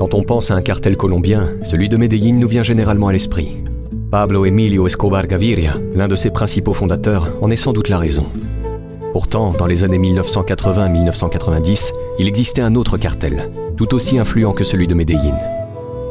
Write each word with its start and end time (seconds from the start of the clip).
Quand 0.00 0.14
on 0.14 0.22
pense 0.22 0.50
à 0.50 0.54
un 0.54 0.62
cartel 0.62 0.96
colombien, 0.96 1.50
celui 1.62 1.90
de 1.90 1.98
Medellín 1.98 2.38
nous 2.38 2.48
vient 2.48 2.62
généralement 2.62 3.08
à 3.08 3.12
l'esprit. 3.12 3.58
Pablo 4.10 4.46
Emilio 4.46 4.86
Escobar 4.86 5.26
Gaviria, 5.26 5.74
l'un 5.94 6.08
de 6.08 6.16
ses 6.16 6.30
principaux 6.30 6.72
fondateurs, 6.72 7.28
en 7.42 7.50
est 7.50 7.56
sans 7.56 7.74
doute 7.74 7.90
la 7.90 7.98
raison. 7.98 8.24
Pourtant, 9.12 9.52
dans 9.52 9.66
les 9.66 9.84
années 9.84 9.98
1980-1990, 9.98 11.92
il 12.18 12.26
existait 12.26 12.62
un 12.62 12.76
autre 12.76 12.96
cartel, 12.96 13.50
tout 13.76 13.92
aussi 13.92 14.18
influent 14.18 14.54
que 14.54 14.64
celui 14.64 14.86
de 14.86 14.94
Medellín, 14.94 15.36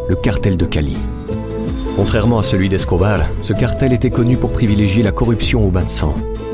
le 0.07 0.15
cartel 0.15 0.55
de 0.55 0.67
Cali. 0.67 0.97
Contrairement 1.95 2.37
à 2.37 2.43
celui 2.43 2.69
d'Escobar, 2.69 3.21
ce 3.41 3.53
cartel 3.53 3.91
était 3.91 4.11
connu 4.11 4.37
pour 4.37 4.53
privilégier 4.53 5.01
la 5.01 5.11
corruption 5.11 5.65
au 5.65 5.71
bain 5.71 5.85
de 5.85 5.89
sang. 5.89 6.13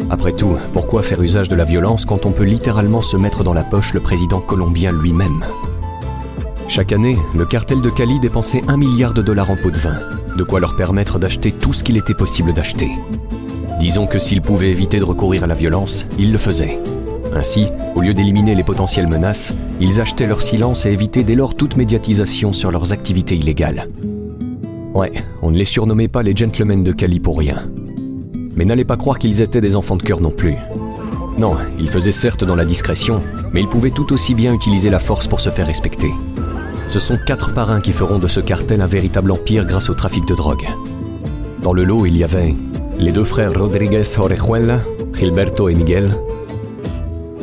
Après 0.09 0.31
tout, 0.31 0.55
pourquoi 0.71 1.03
faire 1.03 1.21
usage 1.21 1.49
de 1.49 1.55
la 1.57 1.65
violence 1.65 2.05
quand 2.05 2.25
on 2.25 2.31
peut 2.31 2.45
littéralement 2.45 3.01
se 3.01 3.17
mettre 3.17 3.43
dans 3.43 3.53
la 3.53 3.63
poche 3.63 3.93
le 3.93 3.99
président 3.99 4.39
colombien 4.39 4.93
lui-même? 4.93 5.43
Chaque 6.67 6.91
année, 6.91 7.17
le 7.35 7.45
cartel 7.45 7.81
de 7.81 7.89
Cali 7.89 8.19
dépensait 8.19 8.63
un 8.67 8.75
milliard 8.75 9.13
de 9.13 9.21
dollars 9.21 9.51
en 9.51 9.55
pots 9.55 9.71
de 9.71 9.77
vin, 9.77 9.99
de 10.35 10.43
quoi 10.43 10.59
leur 10.59 10.75
permettre 10.75 11.19
d'acheter 11.19 11.51
tout 11.51 11.73
ce 11.73 11.83
qu'il 11.83 11.95
était 11.95 12.13
possible 12.13 12.53
d'acheter. 12.53 12.89
Disons 13.79 14.07
que 14.07 14.19
s'ils 14.19 14.41
pouvaient 14.41 14.71
éviter 14.71 14.97
de 14.97 15.03
recourir 15.03 15.43
à 15.43 15.47
la 15.47 15.53
violence, 15.53 16.05
ils 16.17 16.31
le 16.31 16.37
faisaient. 16.37 16.79
Ainsi, 17.33 17.67
au 17.95 18.01
lieu 18.01 18.13
d'éliminer 18.13 18.55
les 18.55 18.63
potentielles 18.63 19.07
menaces, 19.07 19.53
ils 19.79 20.01
achetaient 20.01 20.27
leur 20.27 20.41
silence 20.41 20.85
et 20.85 20.91
évitaient 20.91 21.23
dès 21.23 21.35
lors 21.35 21.55
toute 21.55 21.77
médiatisation 21.77 22.51
sur 22.51 22.71
leurs 22.71 22.93
activités 22.93 23.35
illégales. 23.35 23.87
Ouais, 24.93 25.13
on 25.41 25.51
ne 25.51 25.57
les 25.57 25.65
surnommait 25.65 26.07
pas 26.07 26.23
les 26.23 26.35
gentlemen 26.35 26.83
de 26.83 26.93
Cali 26.93 27.19
pour 27.19 27.37
rien. 27.37 27.69
Mais 28.55 28.65
n'allez 28.65 28.85
pas 28.85 28.97
croire 28.97 29.19
qu'ils 29.19 29.41
étaient 29.41 29.61
des 29.61 29.75
enfants 29.75 29.97
de 29.97 30.03
cœur 30.03 30.19
non 30.19 30.31
plus. 30.31 30.55
Non, 31.37 31.57
ils 31.77 31.89
faisaient 31.89 32.13
certes 32.13 32.45
dans 32.45 32.55
la 32.55 32.65
discrétion, 32.65 33.21
mais 33.53 33.61
ils 33.61 33.67
pouvaient 33.67 33.91
tout 33.91 34.13
aussi 34.13 34.33
bien 34.33 34.53
utiliser 34.53 34.89
la 34.89 34.99
force 34.99 35.27
pour 35.27 35.41
se 35.41 35.49
faire 35.49 35.67
respecter. 35.67 36.11
Ce 36.87 36.99
sont 36.99 37.17
quatre 37.25 37.53
parrains 37.53 37.81
qui 37.81 37.93
feront 37.93 38.19
de 38.19 38.27
ce 38.27 38.39
cartel 38.39 38.81
un 38.81 38.87
véritable 38.87 39.31
empire 39.31 39.65
grâce 39.65 39.89
au 39.89 39.93
trafic 39.93 40.25
de 40.25 40.35
drogue. 40.35 40.67
Dans 41.61 41.73
le 41.73 41.83
lot, 41.83 42.05
il 42.05 42.17
y 42.17 42.23
avait 42.23 42.53
les 42.99 43.11
deux 43.11 43.23
frères 43.23 43.53
Rodriguez 43.53 44.03
Orejuela, 44.17 44.79
Gilberto 45.13 45.67
et 45.69 45.73
Miguel, 45.73 46.11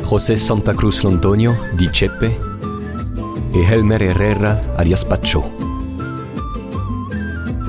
José 0.09 0.35
Santa 0.35 0.73
Cruz 0.73 1.03
Lontonio, 1.03 1.51
Di 1.77 1.89
Chepe, 1.91 2.31
et 3.55 3.61
Helmer 3.61 4.01
Herrera 4.01 4.57
alias 4.77 5.05
Pacho. 5.07 5.43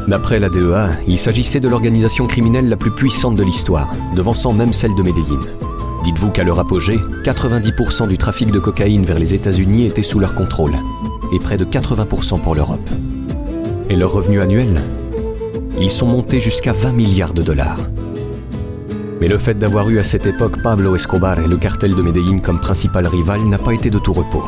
D'après 0.07 0.39
la 0.39 0.51
DEA, 0.51 0.91
il 1.09 1.19
s'agissait 1.19 1.61
de 1.61 1.69
l'organisation 1.69 2.27
criminelle 2.27 2.69
la 2.69 2.77
plus 2.77 2.91
puissante 2.91 3.37
de 3.37 3.43
l'histoire, 3.43 3.95
devançant 4.15 4.53
même 4.53 4.75
celle 4.75 4.95
de 4.95 5.03
Medellín. 5.03 5.41
Dites-vous 6.05 6.31
qu'à 6.31 6.45
leur 6.45 6.59
apogée, 6.59 6.99
90% 7.25 8.09
du 8.09 8.19
trafic 8.19 8.51
de 8.51 8.59
cocaïne 8.59 9.05
vers 9.05 9.19
les 9.19 9.35
États-Unis 9.35 9.87
était 9.87 10.03
sous 10.03 10.19
leur 10.19 10.35
contrôle, 10.35 10.75
et 11.33 11.39
près 11.39 11.57
de 11.57 11.65
80% 11.65 12.41
pour 12.41 12.55
l'Europe. 12.55 12.89
Et 13.89 13.97
leur 13.97 14.13
revenu 14.13 14.41
annuel 14.41 14.83
Ils 15.81 15.91
sont 15.91 16.07
montés 16.07 16.41
jusqu'à 16.41 16.73
20 16.73 16.93
milliards 16.93 17.35
de 17.35 17.43
dollars. 17.43 17.81
Mais 19.21 19.29
le 19.29 19.39
fait 19.39 19.55
d'avoir 19.55 19.89
eu 19.89 19.99
à 19.99 20.03
cette 20.03 20.27
époque 20.27 20.63
Pablo 20.63 20.95
Escobar 20.95 21.39
et 21.41 21.49
le 21.49 21.57
cartel 21.57 21.95
de 21.95 22.03
Medellín 22.03 22.41
comme 22.41 22.61
principal 22.61 23.07
rival 23.07 23.43
n'a 23.45 23.59
pas 23.59 23.73
été 23.73 23.91
de 23.91 23.99
tout 23.99 24.13
repos. 24.13 24.45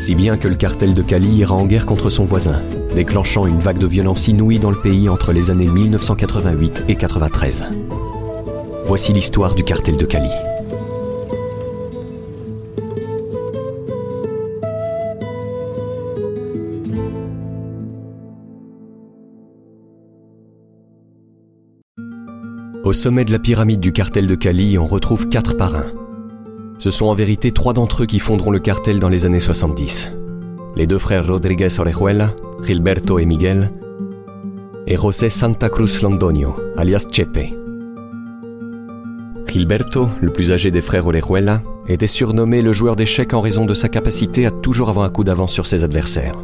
Si 0.00 0.14
bien 0.14 0.36
que 0.36 0.48
le 0.48 0.54
cartel 0.54 0.94
de 0.94 1.02
Cali 1.02 1.28
ira 1.38 1.54
en 1.54 1.66
guerre 1.66 1.86
contre 1.86 2.08
son 2.08 2.24
voisin, 2.24 2.62
déclenchant 2.94 3.46
une 3.46 3.58
vague 3.58 3.78
de 3.78 3.86
violence 3.86 4.28
inouïe 4.28 4.58
dans 4.58 4.70
le 4.70 4.80
pays 4.80 5.08
entre 5.08 5.32
les 5.32 5.50
années 5.50 5.66
1988 5.66 6.84
et 6.88 6.94
93. 6.94 7.64
Voici 8.84 9.12
l'histoire 9.12 9.54
du 9.54 9.64
cartel 9.64 9.96
de 9.96 10.06
Cali. 10.06 10.30
Sommet 22.98 23.24
de 23.24 23.30
la 23.30 23.38
pyramide 23.38 23.78
du 23.78 23.92
cartel 23.92 24.26
de 24.26 24.34
Cali, 24.34 24.76
on 24.76 24.86
retrouve 24.86 25.28
quatre 25.28 25.56
parrains. 25.56 25.92
Ce 26.78 26.90
sont 26.90 27.06
en 27.06 27.14
vérité 27.14 27.52
trois 27.52 27.72
d'entre 27.72 28.02
eux 28.02 28.06
qui 28.06 28.18
fonderont 28.18 28.50
le 28.50 28.58
cartel 28.58 28.98
dans 28.98 29.08
les 29.08 29.24
années 29.24 29.40
70. 29.40 30.10
Les 30.74 30.86
deux 30.88 30.98
frères 30.98 31.26
Rodriguez 31.26 31.68
Orejuela, 31.78 32.34
Gilberto 32.62 33.20
et 33.20 33.24
Miguel, 33.24 33.70
et 34.88 34.96
José 34.96 35.30
Santa 35.30 35.68
Cruz 35.68 36.02
Londonio, 36.02 36.56
alias 36.76 37.06
Chepe. 37.10 37.54
Gilberto, 39.46 40.08
le 40.20 40.32
plus 40.32 40.50
âgé 40.50 40.72
des 40.72 40.82
frères 40.82 41.06
Orejuela, 41.06 41.62
était 41.86 42.08
surnommé 42.08 42.62
le 42.62 42.72
joueur 42.72 42.96
d'échecs 42.96 43.32
en 43.32 43.40
raison 43.40 43.64
de 43.64 43.74
sa 43.74 43.88
capacité 43.88 44.44
à 44.44 44.50
toujours 44.50 44.88
avoir 44.88 45.06
un 45.06 45.10
coup 45.10 45.24
d'avance 45.24 45.52
sur 45.52 45.68
ses 45.68 45.84
adversaires. 45.84 46.36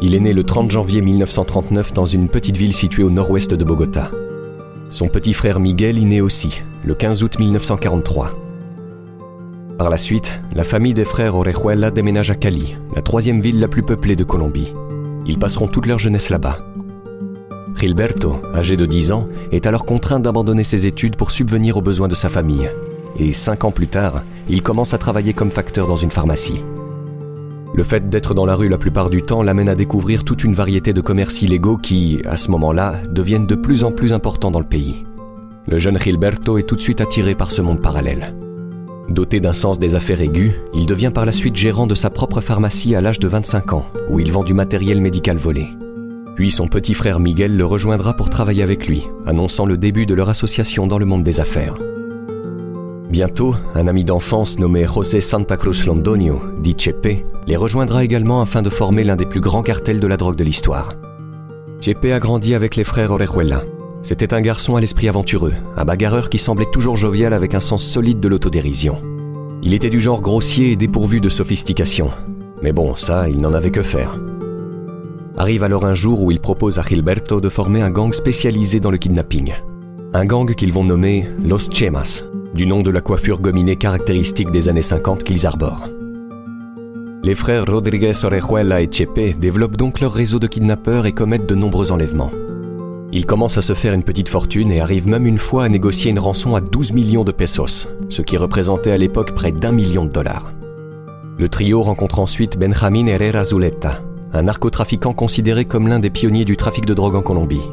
Il 0.00 0.14
est 0.14 0.20
né 0.20 0.32
le 0.32 0.42
30 0.42 0.70
janvier 0.70 1.02
1939 1.02 1.92
dans 1.92 2.06
une 2.06 2.30
petite 2.30 2.56
ville 2.56 2.72
située 2.72 3.02
au 3.02 3.10
nord-ouest 3.10 3.52
de 3.52 3.64
Bogota. 3.64 4.10
Son 4.90 5.08
petit 5.08 5.32
frère 5.32 5.58
Miguel 5.58 5.98
y 5.98 6.04
naît 6.04 6.20
aussi, 6.20 6.62
le 6.84 6.94
15 6.94 7.24
août 7.24 7.38
1943. 7.40 8.30
Par 9.78 9.90
la 9.90 9.96
suite, 9.96 10.40
la 10.54 10.62
famille 10.62 10.94
des 10.94 11.04
frères 11.04 11.34
Orejuela 11.34 11.90
déménage 11.90 12.30
à 12.30 12.36
Cali, 12.36 12.76
la 12.94 13.02
troisième 13.02 13.40
ville 13.40 13.58
la 13.58 13.66
plus 13.66 13.82
peuplée 13.82 14.14
de 14.14 14.22
Colombie. 14.22 14.72
Ils 15.26 15.38
passeront 15.38 15.66
toute 15.66 15.86
leur 15.86 15.98
jeunesse 15.98 16.30
là-bas. 16.30 16.58
Gilberto, 17.78 18.40
âgé 18.54 18.76
de 18.76 18.86
10 18.86 19.12
ans, 19.12 19.26
est 19.50 19.66
alors 19.66 19.84
contraint 19.84 20.20
d'abandonner 20.20 20.64
ses 20.64 20.86
études 20.86 21.16
pour 21.16 21.32
subvenir 21.32 21.76
aux 21.76 21.82
besoins 21.82 22.08
de 22.08 22.14
sa 22.14 22.28
famille. 22.28 22.70
Et 23.18 23.32
cinq 23.32 23.64
ans 23.64 23.72
plus 23.72 23.88
tard, 23.88 24.22
il 24.48 24.62
commence 24.62 24.94
à 24.94 24.98
travailler 24.98 25.34
comme 25.34 25.50
facteur 25.50 25.88
dans 25.88 25.96
une 25.96 26.12
pharmacie. 26.12 26.62
Le 27.76 27.82
fait 27.82 28.08
d'être 28.08 28.32
dans 28.32 28.46
la 28.46 28.56
rue 28.56 28.70
la 28.70 28.78
plupart 28.78 29.10
du 29.10 29.20
temps 29.20 29.42
l'amène 29.42 29.68
à 29.68 29.74
découvrir 29.74 30.24
toute 30.24 30.44
une 30.44 30.54
variété 30.54 30.94
de 30.94 31.02
commerces 31.02 31.42
illégaux 31.42 31.76
qui, 31.76 32.22
à 32.24 32.38
ce 32.38 32.50
moment-là, 32.50 32.94
deviennent 33.10 33.46
de 33.46 33.54
plus 33.54 33.84
en 33.84 33.92
plus 33.92 34.14
importants 34.14 34.50
dans 34.50 34.60
le 34.60 34.66
pays. 34.66 35.04
Le 35.68 35.76
jeune 35.76 35.98
Gilberto 36.00 36.56
est 36.56 36.62
tout 36.62 36.74
de 36.74 36.80
suite 36.80 37.02
attiré 37.02 37.34
par 37.34 37.50
ce 37.50 37.60
monde 37.60 37.82
parallèle. 37.82 38.34
Doté 39.10 39.40
d'un 39.40 39.52
sens 39.52 39.78
des 39.78 39.94
affaires 39.94 40.22
aigu, 40.22 40.54
il 40.72 40.86
devient 40.86 41.10
par 41.12 41.26
la 41.26 41.32
suite 41.32 41.54
gérant 41.54 41.86
de 41.86 41.94
sa 41.94 42.08
propre 42.08 42.40
pharmacie 42.40 42.94
à 42.94 43.02
l'âge 43.02 43.20
de 43.20 43.28
25 43.28 43.74
ans, 43.74 43.84
où 44.08 44.20
il 44.20 44.32
vend 44.32 44.42
du 44.42 44.54
matériel 44.54 45.02
médical 45.02 45.36
volé. 45.36 45.68
Puis 46.34 46.50
son 46.50 46.68
petit 46.68 46.94
frère 46.94 47.20
Miguel 47.20 47.58
le 47.58 47.66
rejoindra 47.66 48.14
pour 48.14 48.30
travailler 48.30 48.62
avec 48.62 48.86
lui, 48.88 49.04
annonçant 49.26 49.66
le 49.66 49.76
début 49.76 50.06
de 50.06 50.14
leur 50.14 50.30
association 50.30 50.86
dans 50.86 50.98
le 50.98 51.04
monde 51.04 51.22
des 51.22 51.40
affaires. 51.40 51.76
Bientôt, 53.10 53.54
un 53.76 53.86
ami 53.86 54.02
d'enfance 54.02 54.58
nommé 54.58 54.84
José 54.84 55.20
Santa 55.20 55.56
Cruz 55.56 55.86
Londonio, 55.86 56.40
dit 56.60 56.74
Chepe, 56.76 57.24
les 57.46 57.56
rejoindra 57.56 58.02
également 58.02 58.40
afin 58.40 58.62
de 58.62 58.70
former 58.70 59.04
l'un 59.04 59.14
des 59.14 59.26
plus 59.26 59.40
grands 59.40 59.62
cartels 59.62 60.00
de 60.00 60.06
la 60.08 60.16
drogue 60.16 60.34
de 60.34 60.42
l'histoire. 60.42 60.94
Chepe 61.80 62.06
a 62.06 62.18
grandi 62.18 62.54
avec 62.54 62.74
les 62.74 62.82
frères 62.82 63.12
Orejuela. 63.12 63.62
C'était 64.02 64.34
un 64.34 64.40
garçon 64.40 64.74
à 64.74 64.80
l'esprit 64.80 65.08
aventureux, 65.08 65.54
un 65.76 65.84
bagarreur 65.84 66.28
qui 66.28 66.38
semblait 66.38 66.70
toujours 66.72 66.96
jovial 66.96 67.32
avec 67.32 67.54
un 67.54 67.60
sens 67.60 67.84
solide 67.84 68.18
de 68.18 68.28
l'autodérision. 68.28 69.00
Il 69.62 69.72
était 69.72 69.90
du 69.90 70.00
genre 70.00 70.20
grossier 70.20 70.72
et 70.72 70.76
dépourvu 70.76 71.20
de 71.20 71.28
sophistication. 71.28 72.10
Mais 72.60 72.72
bon, 72.72 72.96
ça, 72.96 73.28
il 73.28 73.40
n'en 73.40 73.54
avait 73.54 73.70
que 73.70 73.82
faire. 73.82 74.18
Arrive 75.36 75.62
alors 75.62 75.84
un 75.84 75.94
jour 75.94 76.22
où 76.22 76.32
il 76.32 76.40
propose 76.40 76.78
à 76.78 76.82
Gilberto 76.82 77.40
de 77.40 77.48
former 77.48 77.82
un 77.82 77.90
gang 77.90 78.12
spécialisé 78.12 78.80
dans 78.80 78.90
le 78.90 78.96
kidnapping. 78.96 79.52
Un 80.12 80.24
gang 80.24 80.54
qu'ils 80.54 80.72
vont 80.72 80.84
nommer 80.84 81.28
Los 81.42 81.70
Chemas, 81.70 82.24
du 82.56 82.66
nom 82.66 82.82
de 82.82 82.90
la 82.90 83.02
coiffure 83.02 83.40
gominée 83.40 83.76
caractéristique 83.76 84.50
des 84.50 84.68
années 84.68 84.82
50 84.82 85.22
qu'ils 85.22 85.46
arborent. 85.46 85.88
Les 87.22 87.34
frères 87.34 87.66
Rodriguez 87.66 88.12
Orejuela 88.24 88.80
et 88.80 88.88
Chepe 88.90 89.38
développent 89.38 89.76
donc 89.76 90.00
leur 90.00 90.12
réseau 90.12 90.38
de 90.38 90.46
kidnappeurs 90.46 91.06
et 91.06 91.12
commettent 91.12 91.48
de 91.48 91.54
nombreux 91.54 91.92
enlèvements. 91.92 92.30
Ils 93.12 93.26
commencent 93.26 93.58
à 93.58 93.62
se 93.62 93.74
faire 93.74 93.92
une 93.92 94.02
petite 94.02 94.28
fortune 94.28 94.72
et 94.72 94.80
arrivent 94.80 95.08
même 95.08 95.26
une 95.26 95.38
fois 95.38 95.64
à 95.64 95.68
négocier 95.68 96.10
une 96.10 96.18
rançon 96.18 96.56
à 96.56 96.60
12 96.60 96.92
millions 96.92 97.24
de 97.24 97.32
pesos, 97.32 97.88
ce 98.08 98.22
qui 98.22 98.36
représentait 98.36 98.90
à 98.90 98.98
l'époque 98.98 99.34
près 99.34 99.52
d'un 99.52 99.72
million 99.72 100.04
de 100.04 100.10
dollars. 100.10 100.52
Le 101.38 101.48
trio 101.48 101.82
rencontre 101.82 102.18
ensuite 102.20 102.58
Benjamin 102.58 103.06
Herrera 103.06 103.44
Zuleta, 103.44 104.00
un 104.32 104.42
narcotrafiquant 104.42 105.12
considéré 105.12 105.66
comme 105.66 105.88
l'un 105.88 105.98
des 105.98 106.10
pionniers 106.10 106.46
du 106.46 106.56
trafic 106.56 106.86
de 106.86 106.94
drogue 106.94 107.16
en 107.16 107.22
Colombie. 107.22 107.68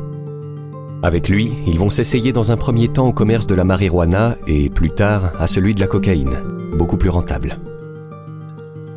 Avec 1.04 1.28
lui, 1.28 1.52
ils 1.68 1.78
vont 1.78 1.90
s'essayer 1.90 2.32
dans 2.32 2.54
un 2.54 2.56
premier 2.56 2.88
temps 2.88 3.10
au 3.10 3.12
commerce 3.12 3.46
de 3.46 3.56
la 3.56 3.66
marijuana 3.66 4.38
et 4.48 4.70
plus 4.70 4.90
tard 4.90 5.34
à 5.38 5.48
celui 5.48 5.76
de 5.76 5.82
la 5.82 5.88
cocaïne, 5.88 6.38
beaucoup 6.78 6.96
plus 6.96 7.10
rentable. 7.10 7.58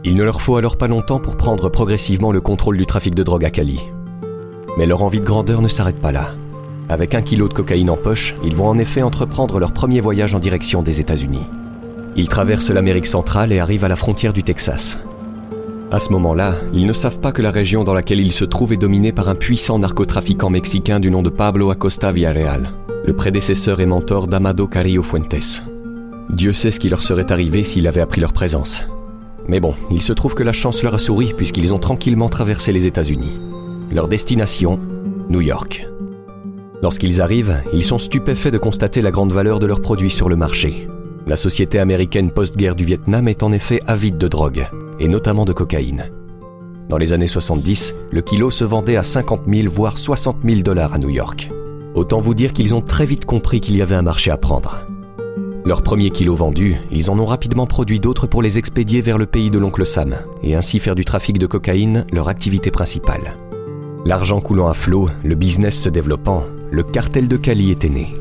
Il 0.05 0.15
ne 0.15 0.23
leur 0.23 0.41
faut 0.41 0.55
alors 0.55 0.77
pas 0.77 0.87
longtemps 0.87 1.19
pour 1.19 1.37
prendre 1.37 1.69
progressivement 1.69 2.31
le 2.31 2.41
contrôle 2.41 2.79
du 2.79 2.87
trafic 2.87 3.13
de 3.13 3.25
drogue 3.25 3.45
à 3.45 3.51
Cali. 3.51 3.81
Mais 4.79 4.87
leur 4.87 5.03
envie 5.03 5.19
de 5.19 5.25
grandeur 5.25 5.63
ne 5.63 5.69
s'arrête 5.69 6.01
pas 6.01 6.13
là. 6.13 6.37
Avec 6.89 7.17
un 7.17 7.23
kilo 7.23 7.49
de 7.49 7.55
cocaïne 7.55 7.91
en 7.91 7.97
poche, 7.97 8.37
ils 8.45 8.55
vont 8.55 8.69
en 8.69 8.79
effet 8.79 9.03
entreprendre 9.03 9.59
leur 9.59 9.73
premier 9.73 10.01
voyage 10.01 10.33
en 10.33 10.39
direction 10.39 10.83
des 10.83 11.01
États-Unis. 11.01 11.47
Ils 12.15 12.29
traversent 12.29 12.71
l'Amérique 12.71 13.07
centrale 13.07 13.51
et 13.51 13.59
arrivent 13.59 13.85
à 13.85 13.89
la 13.89 13.97
frontière 13.97 14.33
du 14.33 14.45
Texas. 14.45 14.97
À 15.89 16.01
ce 16.01 16.11
moment-là, 16.11 16.57
ils 16.73 16.85
ne 16.85 16.93
savent 16.93 17.21
pas 17.21 17.31
que 17.31 17.43
la 17.43 17.53
région 17.53 17.85
dans 17.85 17.95
laquelle 17.95 18.19
ils 18.19 18.33
se 18.33 18.45
trouvent 18.45 18.73
est 18.73 18.77
dominée 18.77 19.13
par 19.13 19.29
un 19.29 19.37
puissant 19.37 19.79
narcotrafiquant 19.79 20.51
mexicain 20.51 20.99
du 20.99 21.13
nom 21.13 21.23
de 21.23 21.31
Pablo 21.31 21.71
Acosta 21.71 22.11
Villarreal, 22.11 22.73
le 23.05 23.13
prédécesseur 23.15 23.79
et 23.79 23.87
mentor 23.87 24.27
d'Amado 24.27 24.67
Carrillo 24.67 25.05
Fuentes. 25.05 25.63
Dieu 26.29 26.53
sait 26.53 26.73
ce 26.73 26.81
qui 26.81 26.89
leur 26.89 27.05
serait 27.05 27.31
arrivé 27.31 27.63
s'il 27.63 27.87
avait 27.87 28.01
appris 28.01 28.21
leur 28.21 28.33
présence. 28.33 28.83
Mais 29.47 29.61
bon, 29.61 29.75
il 29.93 30.03
se 30.03 30.13
trouve 30.13 30.35
que 30.35 30.43
la 30.43 30.53
chance 30.53 30.83
leur 30.83 30.95
a 30.95 30.99
souri 30.99 31.33
puisqu'ils 31.37 31.73
ont 31.73 31.79
tranquillement 31.79 32.29
traversé 32.29 32.73
les 32.73 32.89
États-Unis. 32.89 33.39
Leur 33.93 34.09
destination, 34.09 34.81
New 35.31 35.41
York. 35.41 35.87
Lorsqu'ils 36.83 37.21
arrivent, 37.21 37.63
ils 37.73 37.85
sont 37.85 37.99
stupéfaits 37.99 38.51
de 38.51 38.59
constater 38.59 39.03
la 39.03 39.13
grande 39.13 39.33
valeur 39.33 39.61
de 39.61 39.67
leurs 39.67 39.83
produits 39.83 40.11
sur 40.11 40.29
le 40.29 40.35
marché. 40.35 40.89
La 41.29 41.37
société 41.37 41.81
américaine 41.81 42.31
post-guerre 42.31 42.77
du 42.77 42.85
Vietnam 42.85 43.27
est 43.27 43.43
en 43.43 43.51
effet 43.51 43.81
avide 43.89 44.17
de 44.17 44.29
drogue, 44.29 44.69
et 45.01 45.09
notamment 45.09 45.45
de 45.45 45.53
cocaïne. 45.53 46.13
Dans 46.89 46.99
les 46.99 47.13
années 47.13 47.27
70, 47.27 47.97
le 48.13 48.23
kilo 48.23 48.53
se 48.53 48.63
vendait 48.63 48.95
à 48.95 49.03
50 49.03 49.41
000 49.49 49.69
voire 49.69 49.99
60 49.99 50.37
000 50.45 50.61
dollars 50.61 50.95
à 50.95 50.99
New 50.99 51.09
York. 51.09 51.51
Autant 51.97 52.21
vous 52.21 52.35
dire 52.35 52.53
qu'ils 52.53 52.77
ont 52.77 52.81
très 52.81 53.07
vite 53.07 53.25
compris 53.25 53.61
qu'il 53.61 53.77
y 53.77 53.83
avait 53.83 53.97
un 53.97 54.03
marché 54.03 54.31
à 54.31 54.37
prendre. 54.37 54.87
Leur 55.65 55.83
premier 55.83 56.11
kilo 56.11 56.37
vendu, 56.37 56.77
ils 56.93 57.11
en 57.11 57.19
ont 57.19 57.25
rapidement 57.25 57.67
produit 57.67 57.99
d'autres 57.99 58.29
pour 58.29 58.41
les 58.41 58.57
expédier 58.57 59.01
vers 59.01 59.19
le 59.19 59.27
pays 59.27 59.51
de 59.51 59.59
l'oncle 59.59 59.85
Sam, 59.85 60.15
et 60.45 60.55
ainsi 60.55 60.79
faire 60.79 60.95
du 60.95 61.05
trafic 61.05 61.39
de 61.39 61.49
cocaïne 61.49 62.07
leur 62.13 62.29
activité 62.29 62.71
principale. 62.71 63.35
L'argent 64.05 64.41
coulant 64.41 64.69
à 64.69 64.75
flot, 64.75 65.09
le 65.25 65.35
business 65.35 65.83
se 65.83 65.89
développant, 65.89 66.45
le 66.71 66.85
cartel 66.85 67.27
de 67.27 67.37
Cali 67.37 67.73
était 67.73 67.89
né. 67.89 68.15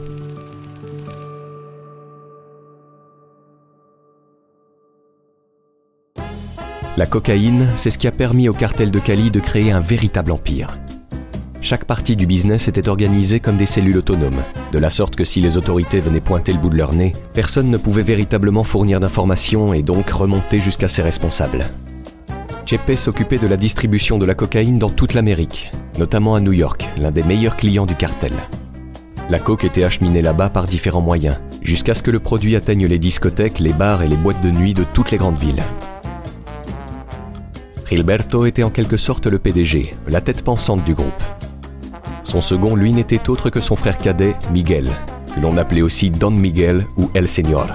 La 6.98 7.06
cocaïne, 7.06 7.68
c'est 7.76 7.90
ce 7.90 7.98
qui 7.98 8.08
a 8.08 8.12
permis 8.12 8.48
au 8.48 8.54
cartel 8.54 8.90
de 8.90 9.00
Cali 9.00 9.30
de 9.30 9.42
créer 9.42 9.70
un 9.70 9.82
véritable 9.82 10.32
empire. 10.32 10.78
Chaque 11.60 11.84
partie 11.84 12.16
du 12.16 12.26
business 12.26 12.70
était 12.70 12.88
organisée 12.88 13.42
comme 13.42 13.58
des 13.58 13.66
cellules 13.66 13.98
autonomes, 13.98 14.42
de 14.72 14.80
la 14.80 14.90
sorte 14.90 15.18
que 15.18 15.26
si 15.26 15.42
les 15.42 15.58
autorités 15.58 16.00
venaient 16.00 16.22
pointer 16.22 16.54
le 16.54 16.60
bout 16.60 16.70
de 16.70 16.78
leur 16.78 16.94
nez, 16.94 17.12
personne 17.34 17.70
ne 17.70 17.78
pouvait 17.78 18.02
véritablement 18.02 18.64
fournir 18.64 19.02
d'informations 19.02 19.74
et 19.74 19.82
donc 19.82 20.10
remonter 20.10 20.62
jusqu'à 20.62 20.88
ses 20.88 21.02
responsables. 21.02 21.66
Chepe 22.66 22.96
s'occupait 22.96 23.40
de 23.40 23.48
la 23.48 23.58
distribution 23.58 24.18
de 24.18 24.26
la 24.26 24.34
cocaïne 24.34 24.80
dans 24.80 24.90
toute 24.90 25.14
l'Amérique, 25.16 25.72
notamment 26.00 26.36
à 26.36 26.40
New 26.40 26.54
York, 26.54 26.88
l'un 26.98 27.12
des 27.12 27.24
meilleurs 27.24 27.58
clients 27.58 27.86
du 27.86 27.96
cartel. 27.96 28.32
La 29.30 29.40
coke 29.40 29.66
était 29.66 29.84
acheminée 29.84 30.22
là-bas 30.22 30.50
par 30.50 30.66
différents 30.66 31.02
moyens, 31.02 31.36
jusqu'à 31.62 31.94
ce 31.94 32.04
que 32.04 32.12
le 32.12 32.20
produit 32.20 32.56
atteigne 32.56 32.86
les 32.86 33.00
discothèques, 33.00 33.60
les 33.60 33.74
bars 33.74 34.02
et 34.02 34.08
les 34.08 34.16
boîtes 34.16 34.42
de 34.42 34.52
nuit 34.52 34.74
de 34.74 34.86
toutes 34.94 35.12
les 35.12 35.18
grandes 35.18 35.40
villes. 35.40 35.64
Gilberto 37.88 38.46
était 38.46 38.64
en 38.64 38.72
quelque 38.72 38.98
sorte 38.98 39.28
le 39.28 39.38
PDG, 39.38 39.94
la 40.08 40.20
tête 40.20 40.44
pensante 40.44 40.84
du 40.84 40.96
groupe. 40.96 41.24
Son 42.24 42.42
second, 42.42 42.76
lui, 42.76 42.92
n'était 42.92 43.30
autre 43.30 43.52
que 43.52 43.62
son 43.62 43.76
frère 43.76 44.00
cadet, 44.00 44.36
Miguel, 44.52 44.90
que 45.36 45.40
l'on 45.40 45.56
appelait 45.58 45.84
aussi 45.84 46.10
Don 46.10 46.32
Miguel 46.32 46.88
ou 46.98 47.12
El 47.14 47.28
Señor. 47.28 47.68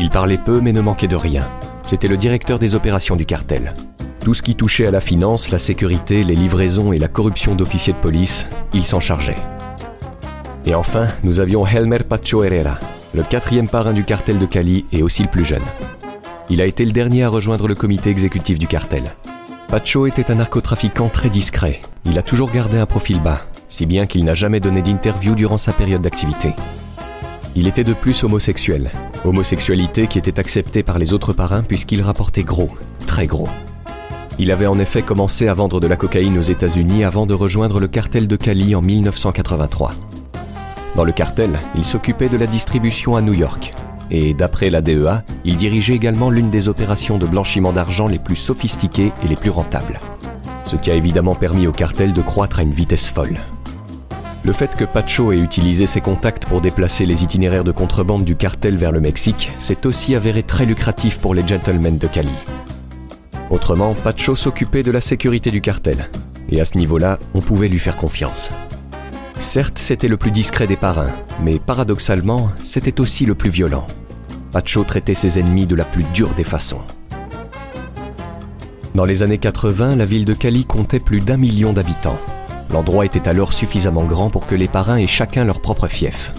Il 0.00 0.10
parlait 0.10 0.38
peu 0.44 0.60
mais 0.60 0.72
ne 0.72 0.80
manquait 0.80 1.06
de 1.06 1.16
rien. 1.16 1.46
C'était 1.84 2.08
le 2.08 2.16
directeur 2.16 2.58
des 2.58 2.74
opérations 2.74 3.14
du 3.14 3.24
cartel. 3.24 3.72
Tout 4.20 4.34
ce 4.34 4.42
qui 4.42 4.56
touchait 4.56 4.88
à 4.88 4.90
la 4.90 5.00
finance, 5.00 5.50
la 5.50 5.58
sécurité, 5.58 6.24
les 6.24 6.34
livraisons 6.34 6.92
et 6.92 6.98
la 6.98 7.06
corruption 7.06 7.54
d'officiers 7.54 7.92
de 7.92 7.98
police, 7.98 8.48
il 8.74 8.84
s'en 8.84 8.98
chargeait. 8.98 9.36
Et 10.66 10.74
enfin, 10.74 11.06
nous 11.22 11.38
avions 11.38 11.64
Helmer 11.64 12.00
Pacho 12.00 12.42
Herrera, 12.42 12.80
le 13.14 13.22
quatrième 13.22 13.68
parrain 13.68 13.92
du 13.92 14.02
cartel 14.02 14.40
de 14.40 14.46
Cali 14.46 14.84
et 14.90 15.04
aussi 15.04 15.22
le 15.22 15.28
plus 15.28 15.44
jeune. 15.44 15.62
Il 16.50 16.60
a 16.60 16.66
été 16.66 16.84
le 16.84 16.90
dernier 16.90 17.22
à 17.22 17.28
rejoindre 17.28 17.68
le 17.68 17.76
comité 17.76 18.10
exécutif 18.10 18.58
du 18.58 18.66
cartel. 18.66 19.04
Pacho 19.68 20.06
était 20.06 20.30
un 20.30 20.36
narcotrafiquant 20.36 21.08
très 21.08 21.28
discret. 21.28 21.80
Il 22.04 22.18
a 22.18 22.22
toujours 22.22 22.52
gardé 22.52 22.78
un 22.78 22.86
profil 22.86 23.18
bas, 23.18 23.40
si 23.68 23.84
bien 23.84 24.06
qu'il 24.06 24.24
n'a 24.24 24.34
jamais 24.34 24.60
donné 24.60 24.80
d'interview 24.80 25.34
durant 25.34 25.58
sa 25.58 25.72
période 25.72 26.02
d'activité. 26.02 26.52
Il 27.56 27.66
était 27.66 27.82
de 27.82 27.92
plus 27.92 28.22
homosexuel, 28.22 28.92
homosexualité 29.24 30.06
qui 30.06 30.18
était 30.18 30.38
acceptée 30.38 30.84
par 30.84 30.98
les 30.98 31.12
autres 31.12 31.32
parrains 31.32 31.62
puisqu'il 31.62 32.00
rapportait 32.00 32.44
gros, 32.44 32.70
très 33.08 33.26
gros. 33.26 33.48
Il 34.38 34.52
avait 34.52 34.66
en 34.66 34.78
effet 34.78 35.02
commencé 35.02 35.48
à 35.48 35.54
vendre 35.54 35.80
de 35.80 35.88
la 35.88 35.96
cocaïne 35.96 36.38
aux 36.38 36.42
États-Unis 36.42 37.02
avant 37.02 37.26
de 37.26 37.34
rejoindre 37.34 37.80
le 37.80 37.88
cartel 37.88 38.28
de 38.28 38.36
Cali 38.36 38.76
en 38.76 38.82
1983. 38.82 39.94
Dans 40.94 41.04
le 41.04 41.12
cartel, 41.12 41.50
il 41.74 41.84
s'occupait 41.84 42.28
de 42.28 42.36
la 42.36 42.46
distribution 42.46 43.16
à 43.16 43.20
New 43.20 43.34
York. 43.34 43.74
Et 44.10 44.34
d'après 44.34 44.70
la 44.70 44.82
DEA, 44.82 45.22
il 45.44 45.56
dirigeait 45.56 45.94
également 45.94 46.30
l'une 46.30 46.50
des 46.50 46.68
opérations 46.68 47.18
de 47.18 47.26
blanchiment 47.26 47.72
d'argent 47.72 48.06
les 48.06 48.18
plus 48.18 48.36
sophistiquées 48.36 49.12
et 49.24 49.28
les 49.28 49.36
plus 49.36 49.50
rentables. 49.50 50.00
Ce 50.64 50.76
qui 50.76 50.90
a 50.90 50.94
évidemment 50.94 51.34
permis 51.34 51.66
au 51.66 51.72
cartel 51.72 52.12
de 52.12 52.22
croître 52.22 52.58
à 52.58 52.62
une 52.62 52.72
vitesse 52.72 53.08
folle. 53.08 53.40
Le 54.44 54.52
fait 54.52 54.76
que 54.76 54.84
Pacho 54.84 55.32
ait 55.32 55.38
utilisé 55.38 55.88
ses 55.88 56.00
contacts 56.00 56.46
pour 56.46 56.60
déplacer 56.60 57.04
les 57.04 57.24
itinéraires 57.24 57.64
de 57.64 57.72
contrebande 57.72 58.24
du 58.24 58.36
cartel 58.36 58.76
vers 58.76 58.92
le 58.92 59.00
Mexique 59.00 59.50
s'est 59.58 59.86
aussi 59.86 60.14
avéré 60.14 60.44
très 60.44 60.66
lucratif 60.66 61.18
pour 61.18 61.34
les 61.34 61.46
gentlemen 61.46 61.98
de 61.98 62.06
Cali. 62.06 62.30
Autrement, 63.50 63.94
Pacho 63.94 64.36
s'occupait 64.36 64.84
de 64.84 64.92
la 64.92 65.00
sécurité 65.00 65.50
du 65.50 65.60
cartel, 65.60 66.08
et 66.48 66.60
à 66.60 66.64
ce 66.64 66.78
niveau-là, 66.78 67.18
on 67.34 67.40
pouvait 67.40 67.68
lui 67.68 67.80
faire 67.80 67.96
confiance. 67.96 68.50
Certes, 69.38 69.78
c'était 69.78 70.08
le 70.08 70.16
plus 70.16 70.30
discret 70.30 70.66
des 70.66 70.76
parrains, 70.76 71.12
mais 71.42 71.58
paradoxalement, 71.58 72.50
c'était 72.64 73.00
aussi 73.00 73.26
le 73.26 73.34
plus 73.34 73.50
violent. 73.50 73.86
Pacho 74.52 74.84
traitait 74.84 75.14
ses 75.14 75.38
ennemis 75.38 75.66
de 75.66 75.74
la 75.74 75.84
plus 75.84 76.04
dure 76.14 76.34
des 76.34 76.44
façons. 76.44 76.80
Dans 78.94 79.04
les 79.04 79.22
années 79.22 79.38
80, 79.38 79.96
la 79.96 80.06
ville 80.06 80.24
de 80.24 80.32
Cali 80.32 80.64
comptait 80.64 81.00
plus 81.00 81.20
d'un 81.20 81.36
million 81.36 81.74
d'habitants. 81.74 82.18
L'endroit 82.72 83.04
était 83.04 83.28
alors 83.28 83.52
suffisamment 83.52 84.04
grand 84.04 84.30
pour 84.30 84.46
que 84.46 84.54
les 84.54 84.68
parrains 84.68 84.96
aient 84.96 85.06
chacun 85.06 85.44
leur 85.44 85.60
propre 85.60 85.86
fief. 85.86 86.32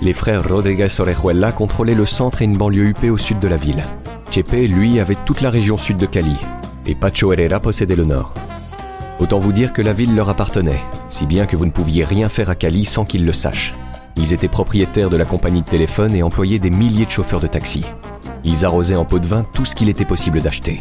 Les 0.00 0.14
frères 0.14 0.48
Rodriguez 0.48 0.88
Orejuela 0.98 1.52
contrôlaient 1.52 1.94
le 1.94 2.06
centre 2.06 2.40
et 2.40 2.46
une 2.46 2.56
banlieue 2.56 2.86
huppée 2.86 3.10
au 3.10 3.18
sud 3.18 3.38
de 3.38 3.48
la 3.48 3.58
ville. 3.58 3.84
Chepe, 4.30 4.52
lui, 4.52 4.98
avait 4.98 5.18
toute 5.26 5.42
la 5.42 5.50
région 5.50 5.76
sud 5.76 5.98
de 5.98 6.06
Cali, 6.06 6.36
et 6.86 6.94
Pacho 6.94 7.32
Herrera 7.32 7.60
possédait 7.60 7.94
le 7.94 8.06
nord. 8.06 8.32
Autant 9.20 9.38
vous 9.38 9.52
dire 9.52 9.74
que 9.74 9.82
la 9.82 9.92
ville 9.92 10.16
leur 10.16 10.30
appartenait, 10.30 10.80
si 11.12 11.26
bien 11.26 11.44
que 11.44 11.56
vous 11.56 11.66
ne 11.66 11.70
pouviez 11.70 12.04
rien 12.04 12.30
faire 12.30 12.48
à 12.48 12.54
Cali 12.54 12.86
sans 12.86 13.04
qu'ils 13.04 13.26
le 13.26 13.34
sachent. 13.34 13.74
Ils 14.16 14.32
étaient 14.32 14.48
propriétaires 14.48 15.10
de 15.10 15.16
la 15.16 15.26
compagnie 15.26 15.60
de 15.60 15.66
téléphone 15.66 16.14
et 16.14 16.22
employaient 16.22 16.58
des 16.58 16.70
milliers 16.70 17.04
de 17.04 17.10
chauffeurs 17.10 17.40
de 17.40 17.46
taxi. 17.46 17.84
Ils 18.44 18.64
arrosaient 18.64 18.96
en 18.96 19.04
pot 19.04 19.18
de 19.18 19.26
vin 19.26 19.44
tout 19.52 19.66
ce 19.66 19.76
qu'il 19.76 19.90
était 19.90 20.06
possible 20.06 20.40
d'acheter. 20.40 20.80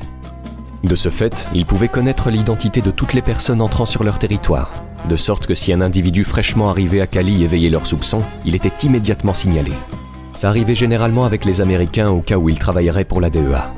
De 0.86 0.96
ce 0.96 1.10
fait, 1.10 1.46
ils 1.54 1.66
pouvaient 1.66 1.90
connaître 1.90 2.30
l'identité 2.30 2.82
de 2.82 2.92
toutes 2.92 3.14
les 3.14 3.22
personnes 3.22 3.62
entrant 3.62 3.86
sur 3.86 4.06
leur 4.06 4.20
territoire, 4.20 4.72
de 5.08 5.16
sorte 5.18 5.48
que 5.48 5.54
si 5.54 5.74
un 5.74 5.82
individu 5.82 6.24
fraîchement 6.24 6.70
arrivé 6.70 7.02
à 7.02 7.08
Cali 7.08 7.44
éveillait 7.44 7.70
leurs 7.70 7.86
soupçons, 7.86 8.24
il 8.46 8.56
était 8.56 8.86
immédiatement 8.86 9.34
signalé. 9.34 9.74
Ça 10.34 10.48
arrivait 10.48 10.76
généralement 10.76 11.26
avec 11.26 11.44
les 11.44 11.60
Américains 11.60 12.10
au 12.10 12.22
cas 12.22 12.38
où 12.38 12.48
ils 12.48 12.58
travailleraient 12.58 13.06
pour 13.06 13.20
la 13.20 13.30
DEA. 13.30 13.70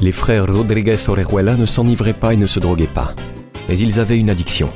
Les 0.00 0.12
frères 0.12 0.46
Rodriguez 0.46 0.96
Orejuela 1.08 1.56
ne 1.56 1.66
s'enivraient 1.66 2.12
pas 2.12 2.32
et 2.32 2.36
ne 2.36 2.46
se 2.46 2.60
droguaient 2.60 2.86
pas, 2.86 3.14
mais 3.68 3.76
ils 3.76 3.98
avaient 3.98 4.16
une 4.18 4.30
addiction. 4.30 4.68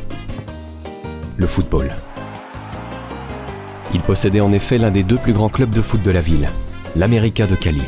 Le 1.36 1.46
football. 1.46 1.94
Ils 3.94 4.00
possédaient 4.00 4.40
en 4.40 4.52
effet 4.52 4.78
l'un 4.78 4.90
des 4.90 5.04
deux 5.04 5.18
plus 5.18 5.32
grands 5.32 5.48
clubs 5.48 5.70
de 5.70 5.80
foot 5.80 6.02
de 6.02 6.10
la 6.10 6.20
ville, 6.20 6.48
l'América 6.96 7.46
de 7.46 7.54
Cali. 7.54 7.82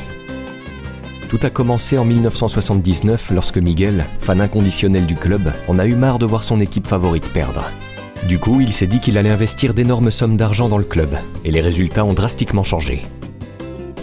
Tout 1.29 1.41
a 1.43 1.50
commencé 1.50 1.99
en 1.99 2.05
1979 2.05 3.33
lorsque 3.33 3.59
Miguel, 3.59 4.05
fan 4.21 4.41
inconditionnel 4.41 5.05
du 5.05 5.17
club, 5.17 5.53
en 5.67 5.81
a 5.81 5.87
eu 5.87 5.97
marre 5.97 6.21
de 6.21 6.26
voir 6.26 6.45
son 6.45 6.61
équipe 6.61 6.87
favorite 6.87 7.33
perdre. 7.33 7.69
Du 8.29 8.38
coup, 8.38 8.61
il 8.61 8.73
s'est 8.73 8.87
dit 8.87 9.00
qu'il 9.00 9.19
allait 9.19 9.31
investir 9.31 9.75
d'énormes 9.75 10.12
sommes 10.12 10.37
d'argent 10.37 10.69
dans 10.69 10.79
le 10.79 10.85
club, 10.85 11.11
et 11.45 11.50
les 11.50 11.61
résultats 11.61 12.05
ont 12.05 12.14
drastiquement 12.14 12.62
changé. 12.62 13.03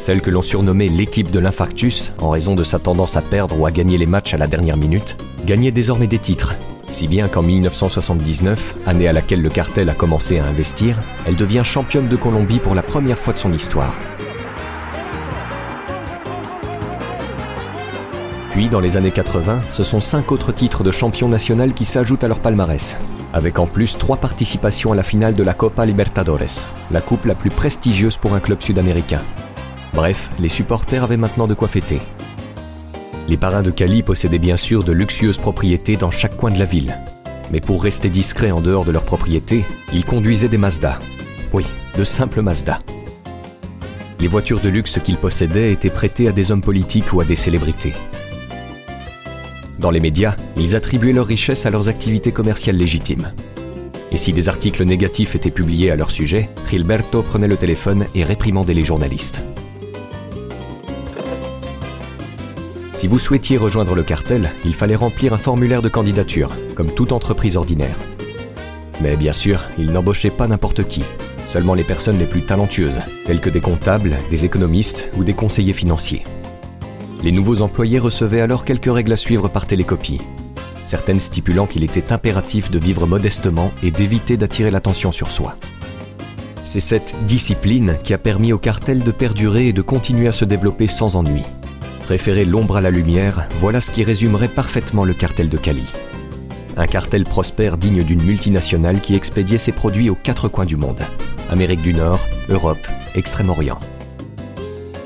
Celle 0.02 0.22
que 0.22 0.32
l'on 0.32 0.42
surnommait 0.42 0.88
l'équipe 0.88 1.30
de 1.30 1.38
l'infarctus, 1.38 2.12
en 2.18 2.32
raison 2.32 2.56
de 2.56 2.64
sa 2.64 2.80
tendance 2.80 3.18
à 3.18 3.22
perdre 3.22 3.60
ou 3.60 3.68
à 3.68 3.72
gagner 3.72 4.00
les 4.00 4.08
matchs 4.08 4.34
à 4.34 4.38
la 4.38 4.48
dernière 4.48 4.76
minute, 4.76 5.16
gagnait 5.46 5.70
désormais 5.70 6.08
des 6.08 6.18
titres, 6.18 6.56
si 6.90 7.08
bien 7.08 7.28
qu'en 7.28 7.44
1979, 7.44 8.78
année 8.88 9.08
à 9.08 9.14
laquelle 9.14 9.44
le 9.44 9.52
cartel 9.52 9.92
a 9.92 9.94
commencé 9.94 10.40
à 10.40 10.46
investir, 10.48 10.98
elle 11.28 11.36
devient 11.36 11.62
championne 11.64 12.08
de 12.08 12.16
Colombie 12.16 12.58
pour 12.58 12.74
la 12.74 12.82
première 12.82 13.20
fois 13.20 13.32
de 13.34 13.38
son 13.38 13.54
histoire. 13.54 13.94
Puis, 18.54 18.70
dans 18.70 18.80
les 18.80 18.98
années 18.98 19.12
80, 19.12 19.62
ce 19.70 19.84
sont 19.84 20.02
cinq 20.02 20.32
autres 20.32 20.52
titres 20.52 20.84
de 20.84 20.90
champion 20.90 21.30
national 21.30 21.76
qui 21.76 21.86
s'ajoutent 21.86 22.24
à 22.24 22.28
leur 22.28 22.40
palmarès. 22.40 22.98
avec 23.34 23.60
en 23.60 23.68
plus 23.68 24.00
trois 24.00 24.18
participations 24.18 24.92
à 24.92 24.96
la 24.96 25.04
finale 25.04 25.36
de 25.36 25.44
la 25.44 25.54
Copa 25.54 25.86
Libertadores, 25.86 26.68
la 26.90 27.02
coupe 27.02 27.26
la 27.26 27.36
plus 27.36 27.52
prestigieuse 27.52 28.18
pour 28.18 28.34
un 28.34 28.40
club 28.40 28.62
sud-américain. 28.62 29.22
Bref, 29.94 30.30
les 30.40 30.50
supporters 30.50 31.04
avaient 31.04 31.18
maintenant 31.18 31.48
de 31.48 31.54
quoi 31.54 31.68
fêter. 31.68 32.00
Les 33.28 33.38
parrains 33.38 33.62
de 33.62 33.72
Cali 33.72 34.04
possédaient 34.04 34.40
bien 34.40 34.58
sûr 34.58 34.84
de 34.84 34.92
luxueuses 34.92 35.38
propriétés 35.38 35.98
dans 35.98 36.12
chaque 36.12 36.38
coin 36.38 36.52
de 36.52 36.60
la 36.60 36.66
ville. 36.66 36.98
Mais 37.52 37.60
pour 37.60 37.84
rester 37.84 38.10
discrets 38.10 38.52
en 38.52 38.62
dehors 38.62 38.86
de 38.86 38.92
leurs 38.92 39.04
propriétés, 39.04 39.66
ils 39.94 40.06
conduisaient 40.06 40.48
des 40.48 40.58
Mazda. 40.58 40.98
Oui, 41.54 41.66
de 41.98 42.04
simples 42.04 42.42
Mazda. 42.42 42.80
Les 44.20 44.28
voitures 44.28 44.62
de 44.62 44.70
luxe 44.70 45.00
qu'ils 45.04 45.18
possédaient 45.18 45.74
étaient 45.74 45.90
prêtées 45.90 46.28
à 46.28 46.32
des 46.32 46.52
hommes 46.52 46.62
politiques 46.62 47.12
ou 47.12 47.20
à 47.20 47.26
des 47.26 47.36
célébrités. 47.36 47.94
Dans 49.80 49.92
les 49.92 50.00
médias, 50.00 50.36
ils 50.58 50.76
attribuaient 50.76 51.12
leur 51.12 51.26
richesse 51.26 51.66
à 51.66 51.70
leurs 51.70 51.90
activités 51.90 52.32
commerciales 52.32 52.78
légitimes. 52.78 53.34
Et 54.12 54.18
si 54.18 54.32
des 54.32 54.48
articles 54.48 54.84
négatifs 54.86 55.36
étaient 55.36 55.52
publiés 55.52 55.92
à 55.92 55.96
leur 55.96 56.12
sujet, 56.12 56.50
Gilberto 56.70 57.24
prenait 57.24 57.48
le 57.48 57.58
téléphone 57.58 58.06
et 58.14 58.24
réprimandait 58.24 58.74
les 58.74 58.86
journalistes. 58.86 59.42
Si 63.02 63.08
vous 63.08 63.18
souhaitiez 63.18 63.58
rejoindre 63.58 63.96
le 63.96 64.04
cartel, 64.04 64.52
il 64.64 64.76
fallait 64.76 64.96
remplir 64.96 65.34
un 65.34 65.40
formulaire 65.40 65.82
de 65.82 65.90
candidature, 65.90 66.52
comme 66.76 66.94
toute 66.94 67.14
entreprise 67.14 67.58
ordinaire. 67.58 67.98
Mais 69.02 69.16
bien 69.16 69.34
sûr, 69.34 69.64
il 69.80 69.92
n'embauchait 69.92 70.30
pas 70.30 70.48
n'importe 70.48 70.84
qui, 70.84 71.04
seulement 71.48 71.74
les 71.74 71.84
personnes 71.84 72.20
les 72.20 72.28
plus 72.28 72.44
talentueuses, 72.44 73.00
telles 73.26 73.42
que 73.42 73.50
des 73.50 73.60
comptables, 73.60 74.18
des 74.30 74.46
économistes 74.46 75.08
ou 75.18 75.24
des 75.24 75.34
conseillers 75.34 75.74
financiers. 75.74 76.24
Les 77.24 77.32
nouveaux 77.32 77.64
employés 77.64 77.98
recevaient 77.98 78.40
alors 78.40 78.66
quelques 78.66 78.94
règles 78.94 79.14
à 79.14 79.18
suivre 79.18 79.48
par 79.48 79.66
télécopie, 79.66 80.22
certaines 80.86 81.20
stipulant 81.20 81.66
qu'il 81.66 81.84
était 81.84 82.14
impératif 82.14 82.70
de 82.70 82.78
vivre 82.78 83.08
modestement 83.08 83.72
et 83.82 83.90
d'éviter 83.90 84.38
d'attirer 84.38 84.70
l'attention 84.70 85.12
sur 85.12 85.32
soi. 85.32 85.56
C'est 86.66 86.80
cette 86.80 87.16
discipline 87.26 87.98
qui 88.04 88.14
a 88.14 88.20
permis 88.20 88.54
au 88.54 88.60
cartel 88.60 89.04
de 89.04 89.12
perdurer 89.12 89.70
et 89.70 89.74
de 89.74 89.82
continuer 89.82 90.28
à 90.28 90.32
se 90.32 90.46
développer 90.46 90.86
sans 90.86 91.16
ennui. 91.16 91.42
Préférer 92.12 92.44
l'ombre 92.44 92.76
à 92.76 92.82
la 92.82 92.92
lumière, 92.92 93.48
voilà 93.52 93.80
ce 93.80 93.90
qui 93.90 94.04
résumerait 94.04 94.50
parfaitement 94.50 95.06
le 95.06 95.14
cartel 95.14 95.48
de 95.48 95.56
Cali. 95.56 95.86
Un 96.76 96.86
cartel 96.86 97.24
prospère 97.24 97.78
digne 97.78 98.04
d'une 98.04 98.22
multinationale 98.22 99.00
qui 99.00 99.16
expédiait 99.16 99.58
ses 99.58 99.72
produits 99.72 100.10
aux 100.10 100.16
quatre 100.16 100.50
coins 100.50 100.66
du 100.66 100.76
monde. 100.76 101.00
Amérique 101.50 101.82
du 101.82 101.94
Nord, 101.94 102.20
Europe, 102.50 102.86
Extrême-Orient. 103.16 103.80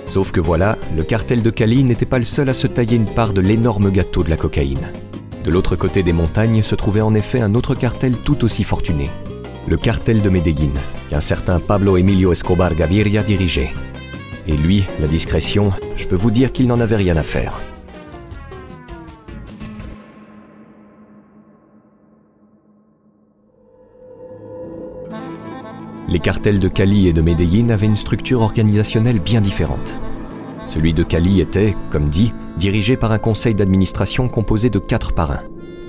Sauf 0.08 0.32
que 0.32 0.40
voilà, 0.40 0.80
le 0.98 1.04
cartel 1.04 1.44
de 1.44 1.52
Cali 1.52 1.84
n'était 1.84 2.08
pas 2.08 2.18
le 2.18 2.24
seul 2.24 2.50
à 2.50 2.56
se 2.56 2.66
tailler 2.66 2.98
une 2.98 3.06
part 3.06 3.34
de 3.34 3.42
l'énorme 3.42 3.92
gâteau 3.92 4.24
de 4.24 4.32
la 4.32 4.38
cocaïne. 4.38 4.90
De 5.44 5.52
l'autre 5.52 5.76
côté 5.76 6.02
des 6.02 6.12
montagnes 6.12 6.64
se 6.64 6.74
trouvait 6.74 7.02
en 7.02 7.14
effet 7.14 7.40
un 7.40 7.54
autre 7.54 7.76
cartel 7.76 8.18
tout 8.18 8.44
aussi 8.44 8.64
fortuné, 8.64 9.12
le 9.68 9.78
cartel 9.78 10.24
de 10.24 10.30
Medellín, 10.32 10.74
qu'un 11.12 11.22
certain 11.22 11.60
Pablo 11.60 11.98
Emilio 11.98 12.32
Escobar 12.32 12.74
Gaviria 12.74 13.22
dirigeait. 13.22 13.74
Et 14.48 14.56
lui, 14.56 14.84
la 15.00 15.08
discrétion, 15.08 15.72
je 15.98 16.08
peux 16.08 16.16
vous 16.16 16.32
dire 16.32 16.52
qu'il 16.52 16.68
n'en 16.68 16.80
avait 16.80 16.96
rien 16.96 17.18
à 17.18 17.24
faire. 17.24 17.60
Les 26.08 26.20
cartels 26.20 26.60
de 26.60 26.68
Cali 26.68 27.08
et 27.08 27.14
de 27.14 27.22
Medellín 27.22 27.72
avaient 27.72 27.88
une 27.88 27.96
structure 27.96 28.42
organisationnelle 28.42 29.20
bien 29.20 29.42
différente. 29.42 29.96
Celui 30.66 30.94
de 30.94 31.04
Cali 31.04 31.42
était, 31.42 31.76
comme 31.90 32.10
dit, 32.10 32.32
dirigé 32.58 32.96
par 32.96 33.12
un 33.12 33.18
conseil 33.18 33.56
d'administration 33.56 34.28
composé 34.28 34.70
de 34.70 34.80
quatre 34.80 35.14
parrains. 35.14 35.44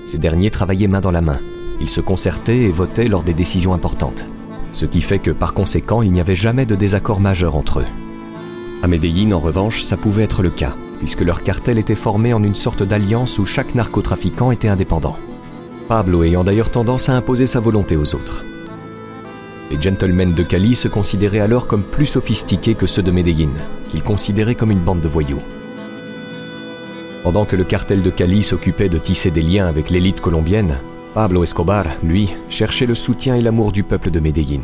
Ces 0.05 0.17
derniers 0.17 0.51
travaillaient 0.51 0.87
main 0.87 1.01
dans 1.01 1.11
la 1.11 1.21
main. 1.21 1.39
Ils 1.79 1.89
se 1.89 2.01
concertaient 2.01 2.63
et 2.63 2.71
votaient 2.71 3.07
lors 3.07 3.23
des 3.23 3.33
décisions 3.33 3.73
importantes. 3.73 4.25
Ce 4.73 4.85
qui 4.85 5.01
fait 5.01 5.19
que 5.19 5.31
par 5.31 5.53
conséquent, 5.53 6.01
il 6.01 6.11
n'y 6.11 6.21
avait 6.21 6.35
jamais 6.35 6.65
de 6.65 6.75
désaccord 6.75 7.19
majeur 7.19 7.55
entre 7.55 7.79
eux. 7.79 8.06
À 8.83 8.87
Medellín, 8.87 9.33
en 9.33 9.39
revanche, 9.39 9.81
ça 9.81 9.97
pouvait 9.97 10.23
être 10.23 10.43
le 10.43 10.51
cas, 10.51 10.75
puisque 10.99 11.21
leur 11.21 11.41
cartel 11.41 11.79
était 11.79 11.95
formé 11.95 12.33
en 12.33 12.43
une 12.43 12.55
sorte 12.55 12.83
d'alliance 12.83 13.39
où 13.39 13.45
chaque 13.45 13.73
narcotrafiquant 13.73 14.51
était 14.51 14.67
indépendant. 14.67 15.17
Pablo 15.87 16.23
ayant 16.23 16.43
d'ailleurs 16.43 16.69
tendance 16.69 17.09
à 17.09 17.13
imposer 17.13 17.47
sa 17.47 17.59
volonté 17.59 17.95
aux 17.95 18.13
autres. 18.13 18.43
Les 19.71 19.81
gentlemen 19.81 20.33
de 20.33 20.43
Cali 20.43 20.75
se 20.75 20.87
considéraient 20.87 21.39
alors 21.39 21.67
comme 21.67 21.83
plus 21.83 22.05
sophistiqués 22.05 22.75
que 22.75 22.87
ceux 22.87 23.01
de 23.01 23.11
Medellín, 23.11 23.51
qu'ils 23.89 24.03
considéraient 24.03 24.55
comme 24.55 24.71
une 24.71 24.79
bande 24.79 25.01
de 25.01 25.07
voyous. 25.07 25.41
Pendant 27.23 27.45
que 27.45 27.55
le 27.55 27.63
cartel 27.63 28.03
de 28.03 28.09
Cali 28.09 28.43
s'occupait 28.43 28.89
de 28.89 28.97
tisser 28.97 29.31
des 29.31 29.41
liens 29.41 29.67
avec 29.67 29.89
l'élite 29.89 30.21
colombienne, 30.21 30.77
Pablo 31.13 31.43
Escobar, 31.43 31.85
lui, 32.03 32.33
cherchait 32.49 32.85
le 32.85 32.95
soutien 32.95 33.35
et 33.35 33.41
l'amour 33.41 33.71
du 33.71 33.83
peuple 33.83 34.11
de 34.11 34.19
Medellín. 34.19 34.61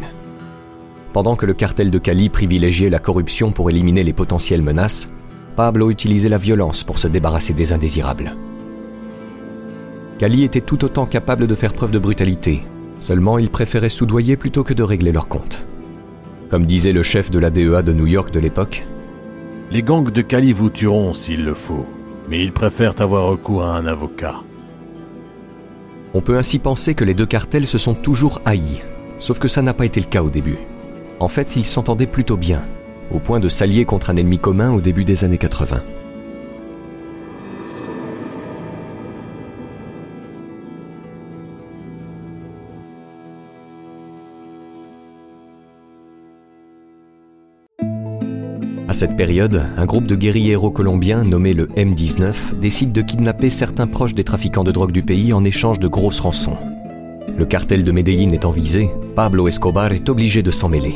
Pendant 1.13 1.35
que 1.35 1.45
le 1.45 1.53
cartel 1.53 1.91
de 1.91 1.99
Cali 1.99 2.29
privilégiait 2.29 2.89
la 2.89 2.97
corruption 2.97 3.51
pour 3.51 3.69
éliminer 3.69 4.03
les 4.03 4.13
potentielles 4.13 4.63
menaces, 4.63 5.09
Pablo 5.55 5.91
utilisait 5.91 6.29
la 6.29 6.39
violence 6.39 6.83
pour 6.83 6.97
se 6.97 7.07
débarrasser 7.07 7.53
des 7.53 7.71
indésirables. 7.71 8.35
Cali 10.17 10.43
était 10.43 10.61
tout 10.61 10.83
autant 10.83 11.05
capable 11.05 11.45
de 11.45 11.53
faire 11.53 11.73
preuve 11.73 11.91
de 11.91 11.99
brutalité, 11.99 12.63
seulement 12.97 13.37
il 13.37 13.51
préférait 13.51 13.89
soudoyer 13.89 14.37
plutôt 14.37 14.63
que 14.63 14.73
de 14.73 14.81
régler 14.81 15.11
leurs 15.11 15.27
comptes. 15.27 15.61
Comme 16.49 16.65
disait 16.65 16.93
le 16.93 17.03
chef 17.03 17.29
de 17.29 17.37
la 17.37 17.51
DEA 17.51 17.83
de 17.83 17.93
New 17.93 18.07
York 18.07 18.31
de 18.31 18.39
l'époque, 18.39 18.85
Les 19.71 19.81
gangs 19.81 20.11
de 20.11 20.21
Cali 20.21 20.51
vous 20.51 20.69
tueront 20.69 21.13
s'il 21.13 21.45
le 21.45 21.53
faut, 21.53 21.85
mais 22.29 22.43
ils 22.43 22.51
préfèrent 22.51 22.99
avoir 23.01 23.27
recours 23.27 23.63
à 23.63 23.77
un 23.77 23.85
avocat. 23.85 24.41
on 26.13 26.21
peut 26.21 26.37
ainsi 26.37 26.59
penser 26.59 26.93
que 26.93 27.03
les 27.03 27.15
deux 27.15 27.25
cartels 27.25 27.65
se 27.65 27.79
sont 27.79 27.95
toujours 27.95 28.39
haïs, 28.45 28.81
sauf 29.19 29.39
que 29.39 29.47
ça 29.47 29.63
n'a 29.63 29.73
pas 29.73 29.85
été 29.85 29.99
le 29.99 30.05
cas 30.05 30.21
au 30.21 30.29
début. 30.29 30.57
En 31.19 31.27
fait, 31.27 31.55
ils 31.55 31.65
s'entendaient 31.65 32.07
plutôt 32.07 32.37
bien, 32.37 32.63
au 33.11 33.19
point 33.19 33.39
de 33.39 33.49
s'allier 33.49 33.85
contre 33.85 34.09
un 34.09 34.15
ennemi 34.15 34.39
commun 34.39 34.71
au 34.71 34.81
début 34.81 35.05
des 35.05 35.23
années 35.23 35.37
80. 35.37 35.81
À 48.93 48.95
cette 48.95 49.17
période, 49.17 49.65
un 49.75 49.85
groupe 49.85 50.05
de 50.05 50.15
guérilleros 50.15 50.69
colombiens 50.69 51.23
nommé 51.23 51.55
le 51.55 51.65
M19 51.65 52.59
décide 52.59 52.91
de 52.91 53.01
kidnapper 53.01 53.49
certains 53.49 53.87
proches 53.87 54.13
des 54.13 54.23
trafiquants 54.23 54.63
de 54.63 54.71
drogue 54.71 54.91
du 54.91 55.01
pays 55.01 55.33
en 55.33 55.43
échange 55.43 55.79
de 55.79 55.87
grosses 55.87 56.19
rançons. 56.19 56.57
Le 57.35 57.45
cartel 57.45 57.83
de 57.83 57.91
Medellín 57.91 58.31
étant 58.31 58.51
visé, 58.51 58.89
Pablo 59.15 59.47
Escobar 59.47 59.91
est 59.91 60.07
obligé 60.07 60.43
de 60.43 60.51
s'en 60.51 60.69
mêler. 60.69 60.93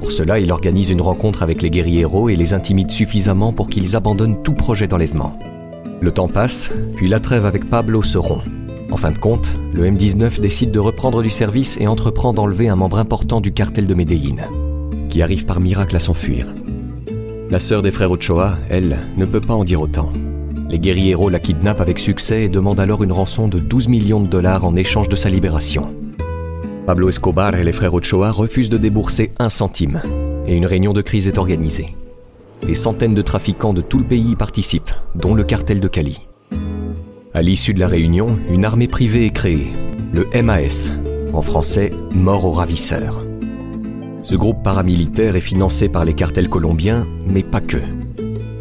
Pour 0.00 0.12
cela, 0.12 0.38
il 0.38 0.52
organise 0.52 0.90
une 0.90 1.00
rencontre 1.00 1.42
avec 1.42 1.62
les 1.62 1.70
guérilleros 1.70 2.28
et 2.28 2.36
les 2.36 2.52
intimide 2.52 2.90
suffisamment 2.90 3.54
pour 3.54 3.68
qu'ils 3.68 3.96
abandonnent 3.96 4.42
tout 4.42 4.52
projet 4.52 4.86
d'enlèvement. 4.86 5.38
Le 6.00 6.10
temps 6.12 6.28
passe, 6.28 6.70
puis 6.96 7.08
la 7.08 7.20
trêve 7.20 7.46
avec 7.46 7.70
Pablo 7.70 8.02
se 8.02 8.18
rompt. 8.18 8.44
En 8.90 8.98
fin 8.98 9.10
de 9.10 9.18
compte, 9.18 9.56
le 9.74 9.90
M19 9.90 10.40
décide 10.40 10.72
de 10.72 10.78
reprendre 10.78 11.22
du 11.22 11.30
service 11.30 11.78
et 11.80 11.86
entreprend 11.86 12.34
d'enlever 12.34 12.68
un 12.68 12.76
membre 12.76 12.98
important 12.98 13.40
du 13.40 13.52
cartel 13.52 13.86
de 13.86 13.94
Medellín, 13.94 14.42
qui 15.08 15.22
arrive 15.22 15.46
par 15.46 15.60
miracle 15.60 15.96
à 15.96 16.00
s'enfuir. 16.00 16.52
La 17.50 17.58
sœur 17.60 17.80
des 17.80 17.90
frères 17.90 18.10
Ochoa, 18.10 18.58
elle, 18.68 18.98
ne 19.16 19.24
peut 19.24 19.40
pas 19.40 19.54
en 19.54 19.64
dire 19.64 19.80
autant. 19.80 20.10
Les 20.68 20.78
guérilleros 20.78 21.28
la 21.28 21.38
kidnappent 21.38 21.80
avec 21.80 21.98
succès 21.98 22.44
et 22.44 22.48
demandent 22.48 22.80
alors 22.80 23.04
une 23.04 23.12
rançon 23.12 23.46
de 23.46 23.58
12 23.58 23.88
millions 23.88 24.20
de 24.20 24.26
dollars 24.26 24.64
en 24.64 24.74
échange 24.74 25.08
de 25.08 25.16
sa 25.16 25.28
libération. 25.28 25.94
Pablo 26.86 27.08
Escobar 27.08 27.54
et 27.54 27.64
les 27.64 27.72
frères 27.72 27.94
Ochoa 27.94 28.32
refusent 28.32 28.68
de 28.68 28.78
débourser 28.78 29.32
un 29.38 29.48
centime, 29.48 30.00
et 30.46 30.54
une 30.54 30.66
réunion 30.66 30.92
de 30.92 31.02
crise 31.02 31.28
est 31.28 31.38
organisée. 31.38 31.94
Des 32.66 32.74
centaines 32.74 33.14
de 33.14 33.22
trafiquants 33.22 33.74
de 33.74 33.80
tout 33.80 33.98
le 33.98 34.04
pays 34.04 34.30
y 34.30 34.36
participent, 34.36 34.92
dont 35.14 35.34
le 35.34 35.44
cartel 35.44 35.80
de 35.80 35.88
Cali. 35.88 36.26
À 37.34 37.42
l'issue 37.42 37.74
de 37.74 37.80
la 37.80 37.88
réunion, 37.88 38.38
une 38.48 38.64
armée 38.64 38.88
privée 38.88 39.26
est 39.26 39.30
créée, 39.30 39.72
le 40.12 40.26
MAS, 40.42 40.90
en 41.32 41.42
français 41.42 41.90
Mort 42.14 42.44
aux 42.44 42.52
ravisseurs. 42.52 43.22
Ce 44.22 44.34
groupe 44.34 44.62
paramilitaire 44.64 45.36
est 45.36 45.40
financé 45.40 45.88
par 45.88 46.04
les 46.04 46.14
cartels 46.14 46.48
colombiens, 46.48 47.06
mais 47.28 47.42
pas 47.42 47.60
que. 47.60 47.78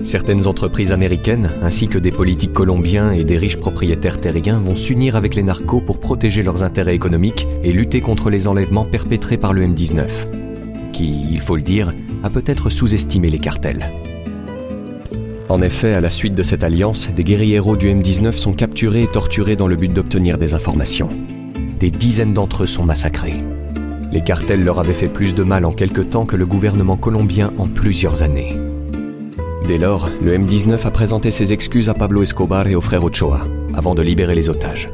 Certaines 0.06 0.46
entreprises 0.46 0.92
américaines, 0.92 1.50
ainsi 1.64 1.88
que 1.88 1.98
des 1.98 2.12
politiques 2.12 2.54
colombiens 2.54 3.12
et 3.12 3.24
des 3.24 3.38
riches 3.38 3.58
propriétaires 3.58 4.22
terriens 4.22 4.60
vont 4.60 4.76
s'unir 4.76 5.16
avec 5.16 5.34
les 5.34 5.42
narcos 5.42 5.82
pour 5.82 6.00
protéger 6.00 6.44
leurs 6.44 6.62
intérêts 6.62 6.94
économiques 6.94 7.48
et 7.64 7.72
lutter 7.72 8.02
contre 8.02 8.30
les 8.30 8.48
enlèvements 8.48 8.86
perpétrés 8.86 9.38
par 9.38 9.52
le 9.52 9.66
M19, 9.66 10.06
qui, 10.94 11.26
il 11.32 11.42
faut 11.42 11.56
le 11.56 11.64
dire, 11.64 11.92
a 12.22 12.30
peut-être 12.30 12.70
sous-estimé 12.70 13.32
les 13.32 13.40
cartels. 13.40 13.90
En 15.50 15.64
effet, 15.64 15.96
à 15.96 16.02
la 16.02 16.12
suite 16.12 16.36
de 16.36 16.44
cette 16.44 16.64
alliance, 16.64 17.10
des 17.10 17.24
guérilleros 17.24 17.76
du 17.76 17.90
M19 17.90 18.34
sont 18.34 18.54
capturés 18.54 19.04
et 19.04 19.12
torturés 19.12 19.56
dans 19.56 19.68
le 19.68 19.76
but 19.76 19.92
d'obtenir 19.92 20.38
des 20.38 20.54
informations. 20.54 21.10
Des 21.80 21.90
dizaines 21.90 22.34
d'entre 22.34 22.62
eux 22.64 22.68
sont 22.68 22.86
massacrés. 22.86 23.44
Les 24.12 24.24
cartels 24.24 24.64
leur 24.64 24.80
avaient 24.80 24.94
fait 24.94 25.08
plus 25.08 25.34
de 25.34 25.42
mal 25.42 25.66
en 25.66 25.72
quelque 25.72 26.02
temps 26.02 26.28
que 26.28 26.36
le 26.36 26.46
gouvernement 26.46 26.96
colombien 26.96 27.52
en 27.58 27.66
plusieurs 27.66 28.22
années. 28.22 28.65
Dès 29.68 29.80
lors, 29.80 30.10
le 30.22 30.38
M19 30.38 30.86
a 30.86 30.92
présenté 30.92 31.32
ses 31.32 31.52
excuses 31.52 31.90
à 31.90 31.96
Pablo 31.96 32.22
Escobar 32.22 32.68
et 32.68 32.76
aux 32.76 32.82
frères 32.82 33.04
Ochoa, 33.04 33.46
avant 33.74 33.96
de 33.96 34.04
libérer 34.04 34.36
les 34.36 34.48
otages. 34.48 34.90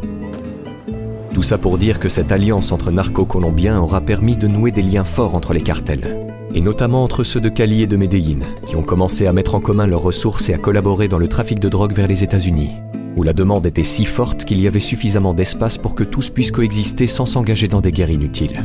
Tout 1.33 1.41
ça 1.41 1.57
pour 1.57 1.77
dire 1.77 1.99
que 1.99 2.07
cette 2.07 2.31
alliance 2.31 2.71
entre 2.71 2.89
narco-colombiens 2.89 3.81
aura 3.81 3.99
permis 3.99 4.37
de 4.37 4.47
nouer 4.47 4.71
des 4.71 4.81
liens 4.81 5.03
forts 5.03 5.35
entre 5.35 5.51
les 5.51 5.59
cartels, 5.59 6.25
et 6.55 6.61
notamment 6.61 7.03
entre 7.03 7.25
ceux 7.25 7.41
de 7.41 7.49
Cali 7.49 7.83
et 7.83 7.87
de 7.87 7.97
Medellín, 7.97 8.45
qui 8.65 8.77
ont 8.77 8.81
commencé 8.81 9.27
à 9.27 9.33
mettre 9.33 9.55
en 9.55 9.59
commun 9.59 9.87
leurs 9.87 10.03
ressources 10.03 10.47
et 10.47 10.53
à 10.53 10.57
collaborer 10.57 11.09
dans 11.09 11.19
le 11.19 11.27
trafic 11.27 11.59
de 11.59 11.67
drogue 11.67 11.93
vers 11.93 12.07
les 12.07 12.23
États-Unis, 12.23 12.71
où 13.17 13.23
la 13.23 13.33
demande 13.33 13.65
était 13.65 13.83
si 13.83 14.05
forte 14.05 14.45
qu'il 14.45 14.61
y 14.61 14.67
avait 14.67 14.79
suffisamment 14.79 15.33
d'espace 15.33 15.77
pour 15.77 15.95
que 15.95 16.05
tous 16.05 16.29
puissent 16.29 16.51
coexister 16.51 17.07
sans 17.07 17.25
s'engager 17.25 17.67
dans 17.67 17.81
des 17.81 17.91
guerres 17.91 18.11
inutiles. 18.11 18.63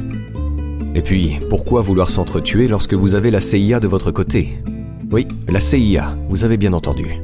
Et 0.95 1.03
puis, 1.03 1.41
pourquoi 1.51 1.83
vouloir 1.83 2.11
s'entretuer 2.11 2.69
lorsque 2.69 2.95
vous 2.95 3.17
avez 3.17 3.33
la 3.33 3.41
CIA 3.41 3.81
de 3.81 3.89
votre 3.89 4.13
côté? 4.13 4.61
Oui, 5.13 5.29
la 5.49 5.61
CIA, 5.61 6.17
vous 6.29 6.45
avez 6.45 6.57
bien 6.57 6.73
entendu. 6.73 7.23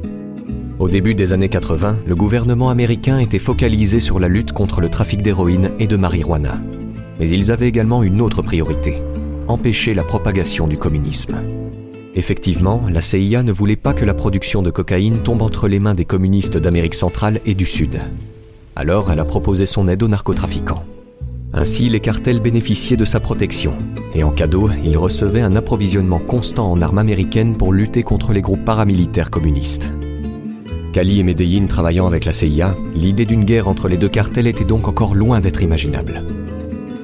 Au 0.79 0.87
début 0.87 1.15
des 1.15 1.33
années 1.33 1.49
80, 1.49 1.97
le 2.07 2.15
gouvernement 2.15 2.69
américain 2.69 3.19
était 3.19 3.39
focalisé 3.39 3.99
sur 3.99 4.19
la 4.19 4.29
lutte 4.29 4.53
contre 4.53 4.79
le 4.79 4.87
trafic 4.87 5.21
d'héroïne 5.21 5.69
et 5.79 5.87
de 5.87 5.97
marijuana. 5.97 6.61
Mais 7.19 7.27
ils 7.27 7.51
avaient 7.51 7.67
également 7.67 8.01
une 8.01 8.21
autre 8.21 8.41
priorité, 8.41 9.01
empêcher 9.49 9.93
la 9.93 10.03
propagation 10.03 10.67
du 10.67 10.77
communisme. 10.77 11.35
Effectivement, 12.15 12.83
la 12.89 13.01
CIA 13.01 13.43
ne 13.43 13.51
voulait 13.51 13.75
pas 13.75 13.93
que 13.93 14.05
la 14.05 14.13
production 14.13 14.61
de 14.61 14.71
cocaïne 14.71 15.17
tombe 15.17 15.41
entre 15.41 15.67
les 15.67 15.79
mains 15.79 15.93
des 15.93 16.05
communistes 16.05 16.57
d'Amérique 16.57 16.95
centrale 16.95 17.41
et 17.45 17.53
du 17.53 17.65
Sud. 17.65 17.99
Alors 18.77 19.11
elle 19.11 19.19
a 19.19 19.25
proposé 19.25 19.65
son 19.65 19.89
aide 19.89 20.03
aux 20.03 20.07
narcotrafiquants. 20.07 20.85
Ainsi, 21.55 21.87
les 21.87 21.99
cartels 21.99 22.39
bénéficiaient 22.39 22.97
de 22.97 23.05
sa 23.05 23.19
protection, 23.19 23.73
et 24.15 24.23
en 24.23 24.31
cadeau, 24.31 24.69
ils 24.83 24.97
recevaient 24.97 25.41
un 25.41 25.55
approvisionnement 25.55 26.17
constant 26.17 26.71
en 26.71 26.81
armes 26.81 26.97
américaines 26.97 27.55
pour 27.55 27.73
lutter 27.73 28.01
contre 28.01 28.33
les 28.33 28.41
groupes 28.41 28.65
paramilitaires 28.65 29.29
communistes. 29.29 29.91
Cali 30.93 31.19
et 31.19 31.23
Medellín 31.23 31.67
travaillant 31.67 32.07
avec 32.07 32.25
la 32.25 32.31
CIA, 32.31 32.75
l'idée 32.95 33.25
d'une 33.25 33.45
guerre 33.45 33.67
entre 33.67 33.87
les 33.87 33.97
deux 33.97 34.09
cartels 34.09 34.47
était 34.47 34.63
donc 34.63 34.87
encore 34.87 35.13
loin 35.13 35.39
d'être 35.41 35.61
imaginable. 35.61 36.23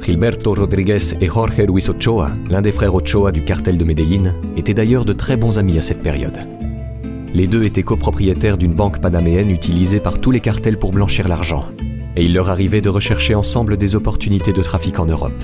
Gilberto 0.03 0.55
Rodriguez 0.55 1.13
et 1.21 1.27
Jorge 1.27 1.59
Luis 1.59 1.87
Ochoa, 1.87 2.31
l'un 2.49 2.61
des 2.63 2.71
frères 2.71 2.95
Ochoa 2.95 3.31
du 3.31 3.43
cartel 3.43 3.77
de 3.77 3.83
Medellín, 3.83 4.33
étaient 4.57 4.73
d'ailleurs 4.73 5.05
de 5.05 5.13
très 5.13 5.37
bons 5.37 5.59
amis 5.59 5.77
à 5.77 5.81
cette 5.81 6.01
période. 6.01 6.39
Les 7.35 7.45
deux 7.45 7.63
étaient 7.63 7.83
copropriétaires 7.83 8.57
d'une 8.57 8.73
banque 8.73 8.99
panaméenne 8.99 9.51
utilisée 9.51 9.99
par 9.99 10.19
tous 10.19 10.31
les 10.31 10.39
cartels 10.39 10.79
pour 10.79 10.91
blanchir 10.91 11.27
l'argent, 11.27 11.65
et 12.19 12.23
il 12.23 12.33
leur 12.33 12.49
arrivait 12.49 12.81
de 12.81 12.89
rechercher 12.89 13.33
ensemble 13.33 13.77
des 13.77 13.95
opportunités 13.95 14.51
de 14.51 14.61
trafic 14.61 14.99
en 14.99 15.05
Europe. 15.05 15.41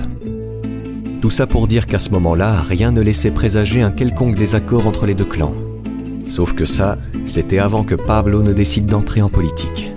Tout 1.22 1.30
ça 1.30 1.46
pour 1.46 1.66
dire 1.66 1.86
qu'à 1.86 1.98
ce 1.98 2.10
moment-là, 2.10 2.60
rien 2.60 2.92
ne 2.92 3.00
laissait 3.00 3.30
présager 3.30 3.80
un 3.80 3.90
quelconque 3.90 4.34
désaccord 4.34 4.86
entre 4.86 5.06
les 5.06 5.14
deux 5.14 5.24
clans. 5.24 5.54
Sauf 6.26 6.52
que 6.52 6.66
ça, 6.66 6.98
c'était 7.24 7.60
avant 7.60 7.82
que 7.82 7.94
Pablo 7.94 8.42
ne 8.42 8.52
décide 8.52 8.84
d'entrer 8.84 9.22
en 9.22 9.30
politique. 9.30 9.95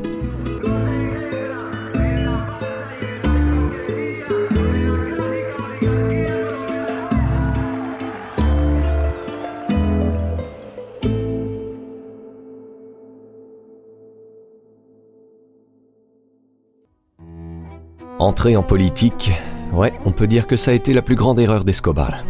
Entrer 18.19 18.57
en 18.57 18.63
politique, 18.63 19.31
ouais, 19.71 19.93
on 20.03 20.11
peut 20.11 20.27
dire 20.27 20.45
que 20.45 20.57
ça 20.57 20.71
a 20.71 20.73
été 20.73 20.91
la 20.91 21.01
plus 21.01 21.15
grande 21.15 21.39
erreur 21.39 21.63
d'Escobar. 21.63 22.25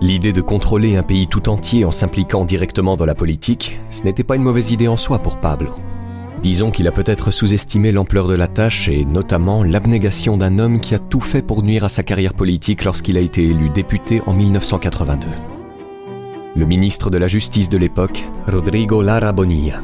L'idée 0.00 0.32
de 0.32 0.40
contrôler 0.40 0.96
un 0.96 1.04
pays 1.04 1.28
tout 1.28 1.48
entier 1.48 1.84
en 1.84 1.92
s'impliquant 1.92 2.44
directement 2.44 2.96
dans 2.96 3.06
la 3.06 3.14
politique, 3.14 3.78
ce 3.90 4.02
n'était 4.02 4.24
pas 4.24 4.34
une 4.34 4.42
mauvaise 4.42 4.72
idée 4.72 4.88
en 4.88 4.96
soi 4.96 5.20
pour 5.20 5.36
Pablo. 5.36 5.68
Disons 6.42 6.72
qu'il 6.72 6.88
a 6.88 6.92
peut-être 6.92 7.30
sous-estimé 7.30 7.92
l'ampleur 7.92 8.26
de 8.26 8.34
la 8.34 8.48
tâche 8.48 8.88
et 8.88 9.04
notamment 9.04 9.62
l'abnégation 9.62 10.36
d'un 10.36 10.58
homme 10.58 10.80
qui 10.80 10.96
a 10.96 10.98
tout 10.98 11.20
fait 11.20 11.42
pour 11.42 11.62
nuire 11.62 11.84
à 11.84 11.88
sa 11.88 12.02
carrière 12.02 12.34
politique 12.34 12.82
lorsqu'il 12.82 13.16
a 13.16 13.20
été 13.20 13.44
élu 13.44 13.70
député 13.70 14.20
en 14.26 14.34
1982. 14.34 15.28
Le 16.56 16.66
ministre 16.66 17.10
de 17.10 17.18
la 17.18 17.28
Justice 17.28 17.68
de 17.68 17.78
l'époque, 17.78 18.24
Rodrigo 18.48 19.02
Lara 19.02 19.30
Bonilla. 19.30 19.82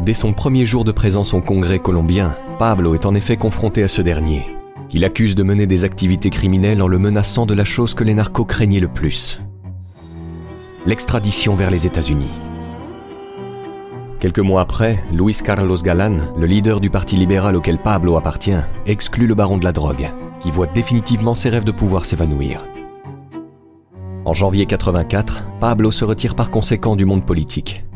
Dès 0.00 0.14
son 0.14 0.32
premier 0.32 0.64
jour 0.64 0.84
de 0.84 0.92
présence 0.92 1.34
au 1.34 1.42
Congrès 1.42 1.78
colombien, 1.78 2.34
Pablo 2.60 2.94
est 2.94 3.06
en 3.06 3.14
effet 3.14 3.38
confronté 3.38 3.82
à 3.82 3.88
ce 3.88 4.02
dernier, 4.02 4.44
qui 4.90 4.98
l'accuse 4.98 5.34
de 5.34 5.42
mener 5.42 5.66
des 5.66 5.86
activités 5.86 6.28
criminelles 6.28 6.82
en 6.82 6.88
le 6.88 6.98
menaçant 6.98 7.46
de 7.46 7.54
la 7.54 7.64
chose 7.64 7.94
que 7.94 8.04
les 8.04 8.12
narcos 8.12 8.44
craignaient 8.44 8.80
le 8.80 8.88
plus. 8.88 9.40
L'extradition 10.84 11.54
vers 11.54 11.70
les 11.70 11.86
États-Unis. 11.86 12.28
Quelques 14.18 14.40
mois 14.40 14.60
après, 14.60 15.02
Luis 15.10 15.38
Carlos 15.42 15.78
Galán, 15.82 16.28
le 16.36 16.44
leader 16.44 16.80
du 16.80 16.90
parti 16.90 17.16
libéral 17.16 17.56
auquel 17.56 17.78
Pablo 17.78 18.18
appartient, 18.18 18.60
exclut 18.84 19.26
le 19.26 19.34
baron 19.34 19.56
de 19.56 19.64
la 19.64 19.72
drogue, 19.72 20.10
qui 20.40 20.50
voit 20.50 20.66
définitivement 20.66 21.34
ses 21.34 21.48
rêves 21.48 21.64
de 21.64 21.72
pouvoir 21.72 22.04
s'évanouir. 22.04 22.62
En 24.26 24.34
janvier 24.34 24.66
84, 24.66 25.46
Pablo 25.60 25.90
se 25.90 26.04
retire 26.04 26.34
par 26.34 26.50
conséquent 26.50 26.94
du 26.94 27.06
monde 27.06 27.24
politique 27.24 27.86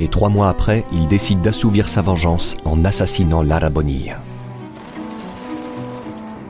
et 0.00 0.08
trois 0.08 0.28
mois 0.28 0.48
après, 0.48 0.84
il 0.92 1.06
décide 1.08 1.40
d'assouvir 1.40 1.88
sa 1.88 2.02
vengeance 2.02 2.56
en 2.64 2.84
assassinant 2.84 3.42
Lara 3.42 3.70
Bonilla. 3.70 4.18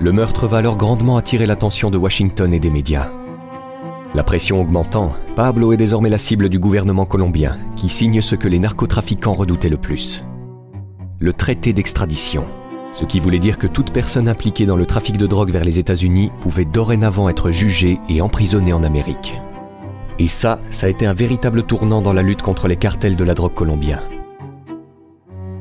Le 0.00 0.12
meurtre 0.12 0.46
va 0.46 0.58
alors 0.58 0.76
grandement 0.76 1.16
attirer 1.16 1.46
l'attention 1.46 1.90
de 1.90 1.98
Washington 1.98 2.54
et 2.54 2.60
des 2.60 2.70
médias. 2.70 3.10
La 4.14 4.22
pression 4.22 4.60
augmentant, 4.60 5.12
Pablo 5.36 5.72
est 5.72 5.76
désormais 5.76 6.08
la 6.08 6.18
cible 6.18 6.48
du 6.48 6.58
gouvernement 6.58 7.04
colombien, 7.04 7.58
qui 7.76 7.88
signe 7.88 8.20
ce 8.20 8.36
que 8.36 8.48
les 8.48 8.58
narcotrafiquants 8.58 9.34
redoutaient 9.34 9.68
le 9.68 9.76
plus. 9.76 10.24
Le 11.18 11.32
traité 11.32 11.72
d'extradition, 11.72 12.46
ce 12.92 13.04
qui 13.04 13.20
voulait 13.20 13.38
dire 13.38 13.58
que 13.58 13.66
toute 13.66 13.92
personne 13.92 14.28
impliquée 14.28 14.66
dans 14.66 14.76
le 14.76 14.86
trafic 14.86 15.18
de 15.18 15.26
drogue 15.26 15.50
vers 15.50 15.64
les 15.64 15.78
États-Unis 15.78 16.30
pouvait 16.40 16.64
dorénavant 16.64 17.28
être 17.28 17.50
jugée 17.50 17.98
et 18.08 18.20
emprisonnée 18.20 18.72
en 18.72 18.82
Amérique. 18.82 19.40
Et 20.18 20.28
ça, 20.28 20.60
ça 20.70 20.86
a 20.86 20.90
été 20.90 21.06
un 21.06 21.12
véritable 21.12 21.62
tournant 21.62 22.02
dans 22.02 22.12
la 22.12 22.22
lutte 22.22 22.42
contre 22.42 22.66
les 22.66 22.76
cartels 22.76 23.16
de 23.16 23.24
la 23.24 23.34
drogue 23.34 23.54
colombien. 23.54 24.00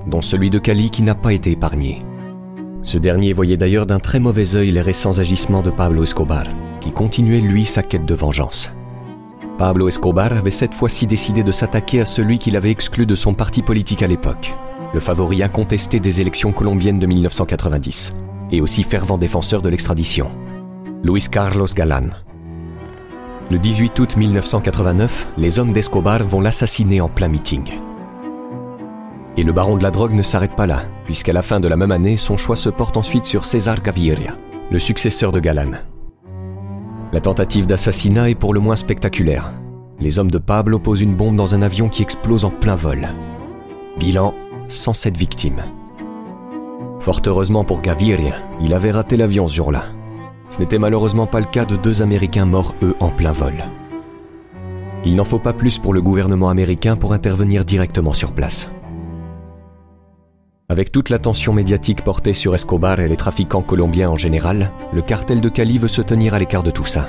Dont 0.07 0.21
celui 0.21 0.49
de 0.49 0.57
Cali 0.57 0.89
qui 0.89 1.03
n'a 1.03 1.15
pas 1.15 1.33
été 1.33 1.51
épargné. 1.51 2.03
Ce 2.81 2.97
dernier 2.97 3.33
voyait 3.33 3.57
d'ailleurs 3.57 3.85
d'un 3.85 3.99
très 3.99 4.19
mauvais 4.19 4.55
œil 4.55 4.71
les 4.71 4.81
récents 4.81 5.19
agissements 5.19 5.61
de 5.61 5.69
Pablo 5.69 6.03
Escobar, 6.03 6.45
qui 6.79 6.91
continuait 6.91 7.41
lui 7.41 7.65
sa 7.65 7.83
quête 7.83 8.05
de 8.05 8.15
vengeance. 8.15 8.71
Pablo 9.57 9.87
Escobar 9.87 10.33
avait 10.33 10.51
cette 10.51 10.73
fois-ci 10.73 11.07
décidé 11.07 11.43
de 11.43 11.51
s'attaquer 11.51 12.01
à 12.01 12.05
celui 12.05 12.39
qu'il 12.39 12.55
avait 12.55 12.71
exclu 12.71 13.05
de 13.05 13.15
son 13.15 13.33
parti 13.33 13.61
politique 13.61 14.03
à 14.03 14.07
l'époque, 14.07 14.53
le 14.93 14.99
favori 14.99 15.43
incontesté 15.43 15.99
des 15.99 16.21
élections 16.21 16.53
colombiennes 16.53 16.99
de 16.99 17.07
1990, 17.07 18.13
et 18.51 18.61
aussi 18.61 18.83
fervent 18.83 19.17
défenseur 19.17 19.61
de 19.61 19.69
l'extradition, 19.69 20.29
Luis 21.03 21.27
Carlos 21.29 21.67
Galán. 21.75 22.11
Le 23.49 23.59
18 23.59 23.97
août 23.99 24.17
1989, 24.17 25.29
les 25.37 25.57
hommes 25.57 25.71
d'Escobar 25.71 26.21
vont 26.23 26.41
l'assassiner 26.41 26.99
en 26.99 27.07
plein 27.07 27.29
meeting. 27.29 27.63
Et 29.37 29.43
le 29.43 29.53
baron 29.53 29.77
de 29.77 29.83
la 29.83 29.91
drogue 29.91 30.11
ne 30.11 30.21
s'arrête 30.21 30.57
pas 30.57 30.67
là, 30.67 30.81
puisqu'à 31.05 31.31
la 31.31 31.41
fin 31.41 31.61
de 31.61 31.69
la 31.69 31.77
même 31.77 31.93
année, 31.93 32.17
son 32.17 32.35
choix 32.35 32.57
se 32.57 32.67
porte 32.67 32.97
ensuite 32.97 33.23
sur 33.23 33.45
César 33.45 33.81
Gaviria, 33.81 34.35
le 34.69 34.79
successeur 34.79 35.31
de 35.31 35.39
Galan. 35.39 35.71
La 37.13 37.21
tentative 37.21 37.67
d'assassinat 37.67 38.29
est 38.29 38.35
pour 38.35 38.53
le 38.53 38.59
moins 38.59 38.75
spectaculaire. 38.75 39.53
Les 40.01 40.19
hommes 40.19 40.31
de 40.31 40.39
Pablo 40.39 40.77
posent 40.77 41.01
une 41.01 41.15
bombe 41.15 41.37
dans 41.37 41.55
un 41.55 41.61
avion 41.61 41.87
qui 41.87 42.01
explose 42.01 42.43
en 42.43 42.49
plein 42.49 42.75
vol. 42.75 43.07
Bilan 43.97 44.33
107 44.67 45.15
victimes. 45.15 45.63
Fort 46.99 47.21
heureusement 47.25 47.63
pour 47.63 47.79
Gaviria, 47.79 48.35
il 48.59 48.73
avait 48.73 48.91
raté 48.91 49.15
l'avion 49.15 49.47
ce 49.47 49.55
jour-là. 49.55 49.85
Ce 50.49 50.59
n'était 50.59 50.79
malheureusement 50.79 51.25
pas 51.25 51.39
le 51.39 51.45
cas 51.45 51.65
de 51.65 51.75
deux 51.75 52.01
Américains 52.01 52.45
morts, 52.45 52.75
eux, 52.83 52.95
en 52.99 53.09
plein 53.09 53.31
vol. 53.31 53.53
Il 55.05 55.15
n'en 55.15 55.23
faut 55.23 55.39
pas 55.39 55.53
plus 55.53 55.79
pour 55.79 55.93
le 55.93 56.01
gouvernement 56.01 56.49
américain 56.49 56.95
pour 56.95 57.13
intervenir 57.13 57.65
directement 57.65 58.13
sur 58.13 58.31
place. 58.31 58.69
Avec 60.69 60.91
toute 60.91 61.09
l'attention 61.09 61.53
médiatique 61.53 62.03
portée 62.03 62.33
sur 62.33 62.53
Escobar 62.53 62.99
et 62.99 63.07
les 63.07 63.15
trafiquants 63.15 63.61
colombiens 63.61 64.09
en 64.09 64.17
général, 64.17 64.71
le 64.91 65.01
cartel 65.01 65.39
de 65.39 65.47
Cali 65.47 65.77
veut 65.77 65.87
se 65.87 66.01
tenir 66.01 66.33
à 66.33 66.39
l'écart 66.39 66.63
de 66.63 66.71
tout 66.71 66.83
ça. 66.83 67.07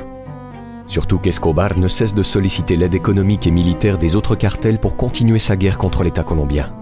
Surtout 0.86 1.18
qu'Escobar 1.18 1.76
ne 1.76 1.88
cesse 1.88 2.14
de 2.14 2.22
solliciter 2.22 2.76
l'aide 2.76 2.94
économique 2.94 3.46
et 3.46 3.50
militaire 3.50 3.98
des 3.98 4.14
autres 4.14 4.36
cartels 4.36 4.78
pour 4.78 4.96
continuer 4.96 5.40
sa 5.40 5.56
guerre 5.56 5.76
contre 5.76 6.04
l'État 6.04 6.22
colombien. 6.22 6.72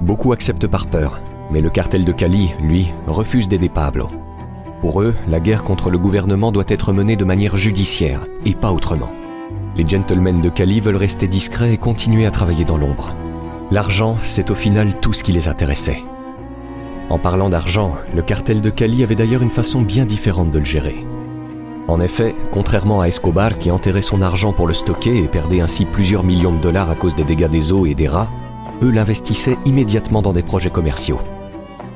Beaucoup 0.00 0.32
acceptent 0.32 0.66
par 0.66 0.86
peur, 0.86 1.20
mais 1.52 1.60
le 1.60 1.70
cartel 1.70 2.04
de 2.04 2.12
Cali, 2.12 2.52
lui, 2.60 2.90
refuse 3.06 3.48
d'aider 3.48 3.68
Pablo. 3.68 4.10
Pour 4.80 5.00
eux, 5.00 5.14
la 5.28 5.40
guerre 5.40 5.64
contre 5.64 5.90
le 5.90 5.98
gouvernement 5.98 6.52
doit 6.52 6.64
être 6.68 6.92
menée 6.92 7.16
de 7.16 7.24
manière 7.24 7.56
judiciaire, 7.56 8.20
et 8.44 8.54
pas 8.54 8.72
autrement. 8.72 9.10
Les 9.76 9.86
gentlemen 9.86 10.40
de 10.40 10.48
Cali 10.48 10.80
veulent 10.80 10.96
rester 10.96 11.28
discrets 11.28 11.72
et 11.72 11.78
continuer 11.78 12.26
à 12.26 12.30
travailler 12.30 12.64
dans 12.64 12.76
l'ombre. 12.76 13.14
L'argent, 13.70 14.16
c'est 14.22 14.50
au 14.50 14.54
final 14.54 14.94
tout 15.00 15.12
ce 15.12 15.24
qui 15.24 15.32
les 15.32 15.48
intéressait. 15.48 16.02
En 17.08 17.18
parlant 17.18 17.48
d'argent, 17.48 17.94
le 18.14 18.22
cartel 18.22 18.60
de 18.60 18.70
Cali 18.70 19.02
avait 19.02 19.14
d'ailleurs 19.14 19.42
une 19.42 19.50
façon 19.50 19.82
bien 19.82 20.04
différente 20.04 20.50
de 20.50 20.58
le 20.58 20.64
gérer. 20.64 21.04
En 21.88 22.00
effet, 22.00 22.34
contrairement 22.50 23.00
à 23.00 23.06
Escobar 23.06 23.58
qui 23.58 23.70
enterrait 23.70 24.02
son 24.02 24.20
argent 24.20 24.52
pour 24.52 24.66
le 24.66 24.72
stocker 24.72 25.16
et 25.18 25.28
perdait 25.28 25.60
ainsi 25.60 25.84
plusieurs 25.84 26.24
millions 26.24 26.52
de 26.52 26.60
dollars 26.60 26.90
à 26.90 26.96
cause 26.96 27.14
des 27.14 27.24
dégâts 27.24 27.48
des 27.48 27.72
eaux 27.72 27.86
et 27.86 27.94
des 27.94 28.08
rats, 28.08 28.28
eux 28.82 28.90
l'investissaient 28.90 29.56
immédiatement 29.64 30.20
dans 30.20 30.32
des 30.32 30.42
projets 30.42 30.70
commerciaux. 30.70 31.20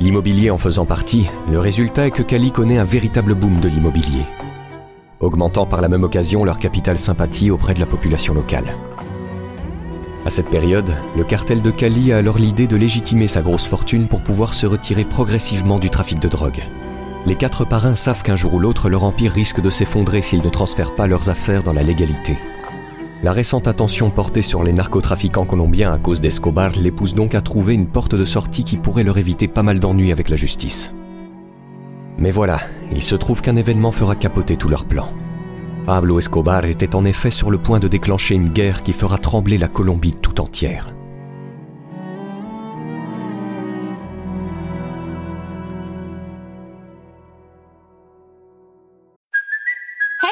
L'immobilier 0.00 0.50
en 0.50 0.56
faisant 0.56 0.86
partie, 0.86 1.26
le 1.50 1.60
résultat 1.60 2.06
est 2.06 2.10
que 2.10 2.22
Cali 2.22 2.52
connaît 2.52 2.78
un 2.78 2.84
véritable 2.84 3.34
boom 3.34 3.60
de 3.60 3.68
l'immobilier, 3.68 4.24
augmentant 5.20 5.66
par 5.66 5.82
la 5.82 5.88
même 5.88 6.04
occasion 6.04 6.42
leur 6.42 6.58
capital 6.58 6.98
sympathie 6.98 7.50
auprès 7.50 7.74
de 7.74 7.80
la 7.80 7.86
population 7.86 8.32
locale. 8.32 8.74
À 10.24 10.30
cette 10.30 10.48
période, 10.48 10.94
le 11.18 11.24
cartel 11.24 11.60
de 11.60 11.70
Cali 11.70 12.12
a 12.12 12.16
alors 12.16 12.38
l'idée 12.38 12.66
de 12.66 12.76
légitimer 12.76 13.28
sa 13.28 13.42
grosse 13.42 13.66
fortune 13.66 14.06
pour 14.06 14.22
pouvoir 14.22 14.54
se 14.54 14.64
retirer 14.66 15.04
progressivement 15.04 15.78
du 15.78 15.90
trafic 15.90 16.18
de 16.18 16.28
drogue. 16.28 16.62
Les 17.26 17.36
quatre 17.36 17.66
parrains 17.66 17.94
savent 17.94 18.22
qu'un 18.22 18.36
jour 18.36 18.54
ou 18.54 18.58
l'autre, 18.58 18.88
leur 18.88 19.04
empire 19.04 19.32
risque 19.32 19.60
de 19.60 19.68
s'effondrer 19.68 20.22
s'ils 20.22 20.42
ne 20.42 20.48
transfèrent 20.48 20.94
pas 20.94 21.08
leurs 21.08 21.28
affaires 21.28 21.62
dans 21.62 21.74
la 21.74 21.82
légalité. 21.82 22.38
La 23.22 23.32
récente 23.32 23.68
attention 23.68 24.08
portée 24.08 24.40
sur 24.40 24.62
les 24.62 24.72
narcotrafiquants 24.72 25.44
colombiens 25.44 25.92
à 25.92 25.98
cause 25.98 26.22
d'Escobar 26.22 26.70
les 26.70 26.90
pousse 26.90 27.14
donc 27.14 27.34
à 27.34 27.42
trouver 27.42 27.74
une 27.74 27.86
porte 27.86 28.14
de 28.14 28.24
sortie 28.24 28.64
qui 28.64 28.78
pourrait 28.78 29.02
leur 29.02 29.18
éviter 29.18 29.46
pas 29.46 29.62
mal 29.62 29.78
d'ennuis 29.78 30.10
avec 30.10 30.30
la 30.30 30.36
justice. 30.36 30.90
Mais 32.16 32.30
voilà, 32.30 32.60
il 32.92 33.02
se 33.02 33.14
trouve 33.14 33.42
qu'un 33.42 33.56
événement 33.56 33.92
fera 33.92 34.16
capoter 34.16 34.56
tous 34.56 34.68
leurs 34.68 34.86
plans. 34.86 35.10
Pablo 35.84 36.18
Escobar 36.18 36.64
était 36.64 36.94
en 36.94 37.04
effet 37.04 37.30
sur 37.30 37.50
le 37.50 37.58
point 37.58 37.78
de 37.78 37.88
déclencher 37.88 38.34
une 38.34 38.48
guerre 38.48 38.82
qui 38.82 38.94
fera 38.94 39.18
trembler 39.18 39.58
la 39.58 39.68
Colombie 39.68 40.14
tout 40.14 40.40
entière. 40.40 40.94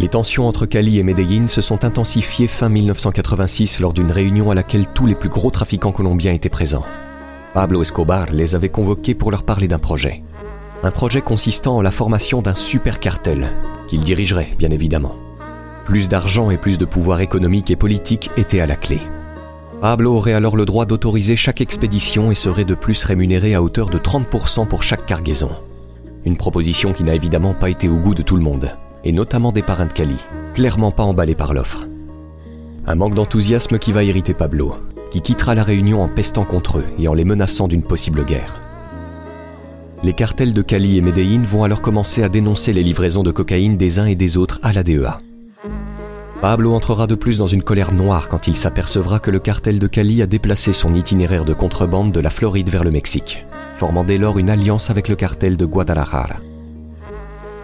Les 0.00 0.08
tensions 0.08 0.48
entre 0.48 0.64
Cali 0.64 0.98
et 0.98 1.02
Medellín 1.02 1.46
se 1.46 1.60
sont 1.60 1.84
intensifiées 1.84 2.46
fin 2.46 2.70
1986 2.70 3.80
lors 3.80 3.92
d'une 3.92 4.10
réunion 4.10 4.50
à 4.50 4.54
laquelle 4.54 4.86
tous 4.86 5.04
les 5.04 5.14
plus 5.14 5.28
gros 5.28 5.50
trafiquants 5.50 5.92
colombiens 5.92 6.32
étaient 6.32 6.48
présents. 6.48 6.86
Pablo 7.52 7.82
Escobar 7.82 8.32
les 8.32 8.54
avait 8.54 8.70
convoqués 8.70 9.14
pour 9.14 9.30
leur 9.30 9.42
parler 9.42 9.68
d'un 9.68 9.78
projet. 9.78 10.22
Un 10.82 10.90
projet 10.90 11.20
consistant 11.20 11.76
en 11.76 11.82
la 11.82 11.90
formation 11.90 12.40
d'un 12.40 12.54
super 12.54 12.98
cartel, 12.98 13.50
qu'il 13.88 14.00
dirigerait 14.00 14.48
bien 14.58 14.70
évidemment. 14.70 15.16
Plus 15.84 16.08
d'argent 16.08 16.50
et 16.50 16.56
plus 16.56 16.78
de 16.78 16.86
pouvoir 16.86 17.20
économique 17.20 17.70
et 17.70 17.76
politique 17.76 18.30
étaient 18.38 18.60
à 18.60 18.66
la 18.66 18.76
clé. 18.76 19.00
Pablo 19.82 20.14
aurait 20.14 20.32
alors 20.32 20.56
le 20.56 20.64
droit 20.64 20.86
d'autoriser 20.86 21.36
chaque 21.36 21.60
expédition 21.60 22.30
et 22.30 22.34
serait 22.34 22.64
de 22.64 22.74
plus 22.74 23.04
rémunéré 23.04 23.54
à 23.54 23.62
hauteur 23.62 23.90
de 23.90 23.98
30% 23.98 24.66
pour 24.66 24.82
chaque 24.82 25.04
cargaison. 25.04 25.50
Une 26.24 26.38
proposition 26.38 26.94
qui 26.94 27.04
n'a 27.04 27.14
évidemment 27.14 27.52
pas 27.52 27.68
été 27.68 27.86
au 27.86 27.96
goût 27.96 28.14
de 28.14 28.22
tout 28.22 28.36
le 28.36 28.42
monde, 28.42 28.72
et 29.04 29.12
notamment 29.12 29.52
des 29.52 29.62
parrains 29.62 29.86
de 29.86 29.92
Cali, 29.92 30.16
clairement 30.54 30.90
pas 30.90 31.02
emballés 31.02 31.34
par 31.34 31.52
l'offre. 31.52 31.86
Un 32.86 32.94
manque 32.94 33.14
d'enthousiasme 33.14 33.78
qui 33.78 33.92
va 33.92 34.04
irriter 34.04 34.34
Pablo, 34.34 34.74
qui 35.10 35.22
quittera 35.22 35.54
la 35.54 35.64
Réunion 35.64 36.02
en 36.02 36.08
pestant 36.08 36.44
contre 36.44 36.78
eux 36.78 36.84
et 36.98 37.08
en 37.08 37.14
les 37.14 37.24
menaçant 37.24 37.68
d'une 37.68 37.82
possible 37.82 38.24
guerre. 38.24 38.60
Les 40.02 40.14
cartels 40.14 40.54
de 40.54 40.62
Cali 40.62 40.96
et 40.96 41.02
Medellín 41.02 41.42
vont 41.42 41.64
alors 41.64 41.82
commencer 41.82 42.22
à 42.22 42.28
dénoncer 42.28 42.72
les 42.72 42.82
livraisons 42.82 43.22
de 43.22 43.30
cocaïne 43.30 43.76
des 43.76 43.98
uns 43.98 44.06
et 44.06 44.16
des 44.16 44.36
autres 44.36 44.58
à 44.62 44.72
la 44.72 44.82
DEA. 44.82 45.20
Pablo 46.40 46.72
entrera 46.72 47.06
de 47.06 47.14
plus 47.14 47.36
dans 47.36 47.46
une 47.46 47.62
colère 47.62 47.92
noire 47.92 48.28
quand 48.28 48.46
il 48.46 48.56
s'apercevra 48.56 49.18
que 49.18 49.30
le 49.30 49.40
cartel 49.40 49.78
de 49.78 49.86
Cali 49.86 50.22
a 50.22 50.26
déplacé 50.26 50.72
son 50.72 50.94
itinéraire 50.94 51.44
de 51.44 51.52
contrebande 51.52 52.12
de 52.12 52.20
la 52.20 52.30
Floride 52.30 52.70
vers 52.70 52.84
le 52.84 52.90
Mexique 52.90 53.44
formant 53.80 54.04
dès 54.04 54.18
lors 54.18 54.38
une 54.38 54.50
alliance 54.50 54.90
avec 54.90 55.08
le 55.08 55.16
cartel 55.16 55.56
de 55.56 55.64
Guadalajara. 55.64 56.36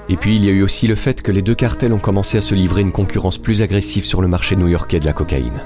Et 0.09 0.17
puis 0.17 0.37
il 0.37 0.45
y 0.45 0.49
a 0.49 0.53
eu 0.53 0.63
aussi 0.63 0.87
le 0.87 0.95
fait 0.95 1.23
que 1.23 1.33
les 1.33 1.43
deux 1.43 1.55
cartels 1.55 1.93
ont 1.93 1.99
commencé 1.99 2.39
à 2.39 2.41
se 2.41 2.55
livrer 2.55 2.83
une 2.83 2.93
concurrence 2.93 3.39
plus 3.39 3.63
agressive 3.63 4.07
sur 4.07 4.23
le 4.23 4.29
marché 4.29 4.57
new-yorkais 4.57 5.01
de 5.01 5.07
la 5.07 5.13
cocaïne. 5.13 5.63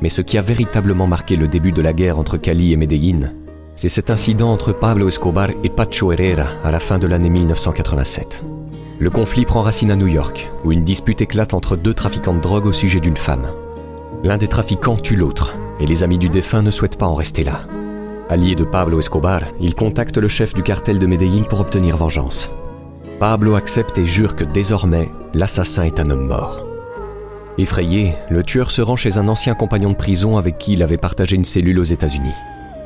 Mais 0.00 0.08
ce 0.08 0.22
qui 0.22 0.38
a 0.38 0.42
véritablement 0.42 1.06
marqué 1.06 1.36
le 1.36 1.48
début 1.48 1.72
de 1.72 1.82
la 1.82 1.92
guerre 1.92 2.18
entre 2.18 2.36
Cali 2.36 2.72
et 2.72 2.76
Medellín, 2.76 3.32
c'est 3.76 3.88
cet 3.88 4.10
incident 4.10 4.50
entre 4.50 4.72
Pablo 4.72 5.06
Escobar 5.06 5.50
et 5.62 5.68
Pacho 5.68 6.12
Herrera 6.12 6.48
à 6.64 6.70
la 6.70 6.80
fin 6.80 6.98
de 6.98 7.06
l'année 7.06 7.30
1987. 7.30 8.42
Le 8.98 9.10
conflit 9.10 9.44
prend 9.44 9.62
racine 9.62 9.92
à 9.92 9.96
New 9.96 10.08
York, 10.08 10.50
où 10.64 10.72
une 10.72 10.82
dispute 10.82 11.20
éclate 11.20 11.54
entre 11.54 11.76
deux 11.76 11.94
trafiquants 11.94 12.34
de 12.34 12.40
drogue 12.40 12.66
au 12.66 12.72
sujet 12.72 12.98
d'une 12.98 13.16
femme. 13.16 13.52
L'un 14.24 14.36
des 14.36 14.48
trafiquants 14.48 14.96
tue 14.96 15.14
l'autre, 15.14 15.54
et 15.78 15.86
les 15.86 16.02
amis 16.02 16.18
du 16.18 16.28
défunt 16.28 16.62
ne 16.62 16.72
souhaitent 16.72 16.98
pas 16.98 17.06
en 17.06 17.14
rester 17.14 17.44
là. 17.44 17.60
Allié 18.28 18.56
de 18.56 18.64
Pablo 18.64 18.98
Escobar, 18.98 19.42
il 19.60 19.76
contacte 19.76 20.18
le 20.18 20.26
chef 20.26 20.54
du 20.54 20.64
cartel 20.64 20.98
de 20.98 21.06
Medellín 21.06 21.44
pour 21.44 21.60
obtenir 21.60 21.96
vengeance. 21.96 22.50
Pablo 23.18 23.56
accepte 23.56 23.98
et 23.98 24.06
jure 24.06 24.36
que 24.36 24.44
désormais, 24.44 25.10
l'assassin 25.34 25.82
est 25.82 25.98
un 25.98 26.08
homme 26.10 26.28
mort. 26.28 26.64
Effrayé, 27.58 28.14
le 28.30 28.44
tueur 28.44 28.70
se 28.70 28.80
rend 28.80 28.94
chez 28.94 29.18
un 29.18 29.26
ancien 29.26 29.54
compagnon 29.54 29.90
de 29.90 29.96
prison 29.96 30.36
avec 30.36 30.56
qui 30.58 30.74
il 30.74 30.84
avait 30.84 30.98
partagé 30.98 31.34
une 31.34 31.44
cellule 31.44 31.80
aux 31.80 31.84
États-Unis. 31.84 32.34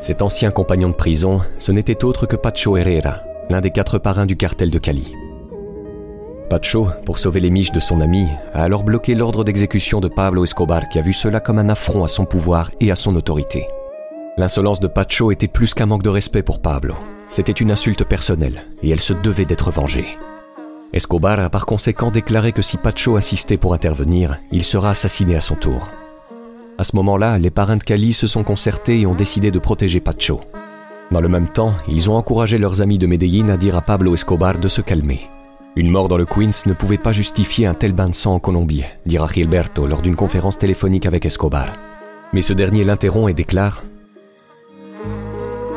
Cet 0.01 0.23
ancien 0.23 0.51
compagnon 0.51 0.88
de 0.88 0.95
prison, 0.95 1.42
ce 1.59 1.71
n'était 1.71 2.03
autre 2.03 2.25
que 2.25 2.37
Pacho 2.37 2.79
Herrera, 2.79 3.21
l'un 3.51 3.61
des 3.61 3.71
quatre 3.71 3.99
parrains 3.99 4.25
du 4.25 4.38
cartel 4.38 4.71
de 4.71 4.79
Cali. 4.79 5.12
Pacho, 6.49 6.88
pour 7.05 7.18
sauver 7.18 7.40
les 7.40 7.51
miches 7.51 7.73
de 7.73 7.81
son 7.81 8.01
ami, 8.01 8.27
a 8.55 8.62
alors 8.62 8.85
bloqué 8.85 9.14
l'ordre 9.14 9.45
d'exécution 9.45 10.01
de 10.01 10.09
Pablo 10.09 10.45
Escobar 10.45 10.88
qui 10.88 10.99
a 10.99 11.03
vu 11.03 11.12
cela 11.12 11.40
comme 11.40 11.59
un 11.59 11.68
affront 11.68 12.05
à 12.05 12.09
son 12.09 12.25
pouvoir 12.25 12.71
et 12.81 12.90
à 12.90 12.97
son 12.97 13.16
autorité. 13.16 13.66
L'insolence 14.38 14.81
de 14.81 14.88
Pacho 14.88 15.31
était 15.31 15.47
plus 15.47 15.75
qu'un 15.75 15.87
manque 15.87 16.03
de 16.03 16.09
respect 16.09 16.42
pour 16.42 16.62
Pablo. 16.62 16.95
C'était 17.33 17.53
une 17.53 17.71
insulte 17.71 18.05
personnelle, 18.05 18.66
et 18.83 18.90
elle 18.90 19.01
se 19.01 19.14
devait 19.14 19.47
d'être 19.47 19.71
vengée. 19.71 20.18
Escobar 20.92 21.40
a 21.40 21.49
par 21.49 21.64
conséquent 21.64 22.11
déclaré 22.11 22.53
que 22.53 22.61
si 22.61 22.77
Pacho 22.77 23.16
insistait 23.16 23.57
pour 23.57 23.73
intervenir, 23.73 24.38
il 24.51 24.62
sera 24.62 24.90
assassiné 24.90 25.35
à 25.35 25.40
son 25.40 25.55
tour. 25.55 25.88
À 26.77 26.85
ce 26.85 26.95
moment-là, 26.97 27.38
les 27.38 27.49
parrains 27.49 27.79
de 27.79 27.85
Cali 27.85 28.12
se 28.12 28.27
sont 28.27 28.45
concertés 28.45 29.01
et 29.01 29.07
ont 29.07 29.14
décidé 29.14 29.51
de 29.51 29.59
protéger 29.59 29.99
Pacho. 29.99 30.42
Dans 31.11 31.23
le 31.23 31.31
même 31.31 31.49
temps, 31.49 31.73
ils 31.88 32.11
ont 32.11 32.16
encouragé 32.16 32.59
leurs 32.59 32.83
amis 32.83 32.99
de 32.99 33.07
Medellín 33.07 33.49
à 33.49 33.57
dire 33.57 33.79
à 33.79 33.81
Pablo 33.81 34.12
Escobar 34.12 34.59
de 34.59 34.68
se 34.68 34.83
calmer. 34.83 35.23
Une 35.75 35.90
mort 35.90 36.09
dans 36.09 36.18
le 36.18 36.27
Queens 36.27 36.66
ne 36.66 36.75
pouvait 36.75 36.99
pas 36.99 37.12
justifier 37.12 37.66
un 37.66 37.73
tel 37.73 37.95
bain 37.95 38.11
de 38.11 38.14
sang 38.14 38.35
en 38.35 38.40
Colombie, 38.40 38.85
dira 39.07 39.27
Gilberto 39.33 39.87
lors 39.87 40.03
d'une 40.03 40.16
conférence 40.16 40.59
téléphonique 40.59 41.07
avec 41.07 41.25
Escobar. 41.25 41.73
Mais 42.35 42.42
ce 42.42 42.53
dernier 42.53 42.85
l'interrompt 42.85 43.31
et 43.31 43.35
déclare 43.35 43.81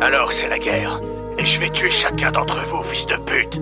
alors 0.01 0.33
c'est 0.33 0.49
la 0.49 0.59
guerre. 0.59 1.01
Et 1.37 1.45
je 1.45 1.59
vais 1.59 1.69
tuer 1.69 1.91
chacun 1.91 2.31
d'entre 2.31 2.65
vous, 2.67 2.83
fils 2.83 3.05
de 3.07 3.15
pute. 3.15 3.61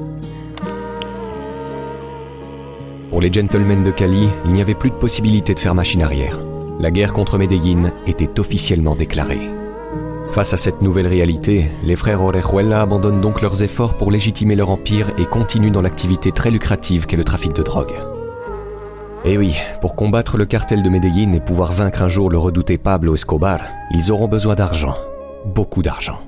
Pour 3.09 3.21
les 3.21 3.31
gentlemen 3.31 3.83
de 3.83 3.91
Cali, 3.91 4.27
il 4.45 4.53
n'y 4.53 4.61
avait 4.61 4.73
plus 4.73 4.89
de 4.89 4.95
possibilité 4.95 5.53
de 5.53 5.59
faire 5.59 5.75
machine 5.75 6.01
arrière. 6.01 6.39
La 6.79 6.91
guerre 6.91 7.13
contre 7.13 7.37
Medellín 7.37 7.91
était 8.07 8.39
officiellement 8.39 8.95
déclarée. 8.95 9.49
Face 10.31 10.53
à 10.53 10.57
cette 10.57 10.81
nouvelle 10.81 11.05
réalité, 11.05 11.69
les 11.83 11.95
frères 11.95 12.23
Orejuela 12.23 12.81
abandonnent 12.81 13.21
donc 13.21 13.41
leurs 13.41 13.61
efforts 13.61 13.97
pour 13.97 14.09
légitimer 14.09 14.55
leur 14.55 14.71
empire 14.71 15.11
et 15.19 15.25
continuent 15.25 15.71
dans 15.71 15.83
l'activité 15.83 16.31
très 16.31 16.49
lucrative 16.49 17.05
qu'est 17.05 17.17
le 17.17 17.23
trafic 17.23 17.53
de 17.53 17.61
drogue. 17.61 17.93
Et 19.25 19.37
oui, 19.37 19.55
pour 19.79 19.95
combattre 19.95 20.37
le 20.37 20.45
cartel 20.45 20.81
de 20.81 20.89
Medellín 20.89 21.33
et 21.33 21.39
pouvoir 21.39 21.71
vaincre 21.71 22.01
un 22.01 22.07
jour 22.07 22.31
le 22.31 22.39
redouté 22.39 22.77
Pablo 22.79 23.13
Escobar, 23.13 23.59
ils 23.91 24.11
auront 24.11 24.27
besoin 24.27 24.55
d'argent. 24.55 24.97
Beaucoup 25.45 25.83
d'argent. 25.83 26.19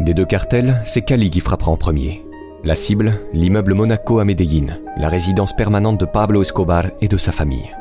Des 0.00 0.12
deux 0.12 0.26
cartels, 0.26 0.82
c'est 0.84 1.02
Cali 1.02 1.30
qui 1.30 1.40
frappera 1.40 1.70
en 1.70 1.76
premier. 1.76 2.22
La 2.64 2.74
cible, 2.74 3.18
l'immeuble 3.32 3.72
Monaco 3.72 4.18
à 4.18 4.24
Medellín, 4.24 4.78
la 4.98 5.08
résidence 5.08 5.56
permanente 5.56 5.98
de 5.98 6.04
Pablo 6.04 6.42
Escobar 6.42 6.84
et 7.00 7.08
de 7.08 7.16
sa 7.16 7.32
famille. 7.32 7.74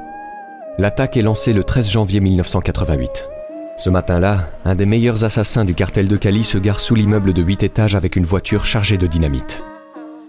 L'attaque 0.77 1.17
est 1.17 1.21
lancée 1.21 1.51
le 1.51 1.63
13 1.63 1.89
janvier 1.91 2.21
1988. 2.21 3.27
Ce 3.77 3.89
matin-là, 3.89 4.49
un 4.63 4.75
des 4.75 4.85
meilleurs 4.85 5.25
assassins 5.25 5.65
du 5.65 5.75
cartel 5.75 6.07
de 6.07 6.15
Cali 6.15 6.45
se 6.45 6.57
gare 6.57 6.79
sous 6.79 6.95
l'immeuble 6.95 7.33
de 7.33 7.41
8 7.41 7.63
étages 7.63 7.95
avec 7.95 8.15
une 8.15 8.23
voiture 8.23 8.65
chargée 8.65 8.97
de 8.97 9.07
dynamite. 9.07 9.61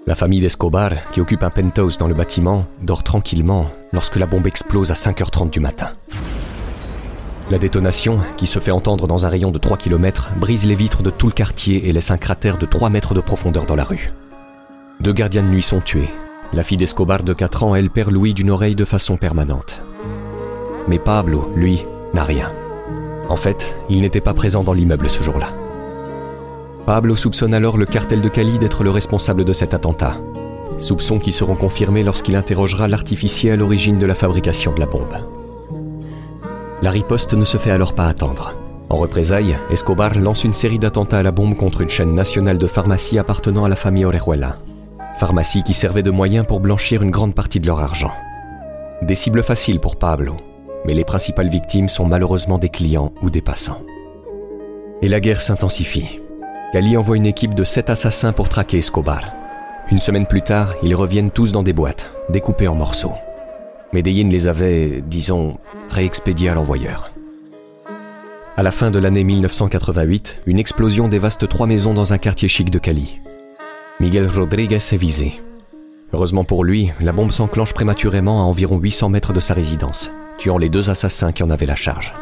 La 0.07 0.17
famille 0.17 0.41
d'Escobar, 0.41 0.91
qui 1.13 1.21
occupe 1.21 1.45
un 1.45 1.51
penthouse 1.51 1.99
dans 1.99 2.09
le 2.09 2.15
bâtiment, 2.15 2.67
dort 2.83 3.05
tranquillement 3.05 3.69
lorsque 3.93 4.17
la 4.17 4.27
bombe 4.27 4.49
explose 4.49 4.91
à 4.91 4.95
5h30 4.95 5.51
du 5.51 5.61
matin. 5.61 5.91
La 7.49 7.59
détonation, 7.59 8.19
qui 8.37 8.47
se 8.47 8.59
fait 8.59 8.73
entendre 8.73 9.07
dans 9.07 9.25
un 9.25 9.29
rayon 9.29 9.53
de 9.53 9.59
3 9.59 9.77
km, 9.77 10.31
brise 10.37 10.67
les 10.67 10.75
vitres 10.75 11.05
de 11.05 11.11
tout 11.11 11.29
le 11.29 11.33
quartier 11.33 11.89
et 11.89 11.93
laisse 11.93 12.11
un 12.11 12.19
cratère 12.19 12.59
de 12.59 12.67
3 12.67 12.91
mètres 12.91 13.15
de 13.15 13.21
profondeur 13.21 13.67
dans 13.67 13.77
la 13.77 13.85
rue. 13.85 14.11
Deux 15.01 15.13
gardiens 15.13 15.45
de 15.45 15.49
nuit 15.49 15.63
sont 15.63 15.81
tués. 15.81 16.09
La 16.53 16.65
fille 16.65 16.77
d'Escobar 16.77 17.23
de 17.23 17.33
4 17.33 17.63
ans, 17.63 17.77
elle 17.77 17.91
perd 17.91 18.11
Louis 18.11 18.35
d'une 18.35 18.51
oreille 18.51 18.75
de 18.75 18.85
façon 18.85 19.17
permanente. 19.17 19.81
Mais 20.89 20.99
Pablo, 20.99 21.49
lui, 21.55 21.85
n'a 22.15 22.25
rien. 22.25 22.51
En 23.29 23.37
fait, 23.37 23.77
il 23.89 24.01
n'était 24.01 24.21
pas 24.21 24.35
présent 24.35 24.65
dans 24.65 24.73
l'immeuble 24.73 25.09
ce 25.09 25.23
jour-là. 25.23 25.53
Pablo 26.85 27.15
soupçonne 27.15 27.55
alors 27.55 27.77
le 27.77 27.87
cartel 27.87 28.23
de 28.23 28.29
Cali 28.29 28.59
d'être 28.59 28.83
le 28.83 28.91
responsable 28.91 29.45
de 29.45 29.53
cet 29.53 29.73
attentat. 29.73 30.17
Soupçons 30.79 31.21
qui 31.21 31.31
seront 31.31 31.57
confirmés 31.57 32.03
lorsqu'il 32.03 32.35
interrogera 32.35 32.89
l'artificier 32.89 33.53
à 33.53 33.57
l'origine 33.57 34.01
de 34.01 34.07
la 34.07 34.17
fabrication 34.17 34.73
de 34.73 34.81
la 34.81 34.87
bombe. 34.87 35.46
La 36.83 36.91
riposte 36.91 37.33
ne 37.35 37.45
se 37.45 37.57
fait 37.57 37.71
alors 37.71 37.95
pas 37.95 38.07
attendre. 38.07 38.55
En 38.89 38.97
représailles, 38.97 39.57
Escobar 39.71 40.15
lance 40.19 40.45
une 40.45 40.53
série 40.53 40.79
d'attentats 40.79 41.19
à 41.19 41.23
la 41.23 41.33
bombe 41.33 41.57
contre 41.57 41.81
une 41.81 41.89
chaîne 41.89 42.15
nationale 42.15 42.59
de 42.59 42.67
pharmacie 42.67 43.19
appartenant 43.19 43.65
à 43.65 43.69
la 43.69 43.77
famille 43.77 44.05
Orejuela. 44.05 44.59
Pharmacie 45.19 45.63
qui 45.63 45.75
servait 45.75 46.03
de 46.03 46.11
moyen 46.11 46.45
pour 46.45 46.61
blanchir 46.61 47.03
une 47.03 47.11
grande 47.11 47.35
partie 47.35 47.61
de 47.61 47.67
leur 47.67 47.81
argent. 47.81 48.13
Des 49.03 49.15
cibles 49.15 49.43
faciles 49.43 49.81
pour 49.81 49.97
Pablo, 49.97 50.37
mais 50.85 50.95
les 50.95 51.05
principales 51.05 51.49
victimes 51.49 51.89
sont 51.89 52.05
malheureusement 52.05 52.59
des 52.59 52.69
clients 52.69 53.13
ou 53.23 53.31
des 53.31 53.41
passants. 53.41 53.83
Et 55.03 55.09
la 55.09 55.21
guerre 55.21 55.41
s'intensifie. 55.43 56.21
Cali 56.73 56.97
envoie 56.97 57.17
une 57.17 57.27
équipe 57.27 57.55
de 57.55 57.65
sept 57.65 57.89
assassins 57.89 58.35
pour 58.35 58.51
traquer 58.51 58.79
Escobar. 58.79 59.33
Une 59.91 60.01
semaine 60.01 60.27
plus 60.27 60.43
tard, 60.43 60.75
ils 60.83 60.95
reviennent 60.95 61.31
tous 61.31 61.53
dans 61.53 61.63
des 61.63 61.73
boîtes, 61.73 62.13
découpées 62.29 62.69
en 62.69 62.75
morceaux. 62.75 63.15
Medellin 63.93 64.29
les 64.29 64.47
avait, 64.47 65.03
disons, 65.07 65.59
réexpédiés 65.91 66.49
à 66.49 66.55
l'envoyeur. 66.55 67.11
À 68.57 68.63
la 68.63 68.71
fin 68.71 68.91
de 68.91 68.99
l'année 68.99 69.25
1988, 69.25 70.41
une 70.47 70.59
explosion 70.59 71.09
dévaste 71.09 71.49
trois 71.49 71.67
maisons 71.67 71.95
dans 71.95 72.13
un 72.13 72.19
quartier 72.19 72.49
chic 72.49 72.71
de 72.71 72.79
Cali. 72.79 73.21
Miguel 74.01 74.27
Rodriguez 74.27 74.77
est 74.77 74.97
visé. 74.97 75.35
Heureusement 76.13 76.45
pour 76.45 76.65
lui, 76.65 76.91
la 77.01 77.13
bombe 77.13 77.33
s'enclenche 77.33 77.75
prématurément 77.75 78.41
à 78.41 78.45
environ 78.45 78.79
800 78.79 79.11
mètres 79.11 79.33
de 79.33 79.41
sa 79.41 79.55
résidence, 79.55 80.11
tuant 80.39 80.59
les 80.59 80.69
deux 80.69 80.91
assassins 80.91 81.33
qui 81.33 81.43
en 81.43 81.51
avaient 81.51 81.67
la 81.67 81.77
charge. 81.77 82.15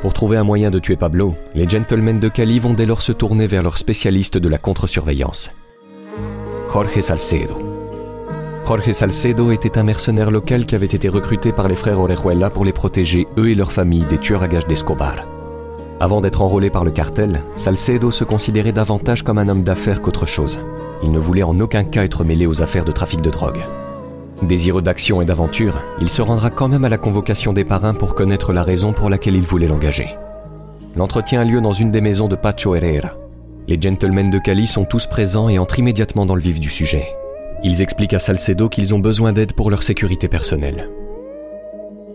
Pour 0.00 0.14
trouver 0.14 0.38
un 0.38 0.44
moyen 0.44 0.70
de 0.70 0.78
tuer 0.78 0.96
Pablo, 0.96 1.34
les 1.54 1.68
gentlemen 1.68 2.18
de 2.18 2.28
Cali 2.28 2.58
vont 2.58 2.72
dès 2.72 2.86
lors 2.86 3.02
se 3.02 3.12
tourner 3.12 3.46
vers 3.46 3.62
leur 3.62 3.76
spécialiste 3.76 4.38
de 4.38 4.48
la 4.48 4.58
contre-surveillance, 4.58 5.50
Jorge 6.72 7.00
Salcedo. 7.00 7.69
Jorge 8.70 8.92
Salcedo 8.92 9.50
était 9.50 9.78
un 9.78 9.82
mercenaire 9.82 10.30
local 10.30 10.64
qui 10.64 10.76
avait 10.76 10.86
été 10.86 11.08
recruté 11.08 11.50
par 11.50 11.66
les 11.66 11.74
frères 11.74 11.98
Orejuela 11.98 12.50
pour 12.50 12.64
les 12.64 12.72
protéger, 12.72 13.26
eux 13.36 13.50
et 13.50 13.56
leurs 13.56 13.72
familles, 13.72 14.04
des 14.04 14.18
tueurs 14.18 14.44
à 14.44 14.46
gages 14.46 14.68
d'Escobar. 14.68 15.26
Avant 15.98 16.20
d'être 16.20 16.40
enrôlé 16.40 16.70
par 16.70 16.84
le 16.84 16.92
cartel, 16.92 17.42
Salcedo 17.56 18.12
se 18.12 18.22
considérait 18.22 18.70
davantage 18.70 19.24
comme 19.24 19.38
un 19.38 19.48
homme 19.48 19.64
d'affaires 19.64 20.00
qu'autre 20.00 20.24
chose. 20.24 20.60
Il 21.02 21.10
ne 21.10 21.18
voulait 21.18 21.42
en 21.42 21.58
aucun 21.58 21.82
cas 21.82 22.04
être 22.04 22.22
mêlé 22.22 22.46
aux 22.46 22.62
affaires 22.62 22.84
de 22.84 22.92
trafic 22.92 23.20
de 23.20 23.30
drogue. 23.30 23.58
Désireux 24.40 24.82
d'action 24.82 25.20
et 25.20 25.24
d'aventure, 25.24 25.82
il 26.00 26.08
se 26.08 26.22
rendra 26.22 26.50
quand 26.50 26.68
même 26.68 26.84
à 26.84 26.88
la 26.88 26.96
convocation 26.96 27.52
des 27.52 27.64
parrains 27.64 27.94
pour 27.94 28.14
connaître 28.14 28.52
la 28.52 28.62
raison 28.62 28.92
pour 28.92 29.10
laquelle 29.10 29.34
il 29.34 29.46
voulait 29.46 29.66
l'engager. 29.66 30.14
L'entretien 30.94 31.40
a 31.40 31.44
lieu 31.44 31.60
dans 31.60 31.72
une 31.72 31.90
des 31.90 32.00
maisons 32.00 32.28
de 32.28 32.36
Pacho 32.36 32.76
Herrera. 32.76 33.16
Les 33.66 33.82
gentlemen 33.82 34.30
de 34.30 34.38
Cali 34.38 34.68
sont 34.68 34.84
tous 34.84 35.08
présents 35.08 35.48
et 35.48 35.58
entrent 35.58 35.80
immédiatement 35.80 36.24
dans 36.24 36.36
le 36.36 36.40
vif 36.40 36.60
du 36.60 36.70
sujet. 36.70 37.08
Ils 37.62 37.82
expliquent 37.82 38.14
à 38.14 38.18
Salcedo 38.18 38.68
qu'ils 38.68 38.94
ont 38.94 38.98
besoin 38.98 39.32
d'aide 39.32 39.52
pour 39.52 39.70
leur 39.70 39.82
sécurité 39.82 40.28
personnelle. 40.28 40.88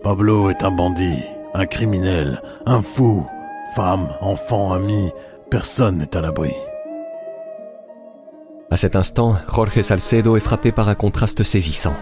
Pablo 0.02 0.50
est 0.50 0.62
un 0.64 0.70
bandit, 0.70 1.22
un 1.54 1.66
criminel, 1.66 2.40
un 2.66 2.82
fou. 2.82 3.26
Femme, 3.74 4.08
enfant, 4.20 4.72
ami, 4.72 5.10
personne 5.50 5.98
n'est 5.98 6.16
à 6.16 6.20
l'abri. 6.20 6.52
À 8.70 8.76
cet 8.76 8.96
instant, 8.96 9.36
Jorge 9.52 9.80
Salcedo 9.82 10.36
est 10.36 10.40
frappé 10.40 10.72
par 10.72 10.88
un 10.88 10.94
contraste 10.94 11.42
saisissant. 11.42 11.94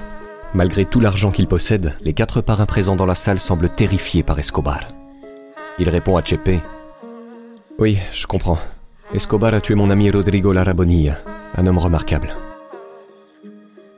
Malgré 0.55 0.85
tout 0.85 1.01
l'argent 1.01 1.31
qu'il 1.31 1.49
possède, 1.49 1.95
les 2.01 2.15
quatre 2.15 2.41
parrains 2.41 2.67
présents 2.67 2.97
dans 2.97 3.07
la 3.07 3.15
salle 3.15 3.41
semblent 3.41 3.75
terrifiés 3.75 4.23
par 4.23 4.39
Escobar. 4.39 4.89
Il 5.79 5.89
répond 5.89 6.17
à 6.17 6.23
Chepe 6.23 6.63
Oui, 7.79 7.99
je 8.13 8.27
comprends. 8.27 8.59
Escobar 9.13 9.53
a 9.53 9.61
tué 9.61 9.75
mon 9.75 9.91
ami 9.91 10.11
Rodrigo 10.11 10.53
Larabonilla, 10.53 11.19
un 11.57 11.67
homme 11.67 11.79
remarquable. 11.79 12.35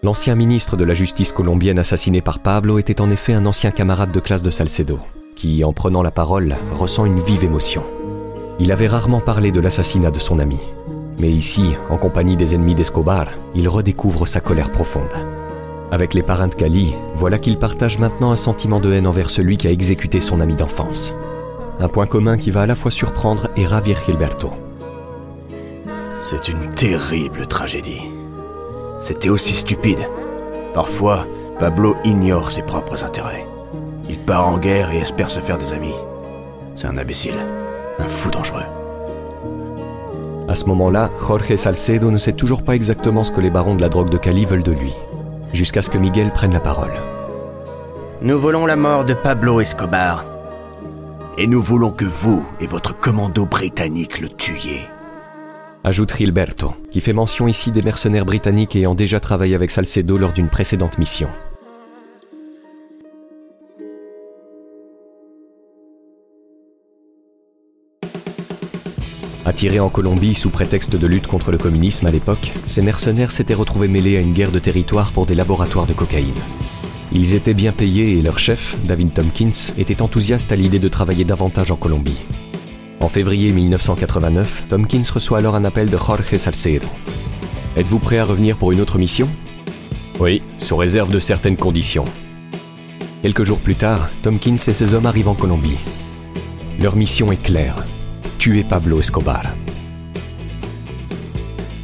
L'ancien 0.06 0.36
ministre 0.36 0.76
de 0.76 0.84
la 0.84 0.94
justice 0.94 1.32
colombienne 1.32 1.80
assassiné 1.80 2.20
par 2.20 2.38
Pablo 2.38 2.78
était 2.78 3.00
en 3.00 3.10
effet 3.10 3.32
un 3.32 3.44
ancien 3.44 3.72
camarade 3.72 4.12
de 4.12 4.20
classe 4.20 4.44
de 4.44 4.50
Salcedo, 4.50 5.00
qui, 5.34 5.64
en 5.64 5.72
prenant 5.72 6.00
la 6.00 6.12
parole, 6.12 6.54
ressent 6.72 7.06
une 7.06 7.18
vive 7.18 7.42
émotion. 7.42 7.82
Il 8.60 8.70
avait 8.70 8.86
rarement 8.86 9.18
parlé 9.18 9.50
de 9.50 9.58
l'assassinat 9.58 10.12
de 10.12 10.20
son 10.20 10.38
ami, 10.38 10.60
mais 11.18 11.28
ici, 11.28 11.74
en 11.90 11.96
compagnie 11.96 12.36
des 12.36 12.54
ennemis 12.54 12.76
d'Escobar, 12.76 13.26
il 13.56 13.68
redécouvre 13.68 14.28
sa 14.28 14.38
colère 14.38 14.70
profonde. 14.70 15.12
Avec 15.90 16.14
les 16.14 16.22
parrains 16.22 16.46
de 16.46 16.54
Cali, 16.54 16.94
voilà 17.16 17.40
qu'il 17.40 17.58
partage 17.58 17.98
maintenant 17.98 18.30
un 18.30 18.36
sentiment 18.36 18.78
de 18.78 18.92
haine 18.92 19.08
envers 19.08 19.30
celui 19.30 19.56
qui 19.56 19.66
a 19.66 19.72
exécuté 19.72 20.20
son 20.20 20.40
ami 20.40 20.54
d'enfance. 20.54 21.14
Un 21.80 21.88
point 21.88 22.06
commun 22.06 22.38
qui 22.38 22.52
va 22.52 22.62
à 22.62 22.66
la 22.66 22.76
fois 22.76 22.92
surprendre 22.92 23.48
et 23.56 23.66
ravir 23.66 23.98
Gilberto. 24.06 24.52
C'est 26.22 26.48
une 26.48 26.70
terrible 26.70 27.48
tragédie. 27.48 28.02
C'était 29.00 29.28
aussi 29.28 29.52
stupide. 29.52 30.08
Parfois, 30.74 31.26
Pablo 31.58 31.96
ignore 32.04 32.50
ses 32.50 32.62
propres 32.62 33.04
intérêts. 33.04 33.46
Il 34.08 34.18
part 34.18 34.48
en 34.48 34.58
guerre 34.58 34.90
et 34.90 34.98
espère 34.98 35.30
se 35.30 35.40
faire 35.40 35.58
des 35.58 35.72
amis. 35.72 35.94
C'est 36.76 36.86
un 36.86 36.98
imbécile, 36.98 37.34
un 37.98 38.06
fou 38.06 38.30
dangereux. 38.30 38.62
À 40.48 40.54
ce 40.54 40.66
moment-là, 40.66 41.10
Jorge 41.26 41.56
Salcedo 41.56 42.10
ne 42.10 42.18
sait 42.18 42.32
toujours 42.32 42.62
pas 42.62 42.76
exactement 42.76 43.24
ce 43.24 43.32
que 43.32 43.40
les 43.40 43.50
barons 43.50 43.74
de 43.74 43.80
la 43.80 43.88
drogue 43.88 44.10
de 44.10 44.18
Cali 44.18 44.44
veulent 44.44 44.62
de 44.62 44.72
lui, 44.72 44.92
jusqu'à 45.52 45.82
ce 45.82 45.90
que 45.90 45.98
Miguel 45.98 46.30
prenne 46.30 46.52
la 46.52 46.60
parole. 46.60 46.92
Nous 48.22 48.38
voulons 48.38 48.64
la 48.64 48.76
mort 48.76 49.04
de 49.04 49.14
Pablo 49.14 49.60
Escobar. 49.60 50.24
Et 51.36 51.46
nous 51.46 51.60
voulons 51.60 51.90
que 51.90 52.04
vous 52.04 52.46
et 52.60 52.66
votre 52.66 52.98
commando 52.98 53.44
britannique 53.44 54.20
le 54.20 54.28
tuiez. 54.28 54.82
Ajoute 55.86 56.16
Gilberto, 56.16 56.74
qui 56.90 57.00
fait 57.00 57.12
mention 57.12 57.46
ici 57.46 57.70
des 57.70 57.80
mercenaires 57.80 58.24
britanniques 58.24 58.74
ayant 58.74 58.96
déjà 58.96 59.20
travaillé 59.20 59.54
avec 59.54 59.70
Salcedo 59.70 60.18
lors 60.18 60.32
d'une 60.32 60.48
précédente 60.48 60.98
mission. 60.98 61.28
Attirés 69.44 69.78
en 69.78 69.88
Colombie 69.88 70.34
sous 70.34 70.50
prétexte 70.50 70.96
de 70.96 71.06
lutte 71.06 71.28
contre 71.28 71.52
le 71.52 71.58
communisme 71.58 72.08
à 72.08 72.10
l'époque, 72.10 72.52
ces 72.66 72.82
mercenaires 72.82 73.30
s'étaient 73.30 73.54
retrouvés 73.54 73.86
mêlés 73.86 74.16
à 74.16 74.20
une 74.20 74.32
guerre 74.32 74.50
de 74.50 74.58
territoire 74.58 75.12
pour 75.12 75.24
des 75.24 75.36
laboratoires 75.36 75.86
de 75.86 75.92
cocaïne. 75.92 76.34
Ils 77.12 77.34
étaient 77.34 77.54
bien 77.54 77.70
payés 77.70 78.18
et 78.18 78.22
leur 78.22 78.40
chef, 78.40 78.76
David 78.88 79.14
Tompkins, 79.14 79.72
était 79.78 80.02
enthousiaste 80.02 80.50
à 80.50 80.56
l'idée 80.56 80.80
de 80.80 80.88
travailler 80.88 81.24
davantage 81.24 81.70
en 81.70 81.76
Colombie. 81.76 82.20
En 83.00 83.08
février 83.08 83.52
1989, 83.52 84.64
Tompkins 84.68 85.02
reçoit 85.12 85.38
alors 85.38 85.54
un 85.54 85.64
appel 85.64 85.90
de 85.90 85.96
Jorge 85.96 86.36
Salcedo. 86.36 86.86
Êtes-vous 87.76 87.98
prêt 87.98 88.18
à 88.18 88.24
revenir 88.24 88.56
pour 88.56 88.72
une 88.72 88.80
autre 88.80 88.98
mission? 88.98 89.28
Oui, 90.18 90.42
sous 90.58 90.76
réserve 90.76 91.10
de 91.10 91.18
certaines 91.18 91.56
conditions. 91.56 92.06
Quelques 93.22 93.44
jours 93.44 93.58
plus 93.58 93.74
tard, 93.74 94.08
Tompkins 94.22 94.56
et 94.56 94.72
ses 94.72 94.94
hommes 94.94 95.06
arrivent 95.06 95.28
en 95.28 95.34
Colombie. 95.34 95.76
Leur 96.80 96.96
mission 96.96 97.30
est 97.32 97.42
claire 97.42 97.76
tuer 98.38 98.64
Pablo 98.64 99.00
Escobar. 99.00 99.42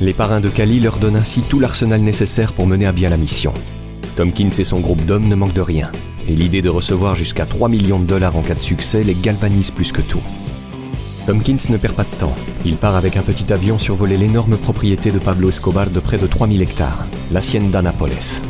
Les 0.00 0.12
parrains 0.12 0.40
de 0.40 0.48
Cali 0.48 0.80
leur 0.80 0.98
donnent 0.98 1.16
ainsi 1.16 1.42
tout 1.42 1.60
l'arsenal 1.60 2.00
nécessaire 2.00 2.52
pour 2.52 2.66
mener 2.66 2.86
à 2.86 2.92
bien 2.92 3.08
la 3.08 3.16
mission. 3.16 3.52
Tompkins 4.16 4.50
et 4.58 4.64
son 4.64 4.80
groupe 4.80 5.04
d'hommes 5.04 5.28
ne 5.28 5.34
manquent 5.34 5.54
de 5.54 5.60
rien, 5.60 5.90
et 6.28 6.34
l'idée 6.34 6.62
de 6.62 6.68
recevoir 6.68 7.14
jusqu'à 7.14 7.46
3 7.46 7.68
millions 7.68 8.00
de 8.00 8.06
dollars 8.06 8.36
en 8.36 8.42
cas 8.42 8.54
de 8.54 8.62
succès 8.62 9.04
les 9.04 9.14
galvanise 9.14 9.70
plus 9.70 9.92
que 9.92 10.02
tout. 10.02 10.22
Tompkins 11.26 11.70
ne 11.70 11.76
perd 11.76 11.94
pas 11.94 12.02
de 12.02 12.16
temps. 12.18 12.34
Il 12.64 12.76
part 12.76 12.96
avec 12.96 13.16
un 13.16 13.22
petit 13.22 13.52
avion 13.52 13.78
survoler 13.78 14.16
l'énorme 14.16 14.56
propriété 14.56 15.12
de 15.12 15.20
Pablo 15.20 15.50
Escobar 15.50 15.88
de 15.88 16.00
près 16.00 16.18
de 16.18 16.26
3000 16.26 16.60
hectares, 16.62 17.04
l'Hacienda 17.30 17.80
Napoles. 17.80 18.40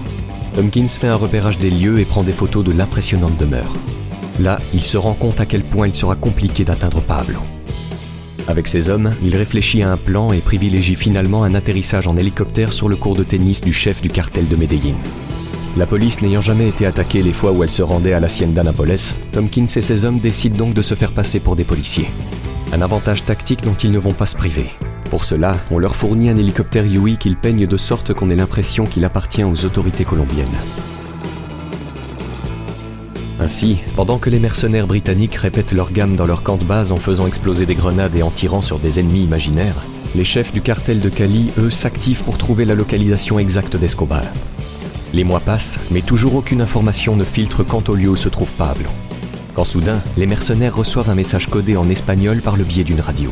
Tompkins 0.54 0.88
fait 0.88 1.08
un 1.08 1.16
repérage 1.16 1.58
des 1.58 1.70
lieux 1.70 2.00
et 2.00 2.06
prend 2.06 2.22
des 2.22 2.32
photos 2.32 2.64
de 2.64 2.72
l'impressionnante 2.72 3.36
demeure. 3.36 3.74
Là, 4.40 4.58
il 4.72 4.80
se 4.80 4.96
rend 4.96 5.12
compte 5.12 5.38
à 5.38 5.46
quel 5.46 5.62
point 5.62 5.86
il 5.86 5.94
sera 5.94 6.14
compliqué 6.14 6.64
d'atteindre 6.64 7.02
Pablo. 7.02 7.40
Avec 8.48 8.66
ses 8.66 8.88
hommes, 8.88 9.14
il 9.22 9.36
réfléchit 9.36 9.82
à 9.82 9.92
un 9.92 9.98
plan 9.98 10.32
et 10.32 10.38
privilégie 10.38 10.96
finalement 10.96 11.44
un 11.44 11.54
atterrissage 11.54 12.06
en 12.06 12.16
hélicoptère 12.16 12.72
sur 12.72 12.88
le 12.88 12.96
cours 12.96 13.14
de 13.14 13.22
tennis 13.22 13.60
du 13.60 13.74
chef 13.74 14.00
du 14.00 14.08
cartel 14.08 14.48
de 14.48 14.56
Medellín. 14.56 14.96
La 15.76 15.86
police 15.86 16.22
n'ayant 16.22 16.40
jamais 16.40 16.68
été 16.68 16.86
attaquée 16.86 17.22
les 17.22 17.32
fois 17.34 17.52
où 17.52 17.62
elle 17.62 17.70
se 17.70 17.82
rendait 17.82 18.14
à 18.14 18.20
l'Hacienda 18.20 18.62
Napoles, 18.62 18.96
Tompkins 19.30 19.66
et 19.76 19.82
ses 19.82 20.04
hommes 20.06 20.20
décident 20.20 20.56
donc 20.56 20.74
de 20.74 20.82
se 20.82 20.94
faire 20.94 21.12
passer 21.12 21.38
pour 21.38 21.54
des 21.54 21.64
policiers. 21.64 22.08
Un 22.74 22.80
avantage 22.80 23.26
tactique 23.26 23.62
dont 23.62 23.74
ils 23.74 23.92
ne 23.92 23.98
vont 23.98 24.14
pas 24.14 24.24
se 24.24 24.34
priver. 24.34 24.70
Pour 25.10 25.24
cela, 25.24 25.56
on 25.70 25.78
leur 25.78 25.94
fournit 25.94 26.30
un 26.30 26.38
hélicoptère 26.38 26.86
Yui 26.86 27.18
qu'ils 27.18 27.36
peignent 27.36 27.66
de 27.66 27.76
sorte 27.76 28.14
qu'on 28.14 28.30
ait 28.30 28.34
l'impression 28.36 28.84
qu'il 28.84 29.04
appartient 29.04 29.44
aux 29.44 29.66
autorités 29.66 30.04
colombiennes. 30.04 30.46
Ainsi, 33.38 33.78
pendant 33.94 34.16
que 34.16 34.30
les 34.30 34.38
mercenaires 34.38 34.86
britanniques 34.86 35.34
répètent 35.34 35.72
leur 35.72 35.92
gamme 35.92 36.16
dans 36.16 36.24
leur 36.24 36.42
camp 36.42 36.56
de 36.56 36.64
base 36.64 36.92
en 36.92 36.96
faisant 36.96 37.26
exploser 37.26 37.66
des 37.66 37.74
grenades 37.74 38.16
et 38.16 38.22
en 38.22 38.30
tirant 38.30 38.62
sur 38.62 38.78
des 38.78 38.98
ennemis 39.00 39.24
imaginaires, 39.24 39.76
les 40.14 40.24
chefs 40.24 40.52
du 40.52 40.62
cartel 40.62 41.00
de 41.00 41.10
Cali, 41.10 41.50
eux, 41.58 41.70
s'activent 41.70 42.22
pour 42.22 42.38
trouver 42.38 42.64
la 42.64 42.74
localisation 42.74 43.38
exacte 43.38 43.76
d'Escobar. 43.76 44.24
Les 45.12 45.24
mois 45.24 45.40
passent, 45.40 45.78
mais 45.90 46.00
toujours 46.00 46.36
aucune 46.36 46.62
information 46.62 47.16
ne 47.16 47.24
filtre 47.24 47.64
quant 47.64 47.84
au 47.88 47.94
lieu 47.94 48.08
où 48.08 48.16
se 48.16 48.30
trouve 48.30 48.52
Pablo. 48.52 48.88
Quand 49.54 49.64
soudain, 49.64 50.00
les 50.16 50.26
mercenaires 50.26 50.74
reçoivent 50.74 51.10
un 51.10 51.14
message 51.14 51.48
codé 51.48 51.76
en 51.76 51.88
espagnol 51.90 52.40
par 52.40 52.56
le 52.56 52.64
biais 52.64 52.84
d'une 52.84 53.00
radio. 53.00 53.30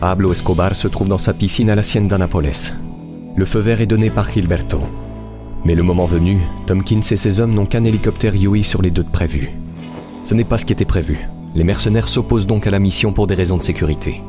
Pablo 0.00 0.32
Escobar 0.32 0.74
se 0.74 0.88
trouve 0.88 1.08
dans 1.08 1.18
sa 1.18 1.32
piscine 1.32 1.70
à 1.70 1.76
la 1.76 1.80
Hacienda 1.80 2.18
Napoles. 2.18 2.50
Le 3.36 3.44
feu 3.44 3.60
vert 3.60 3.80
est 3.80 3.86
donné 3.86 4.10
par 4.10 4.28
Gilberto. 4.28 4.80
Mais 5.64 5.76
le 5.76 5.84
moment 5.84 6.06
venu, 6.06 6.40
Tompkins 6.66 7.02
et 7.10 7.16
ses 7.16 7.38
hommes 7.38 7.54
n'ont 7.54 7.66
qu'un 7.66 7.84
hélicoptère 7.84 8.34
Yui 8.34 8.64
sur 8.64 8.82
les 8.82 8.90
deux 8.90 9.04
de 9.04 9.10
prévu. 9.10 9.50
Ce 10.24 10.34
n'est 10.34 10.44
pas 10.44 10.58
ce 10.58 10.64
qui 10.64 10.72
était 10.72 10.84
prévu. 10.84 11.28
Les 11.54 11.64
mercenaires 11.64 12.08
s'opposent 12.08 12.46
donc 12.46 12.66
à 12.66 12.70
la 12.70 12.78
mission 12.80 13.12
pour 13.12 13.28
des 13.28 13.36
raisons 13.36 13.56
de 13.56 13.62
sécurité. 13.62 14.20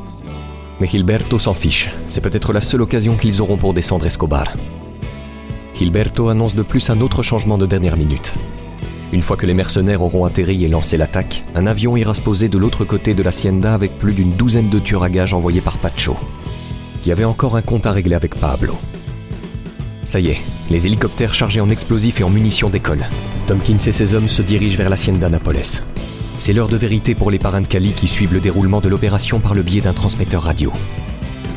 Mais 0.80 0.88
Gilberto 0.88 1.40
s'en 1.40 1.54
fiche, 1.56 1.90
c'est 2.08 2.22
peut-être 2.22 2.54
la 2.54 2.62
seule 2.62 2.82
occasion 2.82 3.16
qu'ils 3.16 3.42
auront 3.42 3.58
pour 3.58 3.74
descendre 3.74 4.06
Escobar. 4.06 4.54
Gilberto 5.74 6.30
annonce 6.30 6.54
de 6.54 6.64
plus 6.64 6.92
un 6.92 7.02
autre 7.02 7.24
changement 7.24 7.58
de 7.58 7.66
dernière 7.66 7.98
minute. 7.98 8.34
Une 9.14 9.24
fois 9.24 9.36
que 9.36 9.46
les 9.46 9.54
mercenaires 9.54 10.02
auront 10.02 10.24
atterri 10.24 10.64
et 10.64 10.70
lancé 10.70 10.96
l'attaque, 10.96 11.44
un 11.54 11.68
avion 11.68 11.98
ira 11.98 12.14
se 12.14 12.22
poser 12.22 12.48
de 12.48 12.58
l'autre 12.58 12.86
côté 12.86 13.14
de 13.14 13.22
l'hacienda 13.22 13.74
avec 13.74 13.98
plus 13.98 14.14
d'une 14.14 14.32
douzaine 14.32 14.70
de 14.70 14.80
tueurs 14.80 15.04
à 15.04 15.10
gages 15.10 15.34
envoyés 15.34 15.60
par 15.60 15.78
Pacho, 15.78 16.16
qui 17.04 17.12
avait 17.12 17.26
encore 17.26 17.58
un 17.58 17.62
compte 17.62 17.86
à 17.86 17.92
régler 17.92 18.16
avec 18.16 18.36
Pablo. 18.36 18.78
Ça 20.06 20.22
y 20.22 20.30
est, 20.30 20.42
les 20.70 20.88
hélicoptères 20.88 21.34
chargés 21.34 21.60
en 21.60 21.70
explosifs 21.70 22.22
et 22.22 22.24
en 22.24 22.30
munitions 22.30 22.70
décollent. 22.70 23.06
Tompkins 23.48 23.86
et 23.86 23.92
ses 23.92 24.14
hommes 24.14 24.30
se 24.30 24.42
dirigent 24.42 24.78
vers 24.78 24.90
l'hacienda 24.90 25.28
Napoles. 25.28 25.82
C'est 26.38 26.54
l'heure 26.54 26.70
de 26.70 26.78
vérité 26.78 27.14
pour 27.14 27.32
les 27.32 27.38
parrains 27.38 27.62
de 27.62 27.68
Cali 27.68 27.92
qui 27.92 28.08
suivent 28.08 28.34
le 28.34 28.40
déroulement 28.40 28.80
de 28.80 28.88
l'opération 28.88 29.40
par 29.40 29.54
le 29.54 29.62
biais 29.62 29.82
d'un 29.82 29.94
transmetteur 29.94 30.44
radio. 30.44 30.72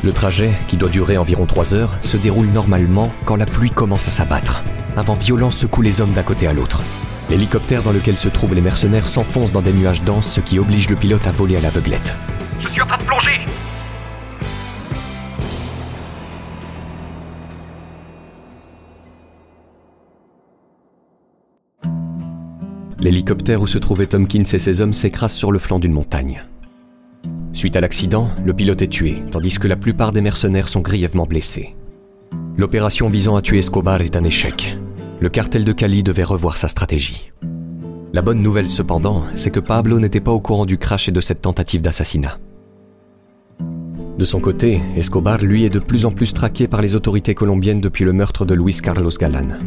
Le 0.03 0.11
trajet, 0.11 0.51
qui 0.67 0.75
doit 0.75 0.89
durer 0.89 1.17
environ 1.17 1.45
3 1.45 1.73
heures, 1.73 1.97
se 2.03 2.17
déroule 2.17 2.47
normalement 2.47 3.11
quand 3.23 3.37
la 3.37 3.45
pluie 3.45 3.71
commence 3.71 4.07
à 4.07 4.11
s'abattre. 4.11 4.61
Un 4.97 5.01
vent 5.01 5.13
violent 5.13 5.51
secoue 5.51 5.81
les 5.81 6.01
hommes 6.01 6.11
d'un 6.11 6.21
côté 6.21 6.47
à 6.47 6.53
l'autre. 6.53 6.81
L'hélicoptère 7.29 7.81
dans 7.81 7.91
lequel 7.91 8.17
se 8.17 8.29
trouvent 8.29 8.53
les 8.53 8.61
mercenaires 8.61 9.07
s'enfonce 9.07 9.51
dans 9.51 9.61
des 9.61 9.73
nuages 9.73 10.03
denses, 10.03 10.31
ce 10.31 10.41
qui 10.41 10.59
oblige 10.59 10.89
le 10.89 10.95
pilote 10.95 11.25
à 11.25 11.31
voler 11.31 11.57
à 11.57 11.61
l'aveuglette. 11.61 12.13
Je 12.59 12.67
suis 12.69 12.81
en 12.81 12.85
train 12.85 12.97
de 12.97 13.03
plonger 13.03 13.41
L'hélicoptère 22.99 23.61
où 23.61 23.67
se 23.67 23.77
trouvaient 23.77 24.07
Tompkins 24.07 24.43
et 24.51 24.59
ses 24.59 24.81
hommes 24.81 24.93
s'écrase 24.93 25.33
sur 25.33 25.51
le 25.51 25.59
flanc 25.59 25.79
d'une 25.79 25.93
montagne. 25.93 26.43
Suite 27.53 27.75
à 27.75 27.81
l'accident, 27.81 28.29
le 28.43 28.53
pilote 28.53 28.81
est 28.81 28.87
tué, 28.87 29.17
tandis 29.31 29.59
que 29.59 29.67
la 29.67 29.75
plupart 29.75 30.11
des 30.11 30.21
mercenaires 30.21 30.67
sont 30.67 30.81
grièvement 30.81 31.25
blessés. 31.25 31.75
L'opération 32.57 33.07
visant 33.07 33.35
à 33.35 33.41
tuer 33.41 33.59
Escobar 33.59 34.01
est 34.01 34.15
un 34.15 34.23
échec. 34.23 34.77
Le 35.21 35.29
cartel 35.29 35.63
de 35.63 35.71
Cali 35.71 36.03
devait 36.03 36.23
revoir 36.23 36.57
sa 36.57 36.67
stratégie. 36.67 37.31
La 38.11 38.21
bonne 38.21 38.41
nouvelle 38.41 38.67
cependant, 38.67 39.23
c'est 39.35 39.51
que 39.51 39.61
Pablo 39.61 39.99
n'était 39.99 40.19
pas 40.19 40.31
au 40.31 40.41
courant 40.41 40.65
du 40.65 40.77
crash 40.77 41.07
et 41.07 41.11
de 41.11 41.21
cette 41.21 41.41
tentative 41.41 41.81
d'assassinat. 41.81 42.37
De 44.17 44.25
son 44.25 44.39
côté, 44.39 44.81
Escobar, 44.97 45.41
lui, 45.41 45.63
est 45.63 45.69
de 45.69 45.79
plus 45.79 46.05
en 46.05 46.11
plus 46.11 46.33
traqué 46.33 46.67
par 46.67 46.81
les 46.81 46.95
autorités 46.95 47.33
colombiennes 47.33 47.81
depuis 47.81 48.05
le 48.05 48.13
meurtre 48.13 48.45
de 48.45 48.53
Luis 48.53 48.79
Carlos 48.81 49.09
Galán. 49.19 49.57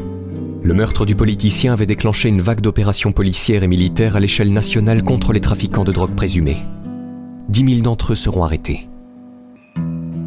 Le 0.63 0.75
meurtre 0.75 1.07
du 1.07 1.15
politicien 1.15 1.73
avait 1.73 1.87
déclenché 1.87 2.29
une 2.29 2.43
vague 2.43 2.61
d'opérations 2.61 3.13
policières 3.13 3.63
et 3.63 3.69
militaires 3.69 4.17
à 4.17 4.21
l'échelle 4.21 4.53
nationale 4.53 5.03
contre 5.03 5.33
les 5.33 5.41
trafiquants 5.41 5.85
de 5.85 5.93
drogue 5.93 6.15
présumés. 6.15 6.59
10 7.49 7.75
000 7.77 7.83
d'entre 7.83 8.13
eux 8.13 8.17
seront 8.17 8.45
arrêtés. 8.45 8.89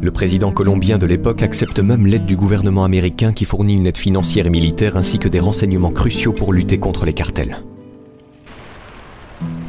Le 0.02 0.10
président 0.10 0.50
colombien 0.50 0.98
de 0.98 1.06
l'époque 1.06 1.42
accepte 1.42 1.78
même 1.78 2.08
l'aide 2.08 2.26
du 2.26 2.34
gouvernement 2.34 2.82
américain 2.82 3.32
qui 3.32 3.44
fournit 3.44 3.76
une 3.76 3.86
aide 3.86 3.96
financière 3.96 4.48
et 4.48 4.50
militaire 4.50 4.96
ainsi 4.96 5.20
que 5.20 5.28
des 5.28 5.38
renseignements 5.38 5.92
cruciaux 5.92 6.32
pour 6.32 6.52
lutter 6.52 6.78
contre 6.78 7.06
les 7.06 7.12
cartels. 7.12 7.58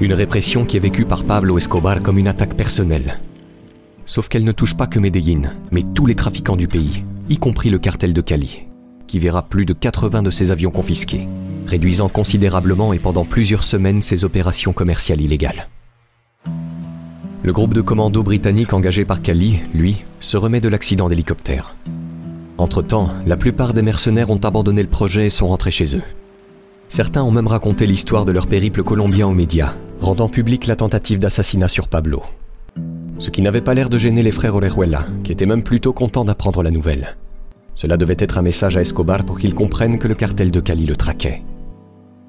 Une 0.01 0.13
répression 0.13 0.65
qui 0.65 0.77
est 0.77 0.79
vécue 0.79 1.05
par 1.05 1.23
Pablo 1.23 1.59
Escobar 1.59 2.01
comme 2.01 2.17
une 2.17 2.27
attaque 2.27 2.55
personnelle. 2.55 3.19
Sauf 4.05 4.27
qu'elle 4.27 4.43
ne 4.43 4.51
touche 4.51 4.73
pas 4.73 4.87
que 4.87 4.97
Medellín, 4.97 5.51
mais 5.71 5.83
tous 5.93 6.07
les 6.07 6.15
trafiquants 6.15 6.55
du 6.55 6.67
pays, 6.67 7.05
y 7.29 7.37
compris 7.37 7.69
le 7.69 7.77
cartel 7.77 8.11
de 8.11 8.21
Cali, 8.21 8.63
qui 9.05 9.19
verra 9.19 9.43
plus 9.43 9.67
de 9.67 9.73
80 9.73 10.23
de 10.23 10.31
ses 10.31 10.51
avions 10.51 10.71
confisqués, 10.71 11.27
réduisant 11.67 12.09
considérablement 12.09 12.91
et 12.91 12.99
pendant 12.99 13.23
plusieurs 13.23 13.63
semaines 13.63 14.01
ses 14.01 14.25
opérations 14.25 14.73
commerciales 14.73 15.21
illégales. 15.21 15.67
Le 17.43 17.51
groupe 17.51 17.73
de 17.73 17.81
commando 17.81 18.23
britannique 18.23 18.71
engagé 18.71 19.03
par 19.03 19.21
Cali, 19.21 19.59
lui, 19.73 20.05
se 20.21 20.37
remet 20.37 20.61
de 20.61 20.69
l'accident 20.69 21.09
d'hélicoptère. 21.09 21.75
Entre-temps, 22.57 23.09
la 23.25 23.35
plupart 23.35 23.73
des 23.73 23.81
mercenaires 23.81 24.29
ont 24.29 24.37
abandonné 24.37 24.81
le 24.81 24.87
projet 24.87 25.25
et 25.25 25.29
sont 25.29 25.49
rentrés 25.49 25.69
chez 25.69 25.97
eux. 25.97 26.03
Certains 26.87 27.21
ont 27.21 27.31
même 27.31 27.47
raconté 27.47 27.85
l'histoire 27.85 28.23
de 28.23 28.31
leur 28.31 28.47
périple 28.47 28.81
colombien 28.81 29.27
aux 29.27 29.33
médias, 29.33 29.73
rendant 29.99 30.29
public 30.29 30.67
la 30.67 30.77
tentative 30.77 31.19
d'assassinat 31.19 31.67
sur 31.67 31.89
Pablo. 31.89 32.23
Ce 33.19 33.29
qui 33.29 33.41
n'avait 33.41 33.59
pas 33.59 33.73
l'air 33.73 33.89
de 33.89 33.97
gêner 33.97 34.23
les 34.23 34.31
frères 34.31 34.55
Orejuela, 34.55 35.05
qui 35.25 35.33
étaient 35.33 35.45
même 35.45 35.63
plutôt 35.63 35.91
contents 35.91 36.23
d'apprendre 36.23 36.63
la 36.63 36.71
nouvelle. 36.71 37.17
Cela 37.75 37.97
devait 37.97 38.15
être 38.19 38.37
un 38.37 38.41
message 38.41 38.77
à 38.77 38.81
Escobar 38.81 39.25
pour 39.25 39.37
qu'il 39.37 39.53
comprenne 39.53 39.99
que 39.99 40.07
le 40.07 40.15
cartel 40.15 40.49
de 40.49 40.61
Cali 40.61 40.85
le 40.85 40.95
traquait. 40.95 41.43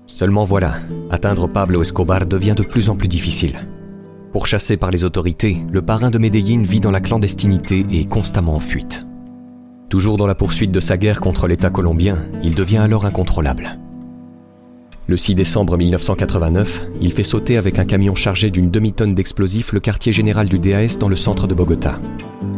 Seulement 0.06 0.44
voilà, 0.44 0.74
atteindre 1.08 1.46
Pablo 1.46 1.82
Escobar 1.82 2.26
devient 2.26 2.54
de 2.56 2.64
plus 2.64 2.90
en 2.90 2.96
plus 2.96 3.08
difficile. 3.08 3.60
Pourchassé 4.34 4.76
par 4.76 4.90
les 4.90 5.04
autorités, 5.04 5.58
le 5.70 5.80
parrain 5.80 6.10
de 6.10 6.18
Medellín 6.18 6.64
vit 6.64 6.80
dans 6.80 6.90
la 6.90 7.00
clandestinité 7.00 7.86
et 7.92 8.00
est 8.00 8.08
constamment 8.08 8.56
en 8.56 8.60
fuite. 8.60 9.06
Toujours 9.88 10.16
dans 10.16 10.26
la 10.26 10.34
poursuite 10.34 10.72
de 10.72 10.80
sa 10.80 10.96
guerre 10.96 11.20
contre 11.20 11.46
l'État 11.46 11.70
colombien, 11.70 12.26
il 12.42 12.56
devient 12.56 12.78
alors 12.78 13.04
incontrôlable. 13.04 13.78
Le 15.06 15.16
6 15.16 15.36
décembre 15.36 15.76
1989, 15.76 16.84
il 17.00 17.12
fait 17.12 17.22
sauter 17.22 17.56
avec 17.58 17.78
un 17.78 17.84
camion 17.84 18.16
chargé 18.16 18.50
d'une 18.50 18.72
demi-tonne 18.72 19.14
d'explosifs 19.14 19.72
le 19.72 19.78
quartier 19.78 20.12
général 20.12 20.48
du 20.48 20.58
DAS 20.58 20.98
dans 20.98 21.08
le 21.08 21.14
centre 21.14 21.46
de 21.46 21.54
Bogota. 21.54 22.00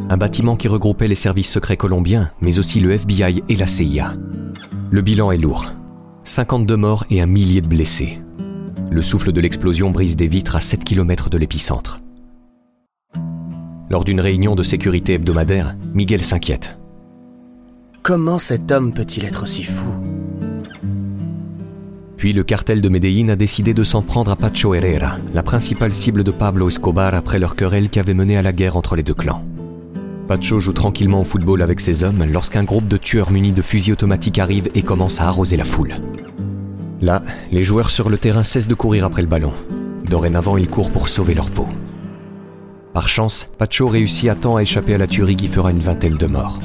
Un 0.08 0.16
bâtiment 0.16 0.56
qui 0.56 0.68
regroupait 0.68 1.08
les 1.08 1.14
services 1.14 1.52
secrets 1.52 1.76
colombiens, 1.76 2.30
mais 2.40 2.58
aussi 2.58 2.80
le 2.80 2.92
FBI 2.92 3.42
et 3.50 3.56
la 3.56 3.66
CIA. 3.66 4.14
Le 4.90 5.02
bilan 5.02 5.30
est 5.30 5.36
lourd. 5.36 5.66
52 6.24 6.74
morts 6.74 7.04
et 7.10 7.20
un 7.20 7.26
millier 7.26 7.60
de 7.60 7.68
blessés. 7.68 8.18
Le 8.96 9.02
souffle 9.02 9.30
de 9.30 9.42
l'explosion 9.42 9.90
brise 9.90 10.16
des 10.16 10.26
vitres 10.26 10.56
à 10.56 10.62
7 10.62 10.82
km 10.82 11.28
de 11.28 11.36
l'épicentre. 11.36 12.00
Lors 13.90 14.04
d'une 14.04 14.22
réunion 14.22 14.54
de 14.54 14.62
sécurité 14.62 15.12
hebdomadaire, 15.12 15.76
Miguel 15.92 16.22
s'inquiète. 16.22 16.78
Comment 18.02 18.38
cet 18.38 18.72
homme 18.72 18.94
peut-il 18.94 19.26
être 19.26 19.42
aussi 19.42 19.64
fou? 19.64 19.84
Puis 22.16 22.32
le 22.32 22.42
cartel 22.42 22.80
de 22.80 22.88
Medellín 22.88 23.28
a 23.28 23.36
décidé 23.36 23.74
de 23.74 23.84
s'en 23.84 24.00
prendre 24.00 24.30
à 24.30 24.36
Pacho 24.36 24.72
Herrera, 24.72 25.18
la 25.34 25.42
principale 25.42 25.92
cible 25.92 26.24
de 26.24 26.30
Pablo 26.30 26.68
Escobar 26.68 27.14
après 27.14 27.38
leur 27.38 27.54
querelle 27.54 27.90
qui 27.90 28.00
avait 28.00 28.14
mené 28.14 28.38
à 28.38 28.42
la 28.42 28.54
guerre 28.54 28.78
entre 28.78 28.96
les 28.96 29.02
deux 29.02 29.12
clans. 29.12 29.44
Pacho 30.26 30.58
joue 30.58 30.72
tranquillement 30.72 31.20
au 31.20 31.24
football 31.24 31.60
avec 31.60 31.80
ses 31.80 32.02
hommes 32.02 32.24
lorsqu'un 32.32 32.64
groupe 32.64 32.88
de 32.88 32.96
tueurs 32.96 33.30
munis 33.30 33.52
de 33.52 33.60
fusils 33.60 33.92
automatiques 33.92 34.38
arrive 34.38 34.70
et 34.74 34.80
commence 34.80 35.20
à 35.20 35.28
arroser 35.28 35.58
la 35.58 35.64
foule. 35.64 35.96
Là, 37.00 37.22
les 37.52 37.64
joueurs 37.64 37.90
sur 37.90 38.08
le 38.08 38.18
terrain 38.18 38.42
cessent 38.42 38.68
de 38.68 38.74
courir 38.74 39.04
après 39.04 39.22
le 39.22 39.28
ballon. 39.28 39.52
Dorénavant, 40.04 40.56
ils 40.56 40.68
courent 40.68 40.90
pour 40.90 41.08
sauver 41.08 41.34
leur 41.34 41.50
peau. 41.50 41.66
Par 42.94 43.08
chance, 43.08 43.46
Pacho 43.58 43.86
réussit 43.86 44.30
à 44.30 44.34
temps 44.34 44.56
à 44.56 44.62
échapper 44.62 44.94
à 44.94 44.98
la 44.98 45.06
tuerie 45.06 45.36
qui 45.36 45.48
fera 45.48 45.70
une 45.70 45.80
vingtaine 45.80 46.16
de 46.16 46.26
morts. 46.26 46.60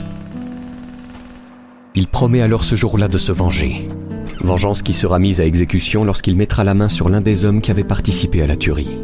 Il 1.93 2.07
promet 2.07 2.41
alors 2.41 2.63
ce 2.63 2.75
jour-là 2.75 3.09
de 3.09 3.17
se 3.17 3.33
venger. 3.33 3.87
Vengeance 4.41 4.81
qui 4.81 4.93
sera 4.93 5.19
mise 5.19 5.41
à 5.41 5.45
exécution 5.45 6.05
lorsqu'il 6.05 6.37
mettra 6.37 6.63
la 6.63 6.73
main 6.73 6.87
sur 6.87 7.09
l'un 7.09 7.19
des 7.19 7.43
hommes 7.43 7.61
qui 7.61 7.69
avait 7.69 7.83
participé 7.83 8.41
à 8.41 8.47
la 8.47 8.55
tuerie. 8.55 8.97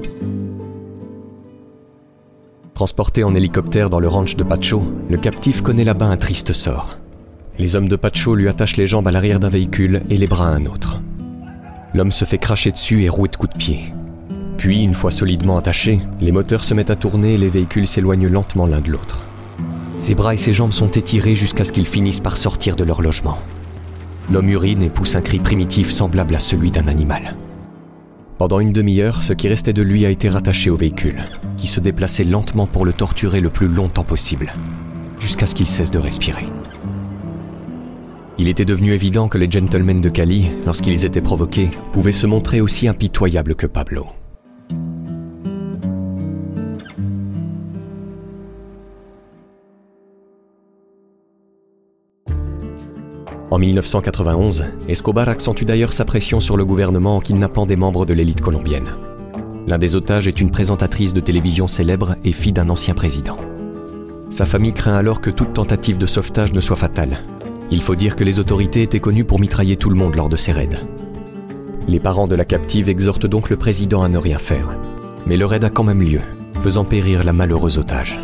Transporté 2.73 3.23
en 3.23 3.33
hélicoptère 3.33 3.89
dans 3.89 3.99
le 3.99 4.07
ranch 4.07 4.35
de 4.35 4.43
Pacho, 4.43 4.83
le 5.09 5.17
captif 5.17 5.61
connaît 5.61 5.83
là-bas 5.83 6.05
un 6.05 6.17
triste 6.17 6.53
sort. 6.53 6.97
Les 7.59 7.75
hommes 7.75 7.89
de 7.89 7.95
Pacho 7.95 8.35
lui 8.35 8.47
attachent 8.47 8.77
les 8.77 8.87
jambes 8.87 9.07
à 9.07 9.11
l'arrière 9.11 9.39
d'un 9.39 9.49
véhicule 9.49 10.03
et 10.09 10.17
les 10.17 10.27
bras 10.27 10.47
à 10.47 10.51
un 10.51 10.65
autre. 10.65 11.01
L'homme 11.97 12.11
se 12.11 12.25
fait 12.25 12.37
cracher 12.37 12.71
dessus 12.71 13.01
et 13.01 13.09
rouer 13.09 13.27
de 13.27 13.37
coups 13.37 13.53
de 13.53 13.57
pied. 13.57 13.91
Puis, 14.59 14.83
une 14.83 14.93
fois 14.93 15.09
solidement 15.09 15.57
attachés, 15.57 15.99
les 16.21 16.31
moteurs 16.31 16.63
se 16.63 16.75
mettent 16.75 16.91
à 16.91 16.95
tourner 16.95 17.33
et 17.33 17.37
les 17.39 17.49
véhicules 17.49 17.87
s'éloignent 17.87 18.27
lentement 18.27 18.67
l'un 18.67 18.81
de 18.81 18.91
l'autre. 18.91 19.23
Ses 19.97 20.13
bras 20.13 20.35
et 20.35 20.37
ses 20.37 20.53
jambes 20.53 20.73
sont 20.73 20.91
étirés 20.91 21.33
jusqu'à 21.33 21.63
ce 21.63 21.71
qu'ils 21.71 21.87
finissent 21.87 22.19
par 22.19 22.37
sortir 22.37 22.75
de 22.75 22.83
leur 22.83 23.01
logement. 23.01 23.39
L'homme 24.31 24.49
urine 24.49 24.83
et 24.83 24.89
pousse 24.89 25.15
un 25.15 25.21
cri 25.21 25.39
primitif 25.39 25.89
semblable 25.89 26.35
à 26.35 26.39
celui 26.39 26.69
d'un 26.69 26.87
animal. 26.87 27.33
Pendant 28.37 28.59
une 28.59 28.73
demi-heure, 28.73 29.23
ce 29.23 29.33
qui 29.33 29.47
restait 29.47 29.73
de 29.73 29.81
lui 29.81 30.05
a 30.05 30.11
été 30.11 30.29
rattaché 30.29 30.69
au 30.69 30.75
véhicule, 30.75 31.25
qui 31.57 31.65
se 31.65 31.79
déplaçait 31.79 32.25
lentement 32.25 32.67
pour 32.67 32.85
le 32.85 32.93
torturer 32.93 33.41
le 33.41 33.49
plus 33.49 33.69
longtemps 33.69 34.03
possible, 34.03 34.53
jusqu'à 35.19 35.47
ce 35.47 35.55
qu'il 35.55 35.65
cesse 35.65 35.89
de 35.89 35.97
respirer. 35.97 36.45
Il 38.39 38.47
était 38.47 38.65
devenu 38.65 38.93
évident 38.93 39.27
que 39.29 39.39
les 39.39 39.49
gentlemen 39.49 39.99
de 39.99 40.09
Cali, 40.09 40.49
lorsqu'ils 40.65 41.05
étaient 41.05 41.21
provoqués, 41.21 41.69
pouvaient 41.91 42.11
se 42.11 42.27
montrer 42.27 42.61
aussi 42.61 42.87
impitoyables 42.87 43.55
que 43.55 43.65
Pablo. 43.65 44.07
En 53.49 53.59
1991, 53.59 54.65
Escobar 54.87 55.29
accentue 55.29 55.63
d'ailleurs 55.63 55.93
sa 55.93 56.05
pression 56.05 56.39
sur 56.39 56.57
le 56.57 56.65
gouvernement 56.65 57.15
en 57.15 57.21
kidnappant 57.21 57.65
des 57.65 57.77
membres 57.77 58.05
de 58.05 58.13
l'élite 58.13 58.41
colombienne. 58.41 58.93
L'un 59.65 59.79
des 59.79 59.95
otages 59.95 60.27
est 60.27 60.39
une 60.39 60.51
présentatrice 60.51 61.13
de 61.13 61.21
télévision 61.21 61.67
célèbre 61.67 62.17
et 62.23 62.33
fille 62.33 62.51
d'un 62.51 62.69
ancien 62.69 62.93
président. 62.93 63.37
Sa 64.29 64.45
famille 64.45 64.73
craint 64.73 64.95
alors 64.95 65.21
que 65.21 65.29
toute 65.29 65.53
tentative 65.53 65.97
de 65.97 66.05
sauvetage 66.05 66.53
ne 66.53 66.59
soit 66.59 66.75
fatale. 66.75 67.23
Il 67.69 67.81
faut 67.81 67.95
dire 67.95 68.15
que 68.15 68.23
les 68.23 68.39
autorités 68.39 68.81
étaient 68.81 68.99
connues 68.99 69.25
pour 69.25 69.39
mitrailler 69.39 69.75
tout 69.75 69.89
le 69.89 69.95
monde 69.95 70.15
lors 70.15 70.29
de 70.29 70.37
ces 70.37 70.51
raids. 70.51 70.79
Les 71.87 71.99
parents 71.99 72.27
de 72.27 72.35
la 72.35 72.45
captive 72.45 72.89
exhortent 72.89 73.27
donc 73.27 73.49
le 73.49 73.57
président 73.57 74.03
à 74.03 74.09
ne 74.09 74.17
rien 74.17 74.39
faire. 74.39 74.77
Mais 75.25 75.37
le 75.37 75.45
raid 75.45 75.63
a 75.63 75.69
quand 75.69 75.83
même 75.83 76.01
lieu, 76.01 76.21
faisant 76.61 76.85
périr 76.85 77.23
la 77.23 77.33
malheureuse 77.33 77.77
otage. 77.77 78.19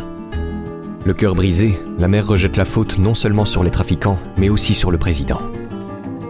Le 1.04 1.12
cœur 1.12 1.34
brisé, 1.34 1.78
la 1.98 2.08
mère 2.08 2.26
rejette 2.26 2.56
la 2.56 2.64
faute 2.64 2.98
non 2.98 3.12
seulement 3.12 3.44
sur 3.44 3.62
les 3.62 3.70
trafiquants, 3.70 4.18
mais 4.38 4.48
aussi 4.48 4.74
sur 4.74 4.90
le 4.90 4.96
président. 4.96 5.40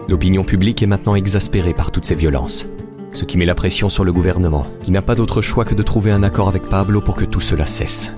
L'opinion 0.09 0.43
publique 0.43 0.83
est 0.83 0.87
maintenant 0.87 1.15
exaspérée 1.15 1.73
par 1.73 1.91
toutes 1.91 2.05
ces 2.05 2.15
violences, 2.15 2.65
ce 3.13 3.23
qui 3.23 3.37
met 3.37 3.45
la 3.45 3.55
pression 3.55 3.87
sur 3.87 4.03
le 4.03 4.11
gouvernement, 4.11 4.67
qui 4.83 4.91
n'a 4.91 5.01
pas 5.01 5.15
d'autre 5.15 5.41
choix 5.41 5.63
que 5.63 5.75
de 5.75 5.83
trouver 5.83 6.11
un 6.11 6.23
accord 6.23 6.49
avec 6.49 6.63
Pablo 6.63 6.99
pour 6.99 7.15
que 7.15 7.25
tout 7.25 7.39
cela 7.39 7.65
cesse. 7.65 8.11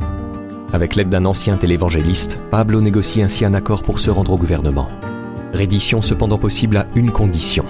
Avec 0.74 0.96
l'aide 0.96 1.10
d'un 1.10 1.26
ancien 1.26 1.58
télévangéliste, 1.58 2.40
Pablo 2.52 2.82
négocie 2.82 3.22
ainsi 3.22 3.46
un 3.46 3.54
accord 3.54 3.84
pour 3.84 4.00
se 4.00 4.10
rendre 4.10 4.34
au 4.34 4.38
gouvernement. 4.38 4.90
Reddition 5.54 6.02
cependant 6.02 6.38
possible 6.38 6.78
à 6.78 6.86
une 6.96 7.12
condition 7.12 7.66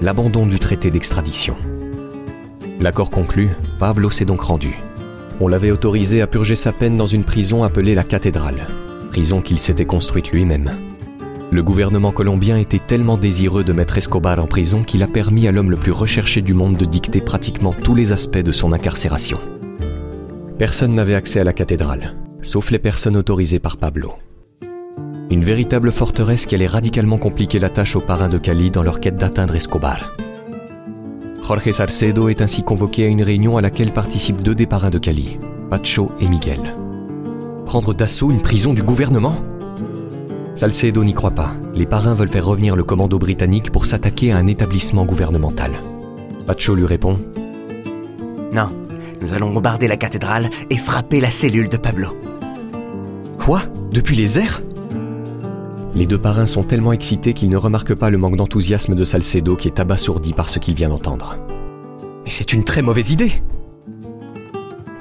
l'abandon 0.00 0.46
du 0.46 0.58
traité 0.58 0.90
d'extradition. 0.90 1.56
L'accord 2.80 3.10
conclu, 3.10 3.50
Pablo 3.78 4.10
s'est 4.10 4.24
donc 4.24 4.42
rendu. 4.42 4.78
On 5.40 5.48
l'avait 5.48 5.70
autorisé 5.70 6.22
à 6.22 6.26
purger 6.26 6.56
sa 6.56 6.72
peine 6.72 6.96
dans 6.96 7.06
une 7.06 7.24
prison 7.24 7.64
appelée 7.64 7.94
la 7.94 8.04
cathédrale, 8.04 8.66
prison 9.10 9.40
qu'il 9.40 9.58
s'était 9.58 9.84
construite 9.84 10.30
lui-même. 10.30 10.70
Le 11.50 11.62
gouvernement 11.62 12.12
colombien 12.12 12.58
était 12.58 12.78
tellement 12.78 13.16
désireux 13.16 13.64
de 13.64 13.72
mettre 13.72 13.98
Escobar 13.98 14.38
en 14.38 14.46
prison 14.46 14.82
qu'il 14.82 15.02
a 15.02 15.06
permis 15.06 15.48
à 15.48 15.52
l'homme 15.52 15.70
le 15.70 15.76
plus 15.76 15.92
recherché 15.92 16.42
du 16.42 16.54
monde 16.54 16.76
de 16.76 16.84
dicter 16.84 17.20
pratiquement 17.20 17.72
tous 17.72 17.94
les 17.94 18.12
aspects 18.12 18.38
de 18.38 18.52
son 18.52 18.72
incarcération. 18.72 19.38
Personne 20.58 20.94
n'avait 20.94 21.14
accès 21.14 21.38
à 21.38 21.44
la 21.44 21.52
cathédrale, 21.52 22.16
sauf 22.42 22.72
les 22.72 22.80
personnes 22.80 23.16
autorisées 23.16 23.60
par 23.60 23.76
Pablo. 23.76 24.14
Une 25.30 25.44
véritable 25.44 25.92
forteresse 25.92 26.46
qui 26.46 26.56
allait 26.56 26.66
radicalement 26.66 27.16
compliquer 27.16 27.60
la 27.60 27.68
tâche 27.68 27.94
aux 27.94 28.00
parrains 28.00 28.28
de 28.28 28.38
Cali 28.38 28.72
dans 28.72 28.82
leur 28.82 28.98
quête 28.98 29.14
d'atteindre 29.14 29.54
Escobar. 29.54 30.14
Jorge 31.46 31.70
Sarcedo 31.70 32.28
est 32.28 32.42
ainsi 32.42 32.64
convoqué 32.64 33.04
à 33.04 33.06
une 33.08 33.22
réunion 33.22 33.56
à 33.56 33.62
laquelle 33.62 33.92
participent 33.92 34.42
deux 34.42 34.56
des 34.56 34.66
parrains 34.66 34.90
de 34.90 34.98
Cali, 34.98 35.38
Pacho 35.70 36.10
et 36.20 36.28
Miguel. 36.28 36.74
Prendre 37.64 37.94
d'assaut 37.94 38.32
une 38.32 38.42
prison 38.42 38.74
du 38.74 38.82
gouvernement? 38.82 39.36
Salcedo 40.56 41.04
n'y 41.04 41.14
croit 41.14 41.30
pas. 41.30 41.52
Les 41.72 41.86
parrains 41.86 42.14
veulent 42.14 42.28
faire 42.28 42.46
revenir 42.46 42.74
le 42.74 42.82
commando 42.82 43.16
britannique 43.16 43.70
pour 43.70 43.86
s'attaquer 43.86 44.32
à 44.32 44.38
un 44.38 44.48
établissement 44.48 45.04
gouvernemental. 45.04 45.70
Pacho 46.48 46.74
lui 46.74 46.86
répond 46.86 47.14
Non, 48.52 48.70
nous 49.20 49.32
allons 49.32 49.52
bombarder 49.52 49.88
la 49.88 49.96
cathédrale 49.96 50.50
et 50.70 50.76
frapper 50.76 51.20
la 51.20 51.30
cellule 51.30 51.68
de 51.68 51.76
Pablo. 51.76 52.08
Quoi? 53.38 53.62
Depuis 53.92 54.16
les 54.16 54.38
airs? 54.38 54.62
Les 55.94 56.06
deux 56.06 56.18
parrains 56.18 56.46
sont 56.46 56.62
tellement 56.62 56.92
excités 56.92 57.32
qu'ils 57.32 57.48
ne 57.48 57.56
remarquent 57.56 57.94
pas 57.94 58.10
le 58.10 58.18
manque 58.18 58.36
d'enthousiasme 58.36 58.94
de 58.94 59.04
Salcedo 59.04 59.56
qui 59.56 59.68
est 59.68 59.80
abasourdi 59.80 60.32
par 60.32 60.48
ce 60.48 60.58
qu'il 60.58 60.74
vient 60.74 60.90
d'entendre. 60.90 61.36
Mais 62.24 62.30
c'est 62.30 62.52
une 62.52 62.64
très 62.64 62.82
mauvaise 62.82 63.10
idée 63.10 63.42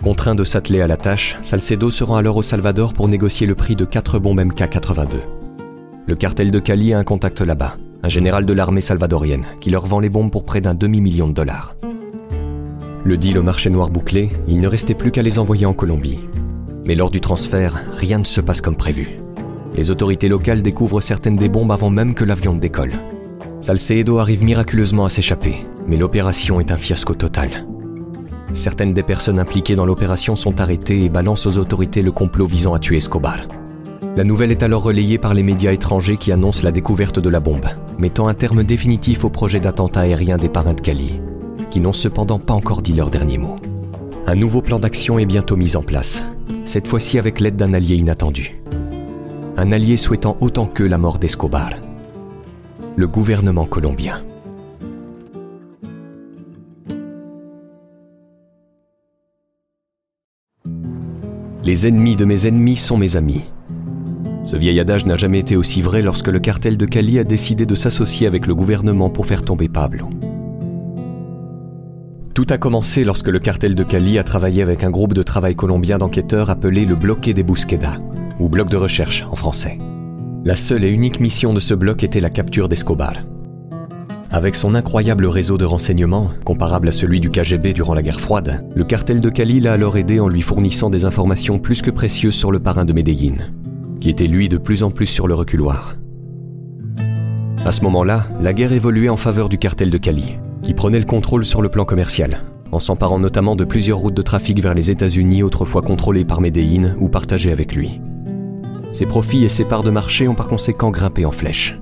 Contraint 0.01 0.35
de 0.35 0.45
s'atteler 0.45 0.79
à 0.79 0.87
la 0.87 0.95
tâche, 0.95 1.35
Salcedo 1.41 1.91
se 1.91 2.03
rend 2.05 2.15
alors 2.15 2.37
au 2.37 2.41
Salvador 2.41 2.93
pour 2.93 3.09
négocier 3.09 3.45
le 3.45 3.55
prix 3.55 3.75
de 3.75 3.83
4 3.83 4.19
bombes 4.19 4.39
MK82. 4.39 5.17
Le 6.05 6.15
cartel 6.15 6.49
de 6.49 6.59
Cali 6.59 6.93
a 6.93 6.99
un 6.99 7.03
contact 7.03 7.41
là-bas, 7.41 7.75
un 8.03 8.09
général 8.09 8.45
de 8.45 8.53
l'armée 8.53 8.79
salvadorienne, 8.79 9.43
qui 9.59 9.69
leur 9.69 9.85
vend 9.85 9.99
les 9.99 10.07
bombes 10.07 10.31
pour 10.31 10.45
près 10.45 10.61
d'un 10.61 10.73
demi-million 10.73 11.27
de 11.27 11.33
dollars. 11.33 11.75
Le 13.07 13.15
deal 13.15 13.37
au 13.37 13.41
marché 13.41 13.69
noir 13.69 13.89
bouclé, 13.89 14.31
il 14.49 14.59
ne 14.59 14.67
restait 14.67 14.93
plus 14.93 15.11
qu'à 15.11 15.21
les 15.21 15.39
envoyer 15.39 15.65
en 15.65 15.71
Colombie. 15.71 16.19
Mais 16.83 16.93
lors 16.93 17.09
du 17.09 17.21
transfert, 17.21 17.81
rien 17.93 18.19
ne 18.19 18.25
se 18.25 18.41
passe 18.41 18.59
comme 18.59 18.75
prévu. 18.75 19.11
Les 19.77 19.91
autorités 19.91 20.27
locales 20.27 20.61
découvrent 20.61 20.99
certaines 20.99 21.37
des 21.37 21.47
bombes 21.47 21.71
avant 21.71 21.89
même 21.89 22.15
que 22.15 22.25
l'avion 22.25 22.53
ne 22.53 22.59
décolle. 22.59 22.91
Salcedo 23.61 24.17
arrive 24.17 24.43
miraculeusement 24.43 25.05
à 25.05 25.09
s'échapper, 25.09 25.55
mais 25.87 25.95
l'opération 25.95 26.59
est 26.59 26.69
un 26.69 26.75
fiasco 26.75 27.13
total. 27.13 27.65
Certaines 28.53 28.93
des 28.93 29.03
personnes 29.03 29.39
impliquées 29.39 29.77
dans 29.77 29.85
l'opération 29.85 30.35
sont 30.35 30.59
arrêtées 30.59 31.05
et 31.05 31.09
balancent 31.09 31.45
aux 31.45 31.57
autorités 31.57 32.01
le 32.01 32.11
complot 32.11 32.45
visant 32.45 32.73
à 32.73 32.79
tuer 32.79 32.97
Escobar. 32.97 33.47
La 34.17 34.25
nouvelle 34.25 34.51
est 34.51 34.63
alors 34.63 34.83
relayée 34.83 35.17
par 35.17 35.33
les 35.33 35.43
médias 35.43 35.71
étrangers 35.71 36.17
qui 36.17 36.33
annoncent 36.33 36.65
la 36.65 36.73
découverte 36.73 37.21
de 37.21 37.29
la 37.29 37.39
bombe, 37.39 37.67
mettant 37.99 38.27
un 38.27 38.33
terme 38.33 38.65
définitif 38.65 39.23
au 39.23 39.29
projet 39.29 39.61
d'attentat 39.61 40.01
aérien 40.01 40.35
des 40.35 40.49
parrains 40.49 40.73
de 40.73 40.81
Cali 40.81 41.21
qui 41.69 41.79
n'ont 41.79 41.93
cependant 41.93 42.39
pas 42.39 42.53
encore 42.53 42.81
dit 42.81 42.93
leur 42.93 43.09
dernier 43.09 43.37
mot. 43.37 43.57
Un 44.25 44.35
nouveau 44.35 44.61
plan 44.61 44.79
d'action 44.79 45.19
est 45.19 45.25
bientôt 45.25 45.55
mis 45.55 45.75
en 45.75 45.81
place, 45.81 46.23
cette 46.65 46.87
fois-ci 46.87 47.17
avec 47.17 47.39
l'aide 47.39 47.55
d'un 47.55 47.73
allié 47.73 47.95
inattendu. 47.95 48.61
Un 49.55 49.71
allié 49.71 49.97
souhaitant 49.97 50.37
autant 50.41 50.65
que 50.65 50.83
la 50.83 50.97
mort 50.97 51.17
d'Escobar. 51.17 51.71
Le 52.95 53.07
gouvernement 53.07 53.65
colombien. 53.65 54.21
Les 61.63 61.85
ennemis 61.85 62.15
de 62.15 62.23
mes 62.23 62.47
ennemis 62.47 62.77
sont 62.77 62.97
mes 62.97 63.17
amis. 63.17 63.41
Ce 64.43 64.55
vieil 64.55 64.79
adage 64.79 65.05
n'a 65.05 65.17
jamais 65.17 65.39
été 65.39 65.57
aussi 65.57 65.81
vrai 65.81 66.01
lorsque 66.01 66.29
le 66.29 66.39
cartel 66.39 66.77
de 66.77 66.85
Cali 66.85 67.19
a 67.19 67.25
décidé 67.25 67.65
de 67.65 67.75
s'associer 67.75 68.27
avec 68.27 68.47
le 68.47 68.55
gouvernement 68.55 69.09
pour 69.09 69.25
faire 69.25 69.43
tomber 69.43 69.67
Pablo. 69.67 70.09
Tout 72.37 72.45
a 72.51 72.59
commencé 72.59 73.03
lorsque 73.03 73.29
le 73.29 73.39
cartel 73.39 73.73
de 73.73 73.81
Cali 73.81 74.19
a 74.19 74.23
travaillé 74.23 74.61
avec 74.61 74.83
un 74.83 74.91
groupe 74.91 75.15
de 75.15 75.23
travail 75.23 75.55
colombien 75.55 75.97
d'enquêteurs 75.97 76.51
appelé 76.51 76.85
le 76.85 76.93
Bloqué 76.93 77.33
des 77.33 77.41
Busqueda, 77.41 77.97
ou 78.39 78.47
bloc 78.47 78.69
de 78.69 78.77
recherche 78.77 79.25
en 79.31 79.35
français. 79.35 79.79
La 80.45 80.55
seule 80.55 80.83
et 80.83 80.91
unique 80.91 81.19
mission 81.19 81.51
de 81.51 81.59
ce 81.59 81.73
bloc 81.73 82.03
était 82.03 82.19
la 82.19 82.29
capture 82.29 82.69
d'Escobar. 82.69 83.13
Avec 84.29 84.53
son 84.53 84.75
incroyable 84.75 85.25
réseau 85.25 85.57
de 85.57 85.65
renseignements, 85.65 86.29
comparable 86.45 86.89
à 86.89 86.91
celui 86.91 87.19
du 87.19 87.31
KGB 87.31 87.73
durant 87.73 87.95
la 87.95 88.03
guerre 88.03 88.19
froide, 88.19 88.63
le 88.75 88.83
cartel 88.83 89.19
de 89.19 89.29
Cali 89.29 89.59
l'a 89.59 89.73
alors 89.73 89.97
aidé 89.97 90.19
en 90.19 90.29
lui 90.29 90.43
fournissant 90.43 90.91
des 90.91 91.05
informations 91.05 91.57
plus 91.57 91.81
que 91.81 91.89
précieuses 91.89 92.35
sur 92.35 92.51
le 92.51 92.59
parrain 92.59 92.85
de 92.85 92.93
Medellín, 92.93 93.51
qui 93.99 94.11
était 94.11 94.27
lui 94.27 94.47
de 94.47 94.57
plus 94.57 94.83
en 94.83 94.91
plus 94.91 95.07
sur 95.07 95.27
le 95.27 95.33
reculoir. 95.33 95.95
À 97.65 97.71
ce 97.71 97.81
moment-là, 97.81 98.27
la 98.39 98.53
guerre 98.53 98.73
évoluait 98.73 99.09
en 99.09 99.17
faveur 99.17 99.49
du 99.49 99.57
cartel 99.57 99.89
de 99.89 99.97
Cali, 99.97 100.37
qui 100.67 100.73
prenait 100.73 100.99
le 100.99 101.05
contrôle 101.05 101.45
sur 101.45 101.61
le 101.61 101.69
plan 101.69 101.85
commercial, 101.85 102.43
en 102.73 102.79
s'emparant 102.79 103.19
notamment 103.19 103.55
de 103.55 103.63
plusieurs 103.63 103.99
routes 103.99 104.13
de 104.13 104.21
trafic 104.21 104.59
vers 104.59 104.73
les 104.73 104.91
États-Unis 104.91 105.41
autrefois 105.41 105.81
contrôlées 105.81 106.25
par 106.25 106.41
Medellín 106.41 106.97
ou 106.99 107.07
partagées 107.07 107.53
avec 107.53 107.73
lui. 107.73 108.01
Ses 108.91 109.05
profits 109.05 109.45
et 109.45 109.49
ses 109.49 109.63
parts 109.63 109.83
de 109.83 109.89
marché 109.89 110.27
ont 110.27 110.35
par 110.35 110.49
conséquent 110.49 110.91
grimpé 110.91 111.23
en 111.23 111.31
flèche. 111.31 111.79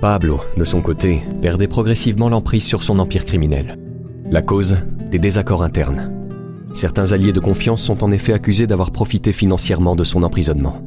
Pablo, 0.00 0.40
de 0.56 0.64
son 0.64 0.80
côté, 0.80 1.22
perdait 1.42 1.68
progressivement 1.68 2.30
l'emprise 2.30 2.64
sur 2.64 2.82
son 2.82 2.98
empire 2.98 3.26
criminel. 3.26 3.78
La 4.30 4.40
cause 4.40 4.78
Des 5.10 5.18
désaccords 5.18 5.62
internes. 5.62 6.10
Certains 6.72 7.12
alliés 7.12 7.34
de 7.34 7.40
confiance 7.40 7.82
sont 7.82 8.02
en 8.02 8.10
effet 8.10 8.32
accusés 8.32 8.66
d'avoir 8.66 8.90
profité 8.90 9.32
financièrement 9.32 9.96
de 9.96 10.04
son 10.04 10.22
emprisonnement. 10.22 10.80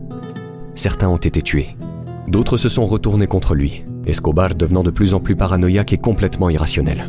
Certains 0.74 1.10
ont 1.10 1.18
été 1.18 1.44
tués. 1.44 1.76
D'autres 2.28 2.58
se 2.58 2.70
sont 2.70 2.86
retournés 2.86 3.28
contre 3.28 3.54
lui, 3.54 3.84
Escobar 4.08 4.56
devenant 4.56 4.84
de 4.84 4.90
plus 4.90 5.14
en 5.14 5.20
plus 5.20 5.36
paranoïaque 5.36 5.94
et 5.94 5.98
complètement 5.98 6.50
irrationnel. 6.50 7.08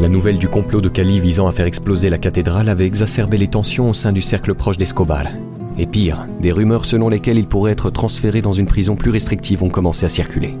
La 0.00 0.08
nouvelle 0.08 0.38
du 0.38 0.48
complot 0.48 0.80
de 0.80 0.88
Cali 0.88 1.20
visant 1.20 1.46
à 1.46 1.52
faire 1.52 1.66
exploser 1.66 2.10
la 2.10 2.18
cathédrale 2.18 2.68
avait 2.68 2.86
exacerbé 2.86 3.38
les 3.38 3.48
tensions 3.48 3.90
au 3.90 3.92
sein 3.92 4.12
du 4.12 4.22
cercle 4.22 4.54
proche 4.54 4.76
d'Escobar. 4.76 5.24
Et 5.78 5.86
pire, 5.86 6.26
des 6.40 6.52
rumeurs 6.52 6.84
selon 6.84 7.08
lesquelles 7.08 7.38
il 7.38 7.46
pourrait 7.46 7.72
être 7.72 7.90
transféré 7.90 8.42
dans 8.42 8.52
une 8.52 8.66
prison 8.66 8.96
plus 8.96 9.10
restrictive 9.10 9.62
ont 9.62 9.70
commencé 9.70 10.04
à 10.04 10.08
circuler. 10.08 10.56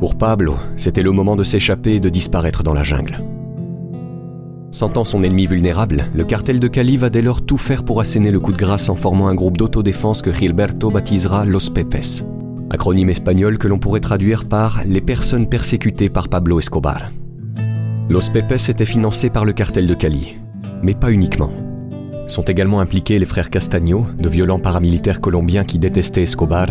Pour 0.00 0.16
Pablo, 0.16 0.56
c'était 0.76 1.02
le 1.02 1.12
moment 1.12 1.36
de 1.36 1.44
s'échapper 1.44 1.94
et 1.94 2.00
de 2.00 2.08
disparaître 2.08 2.62
dans 2.62 2.74
la 2.74 2.82
jungle. 2.82 3.22
Sentant 4.70 5.02
son 5.04 5.24
ennemi 5.24 5.46
vulnérable, 5.46 6.04
le 6.14 6.24
cartel 6.24 6.60
de 6.60 6.68
Cali 6.68 6.96
va 6.96 7.10
dès 7.10 7.22
lors 7.22 7.42
tout 7.42 7.56
faire 7.56 7.82
pour 7.82 8.00
asséner 8.00 8.30
le 8.30 8.38
coup 8.38 8.52
de 8.52 8.56
grâce 8.56 8.88
en 8.88 8.94
formant 8.94 9.26
un 9.26 9.34
groupe 9.34 9.56
d'autodéfense 9.56 10.22
que 10.22 10.32
Gilberto 10.32 10.90
baptisera 10.90 11.44
Los 11.44 11.70
Pepes, 11.74 12.24
acronyme 12.70 13.10
espagnol 13.10 13.58
que 13.58 13.66
l'on 13.66 13.80
pourrait 13.80 14.00
traduire 14.00 14.44
par 14.44 14.82
les 14.86 15.00
personnes 15.00 15.48
persécutées 15.48 16.08
par 16.08 16.28
Pablo 16.28 16.60
Escobar. 16.60 17.10
Los 18.08 18.30
Pepes 18.32 18.68
était 18.68 18.84
financé 18.84 19.28
par 19.28 19.44
le 19.44 19.52
cartel 19.52 19.88
de 19.88 19.94
Cali, 19.94 20.38
mais 20.82 20.94
pas 20.94 21.10
uniquement. 21.10 21.50
Sont 22.28 22.44
également 22.44 22.80
impliqués 22.80 23.18
les 23.18 23.26
frères 23.26 23.50
Castaño, 23.50 24.06
de 24.18 24.28
violents 24.28 24.60
paramilitaires 24.60 25.20
colombiens 25.20 25.64
qui 25.64 25.80
détestaient 25.80 26.22
Escobar, 26.22 26.68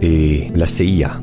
et 0.00 0.46
la 0.54 0.66
CIA. 0.66 1.20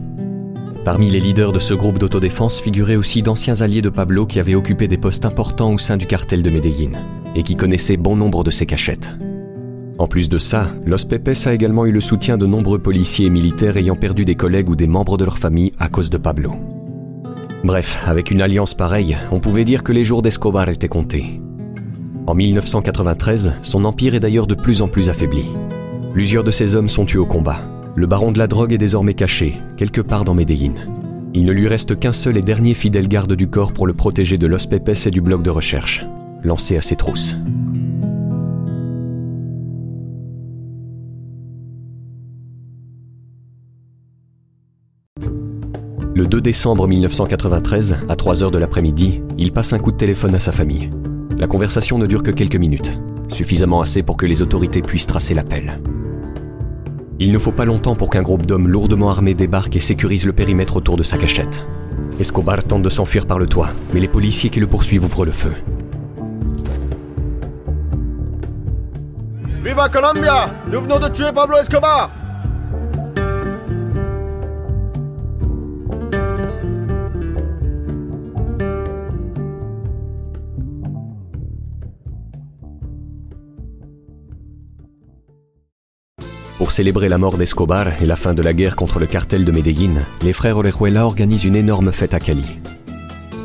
Parmi 0.85 1.09
les 1.09 1.21
leaders 1.21 1.53
de 1.53 1.59
ce 1.59 1.73
groupe 1.73 1.97
d'autodéfense 1.97 2.59
figuraient 2.59 2.97
aussi 2.97 3.21
d'anciens 3.21 3.61
alliés 3.61 3.81
de 3.81 3.87
Pablo 3.87 4.25
qui 4.25 4.39
avaient 4.39 4.55
occupé 4.55 4.89
des 4.89 4.97
postes 4.97 5.23
importants 5.23 5.71
au 5.71 5.77
sein 5.77 5.95
du 5.95 6.05
cartel 6.05 6.43
de 6.43 6.49
Medellín, 6.49 6.99
et 7.35 7.43
qui 7.43 7.55
connaissaient 7.55 7.95
bon 7.95 8.17
nombre 8.17 8.43
de 8.43 8.51
ses 8.51 8.65
cachettes. 8.65 9.11
En 9.97 10.07
plus 10.07 10.27
de 10.27 10.37
ça, 10.37 10.71
Los 10.85 11.05
Pepes 11.07 11.45
a 11.45 11.53
également 11.53 11.85
eu 11.85 11.91
le 11.91 12.01
soutien 12.01 12.37
de 12.37 12.45
nombreux 12.45 12.79
policiers 12.79 13.27
et 13.27 13.29
militaires 13.29 13.77
ayant 13.77 13.95
perdu 13.95 14.25
des 14.25 14.35
collègues 14.35 14.69
ou 14.69 14.75
des 14.75 14.87
membres 14.87 15.15
de 15.15 15.23
leur 15.23 15.37
famille 15.37 15.71
à 15.79 15.87
cause 15.87 16.09
de 16.09 16.17
Pablo. 16.17 16.51
Bref, 17.63 18.03
avec 18.05 18.29
une 18.29 18.41
alliance 18.41 18.73
pareille, 18.73 19.17
on 19.31 19.39
pouvait 19.39 19.63
dire 19.63 19.83
que 19.83 19.93
les 19.93 20.03
jours 20.03 20.21
d'Escobar 20.21 20.67
étaient 20.67 20.89
comptés. 20.89 21.39
En 22.27 22.35
1993, 22.35 23.55
son 23.63 23.85
empire 23.85 24.15
est 24.15 24.19
d'ailleurs 24.19 24.47
de 24.47 24.55
plus 24.55 24.81
en 24.81 24.89
plus 24.89 25.09
affaibli. 25.09 25.45
Plusieurs 26.11 26.43
de 26.43 26.51
ses 26.51 26.75
hommes 26.75 26.89
sont 26.89 27.05
tués 27.05 27.19
au 27.19 27.25
combat. 27.25 27.61
Le 27.95 28.07
baron 28.07 28.31
de 28.31 28.39
la 28.39 28.47
drogue 28.47 28.73
est 28.73 28.79
désormais 28.79 29.13
caché, 29.13 29.55
quelque 29.77 30.01
part 30.01 30.25
dans 30.25 30.33
Medellín. 30.33 30.73
Il 31.35 31.43
ne 31.43 31.51
lui 31.51 31.67
reste 31.67 31.99
qu'un 31.99 32.11
seul 32.11 32.37
et 32.37 32.41
dernier 32.41 32.73
fidèle 32.73 33.07
garde 33.07 33.33
du 33.33 33.47
corps 33.47 33.71
pour 33.71 33.85
le 33.85 33.93
protéger 33.93 34.39
de 34.39 34.47
Los 34.47 34.67
Pepes 34.67 35.05
et 35.05 35.11
du 35.11 35.21
bloc 35.21 35.43
de 35.43 35.51
recherche, 35.51 36.03
lancé 36.43 36.75
à 36.75 36.81
ses 36.81 36.95
trousses. 36.95 37.35
Le 46.15 46.25
2 46.25 46.41
décembre 46.41 46.87
1993, 46.87 47.97
à 48.09 48.15
3 48.15 48.43
heures 48.43 48.51
de 48.51 48.57
l'après-midi, 48.57 49.21
il 49.37 49.51
passe 49.51 49.73
un 49.73 49.79
coup 49.79 49.91
de 49.91 49.97
téléphone 49.97 50.33
à 50.33 50.39
sa 50.39 50.51
famille. 50.51 50.89
La 51.37 51.47
conversation 51.47 51.99
ne 51.99 52.07
dure 52.07 52.23
que 52.23 52.31
quelques 52.31 52.55
minutes, 52.55 52.99
suffisamment 53.29 53.81
assez 53.81 54.01
pour 54.01 54.17
que 54.17 54.25
les 54.25 54.41
autorités 54.41 54.81
puissent 54.81 55.07
tracer 55.07 55.35
l'appel. 55.35 55.79
Il 57.23 57.31
ne 57.31 57.37
faut 57.37 57.53
pas 57.53 57.63
longtemps 57.63 57.95
pour 57.95 58.09
qu'un 58.09 58.21
groupe 58.21 58.45
d'hommes 58.45 58.67
lourdement 58.67 59.09
armés 59.09 59.33
débarque 59.33 59.77
et 59.77 59.79
sécurise 59.79 60.25
le 60.25 60.33
périmètre 60.33 60.75
autour 60.75 60.97
de 60.97 61.03
sa 61.03 61.17
cachette. 61.17 61.63
Escobar 62.19 62.61
tente 62.65 62.81
de 62.81 62.89
s'enfuir 62.89 63.25
par 63.25 63.39
le 63.39 63.47
toit, 63.47 63.69
mais 63.93 64.01
les 64.01 64.09
policiers 64.09 64.49
qui 64.49 64.59
le 64.59 64.67
poursuivent 64.67 65.05
ouvrent 65.05 65.23
le 65.23 65.31
feu. 65.31 65.53
Viva 69.63 69.87
Colombia 69.87 70.49
Nous 70.69 70.81
venons 70.81 70.99
de 70.99 71.07
tuer 71.07 71.31
Pablo 71.33 71.55
Escobar 71.55 72.11
Pour 86.63 86.71
célébrer 86.71 87.09
la 87.09 87.17
mort 87.17 87.37
d'Escobar 87.37 88.01
et 88.01 88.05
la 88.05 88.15
fin 88.15 88.33
de 88.33 88.41
la 88.41 88.53
guerre 88.53 88.77
contre 88.77 88.97
le 88.97 89.05
cartel 89.05 89.43
de 89.43 89.51
Medellín, 89.51 90.01
les 90.21 90.31
frères 90.31 90.57
Orejuela 90.57 91.05
organisent 91.05 91.43
une 91.43 91.57
énorme 91.57 91.91
fête 91.91 92.13
à 92.13 92.21
Cali. 92.21 92.57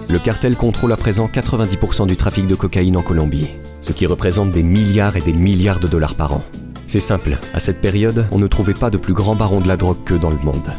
Le 0.09 0.21
cartel 0.21 0.55
contrôle 0.55 0.93
à 0.93 0.97
présent 0.97 1.27
90% 1.27 2.07
du 2.07 2.15
trafic 2.15 2.47
de 2.47 2.55
cocaïne 2.55 2.97
en 2.97 3.03
Colombie, 3.03 3.49
ce 3.81 3.93
qui 3.93 4.07
représente 4.07 4.53
des 4.53 4.63
milliards 4.63 5.17
et 5.17 5.21
des 5.21 5.33
milliards 5.33 5.81
de 5.81 5.89
dollars 5.89 6.15
par 6.15 6.33
an. 6.33 6.45
C'est 6.87 7.01
simple, 7.01 7.39
à 7.55 7.59
cette 7.59 7.81
période, 7.81 8.25
on 8.31 8.39
ne 8.39 8.47
trouvait 8.47 8.73
pas 8.73 8.89
de 8.89 8.99
plus 8.99 9.15
grand 9.15 9.35
baron 9.35 9.61
de 9.61 9.67
la 9.67 9.77
drogue 9.77 10.05
que 10.05 10.15
dans 10.15 10.31
le 10.31 10.37
monde. 10.37 10.73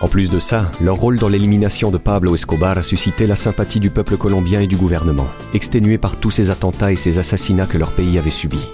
En 0.00 0.08
plus 0.08 0.30
de 0.30 0.38
ça, 0.38 0.72
leur 0.80 0.96
rôle 0.96 1.18
dans 1.18 1.28
l'élimination 1.28 1.90
de 1.90 1.98
Pablo 1.98 2.34
Escobar 2.34 2.78
a 2.78 2.82
suscité 2.82 3.26
la 3.26 3.36
sympathie 3.36 3.80
du 3.80 3.90
peuple 3.90 4.16
colombien 4.16 4.62
et 4.62 4.66
du 4.66 4.78
gouvernement, 4.78 5.28
exténué 5.52 5.98
par 5.98 6.16
tous 6.16 6.30
ces 6.30 6.48
attentats 6.48 6.90
et 6.90 6.96
ces 6.96 7.18
assassinats 7.18 7.66
que 7.66 7.76
leur 7.76 7.90
pays 7.90 8.16
avait 8.16 8.30
subis. 8.30 8.66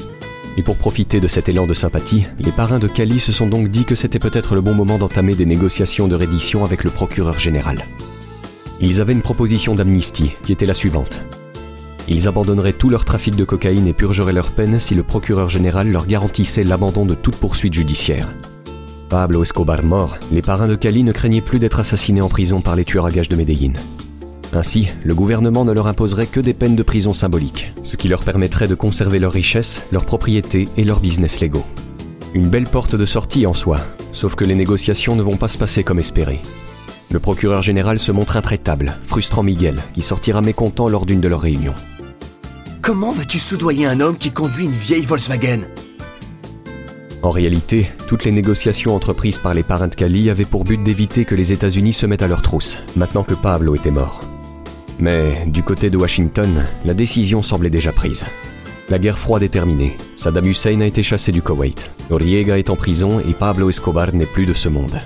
Et 0.56 0.62
pour 0.62 0.76
profiter 0.76 1.20
de 1.20 1.28
cet 1.28 1.48
élan 1.48 1.66
de 1.66 1.74
sympathie, 1.74 2.26
les 2.38 2.50
parrains 2.50 2.78
de 2.78 2.88
Cali 2.88 3.20
se 3.20 3.30
sont 3.30 3.46
donc 3.46 3.68
dit 3.68 3.84
que 3.84 3.94
c'était 3.94 4.18
peut-être 4.18 4.54
le 4.54 4.62
bon 4.62 4.74
moment 4.74 4.96
d'entamer 4.96 5.34
des 5.34 5.44
négociations 5.44 6.08
de 6.08 6.14
reddition 6.14 6.64
avec 6.64 6.82
le 6.82 6.90
procureur 6.90 7.38
général. 7.38 7.84
Ils 8.80 9.00
avaient 9.00 9.12
une 9.12 9.22
proposition 9.22 9.74
d'amnistie 9.74 10.32
qui 10.44 10.52
était 10.52 10.66
la 10.66 10.74
suivante. 10.74 11.20
Ils 12.08 12.28
abandonneraient 12.28 12.72
tout 12.72 12.88
leur 12.88 13.04
trafic 13.04 13.34
de 13.34 13.44
cocaïne 13.44 13.86
et 13.86 13.92
purgeraient 13.92 14.32
leur 14.32 14.50
peine 14.50 14.78
si 14.78 14.94
le 14.94 15.02
procureur 15.02 15.48
général 15.48 15.90
leur 15.90 16.06
garantissait 16.06 16.64
l'abandon 16.64 17.04
de 17.04 17.14
toute 17.14 17.36
poursuite 17.36 17.74
judiciaire. 17.74 18.34
Pablo 19.08 19.42
Escobar 19.42 19.82
mort, 19.82 20.16
les 20.32 20.42
parrains 20.42 20.68
de 20.68 20.74
Cali 20.74 21.02
ne 21.02 21.12
craignaient 21.12 21.40
plus 21.40 21.58
d'être 21.58 21.80
assassinés 21.80 22.22
en 22.22 22.28
prison 22.28 22.60
par 22.60 22.76
les 22.76 22.84
tueurs 22.84 23.06
à 23.06 23.10
gages 23.10 23.28
de 23.28 23.36
Medellín. 23.36 23.74
Ainsi, 24.56 24.88
le 25.04 25.14
gouvernement 25.14 25.66
ne 25.66 25.72
leur 25.72 25.86
imposerait 25.86 26.26
que 26.26 26.40
des 26.40 26.54
peines 26.54 26.76
de 26.76 26.82
prison 26.82 27.12
symboliques, 27.12 27.74
ce 27.82 27.94
qui 27.94 28.08
leur 28.08 28.22
permettrait 28.22 28.68
de 28.68 28.74
conserver 28.74 29.18
leurs 29.18 29.32
richesses, 29.32 29.82
leurs 29.92 30.06
propriétés 30.06 30.66
et 30.78 30.84
leurs 30.84 31.00
business 31.00 31.40
légaux. 31.40 31.66
Une 32.32 32.48
belle 32.48 32.64
porte 32.64 32.96
de 32.96 33.04
sortie 33.04 33.46
en 33.46 33.52
soi, 33.52 33.80
sauf 34.12 34.34
que 34.34 34.46
les 34.46 34.54
négociations 34.54 35.14
ne 35.14 35.20
vont 35.20 35.36
pas 35.36 35.48
se 35.48 35.58
passer 35.58 35.84
comme 35.84 35.98
espéré. 35.98 36.40
Le 37.10 37.20
procureur 37.20 37.62
général 37.62 37.98
se 37.98 38.12
montre 38.12 38.38
intraitable, 38.38 38.96
frustrant 39.06 39.42
Miguel, 39.42 39.82
qui 39.92 40.00
sortira 40.00 40.40
mécontent 40.40 40.88
lors 40.88 41.04
d'une 41.04 41.20
de 41.20 41.28
leurs 41.28 41.42
réunions. 41.42 41.74
Comment 42.80 43.12
veux-tu 43.12 43.38
soudoyer 43.38 43.84
un 43.84 44.00
homme 44.00 44.16
qui 44.16 44.30
conduit 44.30 44.64
une 44.64 44.70
vieille 44.70 45.04
Volkswagen? 45.04 45.66
En 47.22 47.30
réalité, 47.30 47.90
toutes 48.08 48.24
les 48.24 48.32
négociations 48.32 48.94
entreprises 48.94 49.38
par 49.38 49.52
les 49.52 49.62
parrains 49.62 49.88
de 49.88 49.94
Cali 49.94 50.30
avaient 50.30 50.46
pour 50.46 50.64
but 50.64 50.82
d'éviter 50.82 51.26
que 51.26 51.34
les 51.34 51.52
États-Unis 51.52 51.92
se 51.92 52.06
mettent 52.06 52.22
à 52.22 52.28
leur 52.28 52.40
trousse, 52.40 52.78
maintenant 52.96 53.22
que 53.22 53.34
Pablo 53.34 53.74
était 53.74 53.90
mort. 53.90 54.20
Mais 54.98 55.44
du 55.46 55.62
côté 55.62 55.90
de 55.90 55.96
Washington, 55.96 56.64
la 56.84 56.94
décision 56.94 57.42
semblait 57.42 57.70
déjà 57.70 57.92
prise. 57.92 58.24
La 58.88 58.98
guerre 58.98 59.18
froide 59.18 59.42
est 59.42 59.48
terminée. 59.48 59.96
Saddam 60.16 60.46
Hussein 60.46 60.80
a 60.80 60.86
été 60.86 61.02
chassé 61.02 61.32
du 61.32 61.42
Koweït. 61.42 61.90
Noriega 62.08 62.58
est 62.58 62.70
en 62.70 62.76
prison 62.76 63.20
et 63.20 63.34
Pablo 63.34 63.68
Escobar 63.68 64.14
n'est 64.14 64.26
plus 64.26 64.46
de 64.46 64.54
ce 64.54 64.68
monde. 64.68 65.00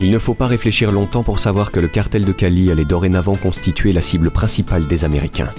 Il 0.00 0.10
ne 0.10 0.18
faut 0.18 0.34
pas 0.34 0.46
réfléchir 0.46 0.92
longtemps 0.92 1.22
pour 1.22 1.38
savoir 1.38 1.70
que 1.70 1.80
le 1.80 1.88
cartel 1.88 2.24
de 2.24 2.32
Cali 2.32 2.70
allait 2.70 2.84
dorénavant 2.84 3.36
constituer 3.36 3.92
la 3.92 4.00
cible 4.00 4.30
principale 4.30 4.86
des 4.86 5.04
Américains. 5.04 5.52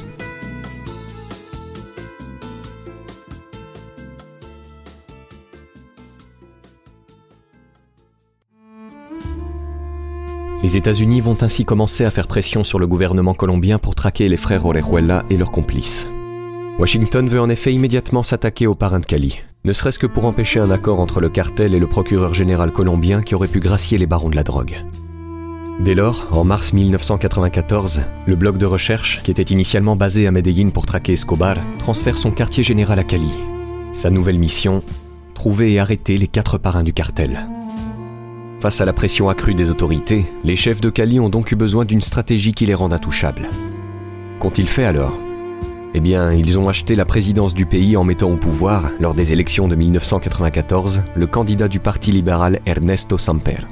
Les 10.63 10.77
États-Unis 10.77 11.19
vont 11.19 11.35
ainsi 11.41 11.65
commencer 11.65 12.05
à 12.05 12.09
faire 12.09 12.27
pression 12.27 12.63
sur 12.63 12.79
le 12.79 12.87
gouvernement 12.87 13.33
colombien 13.33 13.79
pour 13.79 13.95
traquer 13.95 14.29
les 14.29 14.37
frères 14.37 14.65
Orejuela 14.65 15.25
et 15.29 15.35
leurs 15.35 15.51
complices. 15.51 16.07
Washington 16.79 17.27
veut 17.27 17.41
en 17.41 17.49
effet 17.49 17.73
immédiatement 17.73 18.23
s'attaquer 18.23 18.65
aux 18.65 18.73
parrains 18.73 19.01
de 19.01 19.05
Cali, 19.05 19.41
ne 19.65 19.73
serait-ce 19.73 19.99
que 19.99 20.07
pour 20.07 20.25
empêcher 20.25 20.59
un 20.59 20.71
accord 20.71 21.01
entre 21.01 21.19
le 21.19 21.29
cartel 21.29 21.73
et 21.73 21.79
le 21.79 21.87
procureur 21.87 22.33
général 22.33 22.71
colombien 22.71 23.21
qui 23.21 23.35
aurait 23.35 23.47
pu 23.47 23.59
gracier 23.59 23.97
les 23.97 24.05
barons 24.05 24.29
de 24.29 24.35
la 24.35 24.43
drogue. 24.43 24.83
Dès 25.79 25.95
lors, 25.95 26.27
en 26.31 26.43
mars 26.43 26.71
1994, 26.71 28.01
le 28.25 28.35
bloc 28.35 28.57
de 28.57 28.65
recherche, 28.65 29.21
qui 29.23 29.31
était 29.31 29.43
initialement 29.43 29.95
basé 29.95 30.27
à 30.27 30.31
Medellín 30.31 30.71
pour 30.71 30.85
traquer 30.85 31.13
Escobar, 31.13 31.57
transfère 31.77 32.17
son 32.17 32.31
quartier 32.31 32.63
général 32.63 32.99
à 32.99 33.03
Cali. 33.03 33.31
Sa 33.91 34.09
nouvelle 34.09 34.39
mission 34.39 34.81
Trouver 35.33 35.73
et 35.73 35.79
arrêter 35.79 36.17
les 36.17 36.27
quatre 36.27 36.57
parrains 36.57 36.83
du 36.83 36.93
cartel. 36.93 37.47
Face 38.63 38.79
à 38.79 38.85
la 38.85 38.93
pression 38.93 39.27
accrue 39.27 39.53
des 39.53 39.71
autorités, 39.71 40.25
les 40.45 40.55
chefs 40.55 40.79
de 40.79 40.89
Cali 40.89 41.19
ont 41.19 41.27
donc 41.27 41.51
eu 41.51 41.55
besoin 41.57 41.83
d'une 41.83 41.99
stratégie 41.99 42.53
qui 42.53 42.65
les 42.65 42.73
rende 42.73 42.93
intouchables. 42.93 43.49
Qu'ont-ils 44.39 44.69
fait 44.69 44.85
alors? 44.85 45.19
Eh 45.93 45.99
bien, 45.99 46.31
ils 46.31 46.57
ont 46.57 46.69
acheté 46.69 46.95
la 46.95 47.03
présidence 47.03 47.53
du 47.53 47.65
pays 47.65 47.97
en 47.97 48.05
mettant 48.05 48.31
au 48.31 48.37
pouvoir, 48.37 48.89
lors 49.01 49.15
des 49.15 49.33
élections 49.33 49.67
de 49.67 49.75
1994, 49.75 51.01
le 51.13 51.27
candidat 51.27 51.67
du 51.67 51.81
Parti 51.81 52.13
libéral 52.13 52.61
Ernesto 52.65 53.17
Samper. 53.17 53.67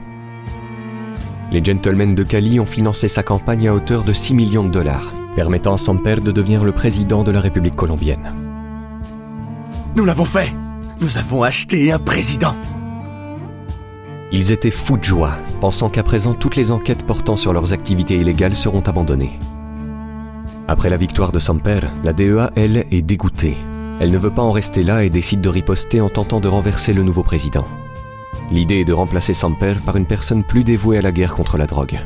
Les 1.53 1.63
gentlemen 1.63 2.13
de 2.13 2.23
Cali 2.23 2.59
ont 2.59 2.65
financé 2.65 3.07
sa 3.07 3.23
campagne 3.23 3.69
à 3.69 3.73
hauteur 3.73 4.03
de 4.03 4.11
6 4.11 4.33
millions 4.33 4.65
de 4.65 4.71
dollars, 4.71 5.13
permettant 5.37 5.75
à 5.75 5.77
Samper 5.77 6.15
de 6.15 6.33
devenir 6.33 6.65
le 6.65 6.73
président 6.73 7.23
de 7.23 7.31
la 7.31 7.39
République 7.39 7.77
colombienne. 7.77 8.33
Nous 9.95 10.03
l'avons 10.03 10.25
fait 10.25 10.53
Nous 10.99 11.17
avons 11.17 11.43
acheté 11.43 11.93
un 11.93 11.99
président 11.99 12.57
Ils 14.33 14.53
étaient 14.53 14.71
fous 14.71 14.97
de 14.97 15.03
joie, 15.03 15.33
pensant 15.59 15.89
qu'à 15.89 16.03
présent 16.03 16.33
toutes 16.33 16.55
les 16.55 16.71
enquêtes 16.71 17.05
portant 17.05 17.35
sur 17.35 17.51
leurs 17.51 17.73
activités 17.73 18.15
illégales 18.15 18.55
seront 18.55 18.81
abandonnées. 18.81 19.37
Après 20.69 20.89
la 20.89 20.95
victoire 20.95 21.33
de 21.33 21.39
Samper, 21.39 21.81
la 22.05 22.13
DEA, 22.13 22.49
elle, 22.55 22.85
est 22.91 23.01
dégoûtée. 23.01 23.57
Elle 23.99 24.11
ne 24.11 24.17
veut 24.17 24.31
pas 24.31 24.41
en 24.41 24.51
rester 24.51 24.83
là 24.83 25.03
et 25.03 25.09
décide 25.09 25.41
de 25.41 25.49
riposter 25.49 25.99
en 25.99 26.07
tentant 26.07 26.39
de 26.39 26.47
renverser 26.47 26.93
le 26.93 27.03
nouveau 27.03 27.23
président. 27.23 27.67
L'idée 28.51 28.77
est 28.77 28.85
de 28.85 28.93
remplacer 28.93 29.33
Samper 29.33 29.75
par 29.85 29.97
une 29.97 30.05
personne 30.05 30.45
plus 30.45 30.63
dévouée 30.63 30.97
à 30.97 31.01
la 31.01 31.11
guerre 31.11 31.33
contre 31.33 31.57
la 31.57 31.67
drogue. 31.67 31.99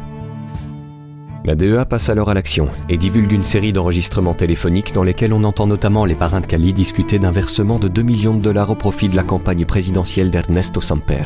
La 1.44 1.54
DEA 1.54 1.86
passe 1.86 2.10
alors 2.10 2.30
à 2.30 2.34
l'action 2.34 2.70
et 2.90 2.98
divulgue 2.98 3.34
une 3.34 3.44
série 3.44 3.72
d'enregistrements 3.72 4.34
téléphoniques 4.34 4.96
dans 4.96 5.04
lesquels 5.04 5.32
on 5.32 5.44
entend 5.44 5.68
notamment 5.68 6.06
les 6.06 6.16
parrains 6.16 6.42
de 6.42 6.48
Cali 6.48 6.74
discuter 6.74 7.20
d'un 7.20 7.30
versement 7.30 7.78
de 7.78 7.88
2 7.88 8.02
millions 8.02 8.34
de 8.34 8.42
dollars 8.42 8.72
au 8.72 8.76
profit 8.76 9.10
de 9.10 9.16
la 9.16 9.22
campagne 9.22 9.66
présidentielle 9.66 10.32
d'Ernesto 10.32 10.82
Samper. 10.82 11.26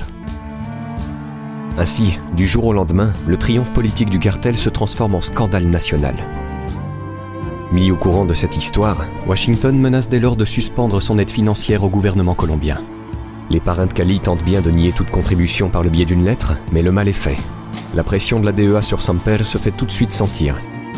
Ainsi, 1.80 2.20
du 2.36 2.46
jour 2.46 2.66
au 2.66 2.74
lendemain, 2.74 3.14
le 3.26 3.38
triomphe 3.38 3.72
politique 3.72 4.10
du 4.10 4.20
cartel 4.20 4.58
se 4.58 4.68
transforme 4.68 5.16
en 5.16 5.22
scandale 5.22 5.64
national. 5.64 6.14
Mis 7.72 7.90
au 7.90 7.96
courant 7.96 8.26
de 8.26 8.34
cette 8.34 8.58
histoire, 8.58 9.06
Washington 9.26 9.80
menace 9.80 10.10
dès 10.10 10.20
lors 10.20 10.36
de 10.36 10.44
suspendre 10.44 11.02
son 11.02 11.18
aide 11.20 11.32
financière 11.32 11.86
au 11.86 11.90
gouvernement 11.90 12.34
colombien. 12.34 12.82
Les 13.50 13.62
parrains 13.62 13.86
de 13.86 13.94
Cali 13.94 14.20
tentent 14.20 14.44
bien 14.44 14.60
de 14.60 14.70
nier 14.72 14.92
toute 14.92 15.10
contribution 15.10 15.70
par 15.70 15.82
le 15.82 15.90
biais 15.90 16.04
d'une 16.04 16.26
lettre, 16.26 16.52
mais 16.74 16.82
le 16.82 16.92
mal 16.92 17.08
est 17.08 17.14
fait. 17.14 17.38
La 17.96 18.04
pression 18.04 18.42
de 18.42 18.46
la 18.46 18.52
DEA 18.52 18.82
sur 18.82 19.02
Samper 19.02 19.46
se 19.46 19.58
fait 19.58 19.72
tout 19.72 19.86
de 19.86 19.92
suite 19.92 20.12
sentir, 20.12 20.58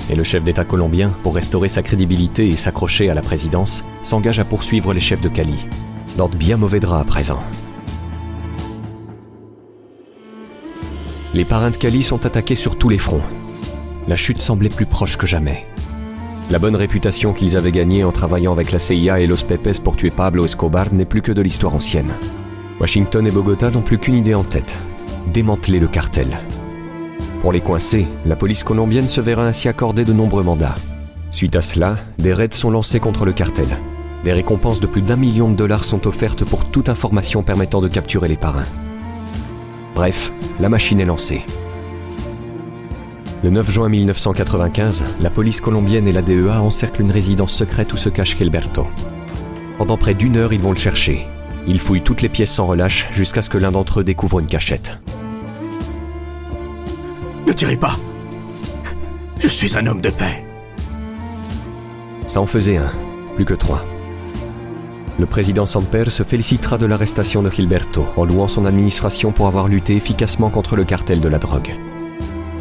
et 0.09 0.15
le 0.15 0.23
chef 0.23 0.43
d'État 0.43 0.65
colombien, 0.65 1.09
pour 1.21 1.35
restaurer 1.35 1.67
sa 1.67 1.83
crédibilité 1.83 2.47
et 2.47 2.55
s'accrocher 2.55 3.07
à 3.07 3.13
la 3.13 3.21
présidence, 3.21 3.83
s'engage 4.01 4.39
à 4.39 4.45
poursuivre 4.45 4.95
les 4.95 4.99
chefs 4.99 5.21
de 5.21 5.29
Cali. 5.29 5.67
De 6.17 6.35
bien 6.35 6.57
mauvais 6.57 6.79
draps 6.79 7.03
à 7.03 7.05
présent. 7.05 7.43
Les 11.33 11.45
parrains 11.45 11.71
de 11.71 11.77
Cali 11.77 12.03
sont 12.03 12.25
attaqués 12.25 12.55
sur 12.55 12.77
tous 12.77 12.89
les 12.89 12.97
fronts. 12.97 13.21
La 14.07 14.15
chute 14.15 14.41
semblait 14.41 14.69
plus 14.69 14.85
proche 14.85 15.17
que 15.17 15.27
jamais. 15.27 15.65
La 16.49 16.59
bonne 16.59 16.75
réputation 16.75 17.33
qu'ils 17.33 17.55
avaient 17.55 17.71
gagnée 17.71 18.03
en 18.03 18.11
travaillant 18.11 18.51
avec 18.51 18.71
la 18.71 18.79
CIA 18.79 19.21
et 19.21 19.27
Los 19.27 19.45
Pepes 19.47 19.79
pour 19.81 19.95
tuer 19.95 20.11
Pablo 20.11 20.45
Escobar 20.45 20.93
n'est 20.93 21.05
plus 21.05 21.21
que 21.21 21.31
de 21.31 21.41
l'histoire 21.41 21.73
ancienne. 21.73 22.11
Washington 22.79 23.25
et 23.25 23.31
Bogota 23.31 23.69
n'ont 23.69 23.81
plus 23.81 23.99
qu'une 23.99 24.15
idée 24.15 24.35
en 24.35 24.43
tête 24.43 24.77
démanteler 25.27 25.79
le 25.79 25.87
cartel. 25.87 26.39
Pour 27.41 27.51
les 27.51 27.61
coincer, 27.61 28.07
la 28.25 28.35
police 28.35 28.63
colombienne 28.63 29.07
se 29.07 29.21
verra 29.21 29.45
ainsi 29.45 29.67
accorder 29.67 30.05
de 30.05 30.13
nombreux 30.13 30.43
mandats. 30.43 30.75
Suite 31.31 31.55
à 31.55 31.61
cela, 31.61 31.97
des 32.17 32.33
raids 32.33 32.49
sont 32.51 32.69
lancés 32.69 32.99
contre 32.99 33.25
le 33.25 33.31
cartel. 33.31 33.67
Des 34.23 34.33
récompenses 34.33 34.79
de 34.79 34.87
plus 34.87 35.01
d'un 35.01 35.15
million 35.15 35.49
de 35.49 35.55
dollars 35.55 35.83
sont 35.83 36.05
offertes 36.07 36.43
pour 36.43 36.65
toute 36.65 36.89
information 36.89 37.41
permettant 37.41 37.81
de 37.81 37.87
capturer 37.87 38.27
les 38.27 38.35
parrains. 38.35 38.67
Bref, 39.95 40.31
la 40.59 40.69
machine 40.69 40.99
est 40.99 41.05
lancée. 41.05 41.43
Le 43.43 43.49
9 43.49 43.69
juin 43.69 43.89
1995, 43.89 45.03
la 45.19 45.29
police 45.29 45.61
colombienne 45.61 46.07
et 46.07 46.13
la 46.13 46.21
DEA 46.21 46.61
encerclent 46.61 47.01
une 47.01 47.11
résidence 47.11 47.53
secrète 47.53 47.91
où 47.91 47.97
se 47.97 48.09
cache 48.09 48.37
Gilberto. 48.37 48.87
Pendant 49.77 49.97
près 49.97 50.13
d'une 50.13 50.37
heure, 50.37 50.53
ils 50.53 50.61
vont 50.61 50.71
le 50.71 50.77
chercher. 50.77 51.25
Ils 51.67 51.79
fouillent 51.79 52.03
toutes 52.03 52.21
les 52.21 52.29
pièces 52.29 52.53
sans 52.53 52.67
relâche 52.67 53.07
jusqu'à 53.11 53.41
ce 53.41 53.49
que 53.49 53.57
l'un 53.57 53.71
d'entre 53.71 53.99
eux 53.99 54.03
découvre 54.03 54.39
une 54.39 54.47
cachette. 54.47 54.97
Ne 57.47 57.53
tirez 57.53 57.77
pas 57.77 57.95
Je 59.39 59.47
suis 59.47 59.75
un 59.75 59.87
homme 59.87 60.01
de 60.01 60.09
paix 60.09 60.43
Ça 62.27 62.39
en 62.41 62.45
faisait 62.45 62.77
un, 62.77 62.91
plus 63.35 63.45
que 63.45 63.55
trois. 63.55 63.83
Le 65.19 65.25
président 65.25 65.65
Samper 65.65 66.09
se 66.09 66.23
félicitera 66.23 66.77
de 66.77 66.85
l'arrestation 66.85 67.43
de 67.43 67.49
Gilberto 67.49 68.05
en 68.15 68.25
louant 68.25 68.47
son 68.47 68.65
administration 68.65 69.31
pour 69.31 69.47
avoir 69.47 69.67
lutté 69.67 69.95
efficacement 69.95 70.49
contre 70.49 70.75
le 70.75 70.83
cartel 70.83 71.21
de 71.21 71.27
la 71.27 71.37
drogue. 71.37 71.75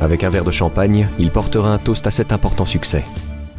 Avec 0.00 0.24
un 0.24 0.30
verre 0.30 0.44
de 0.44 0.50
champagne, 0.50 1.08
il 1.18 1.30
portera 1.30 1.72
un 1.72 1.78
toast 1.78 2.06
à 2.06 2.10
cet 2.10 2.32
important 2.32 2.66
succès. 2.66 3.04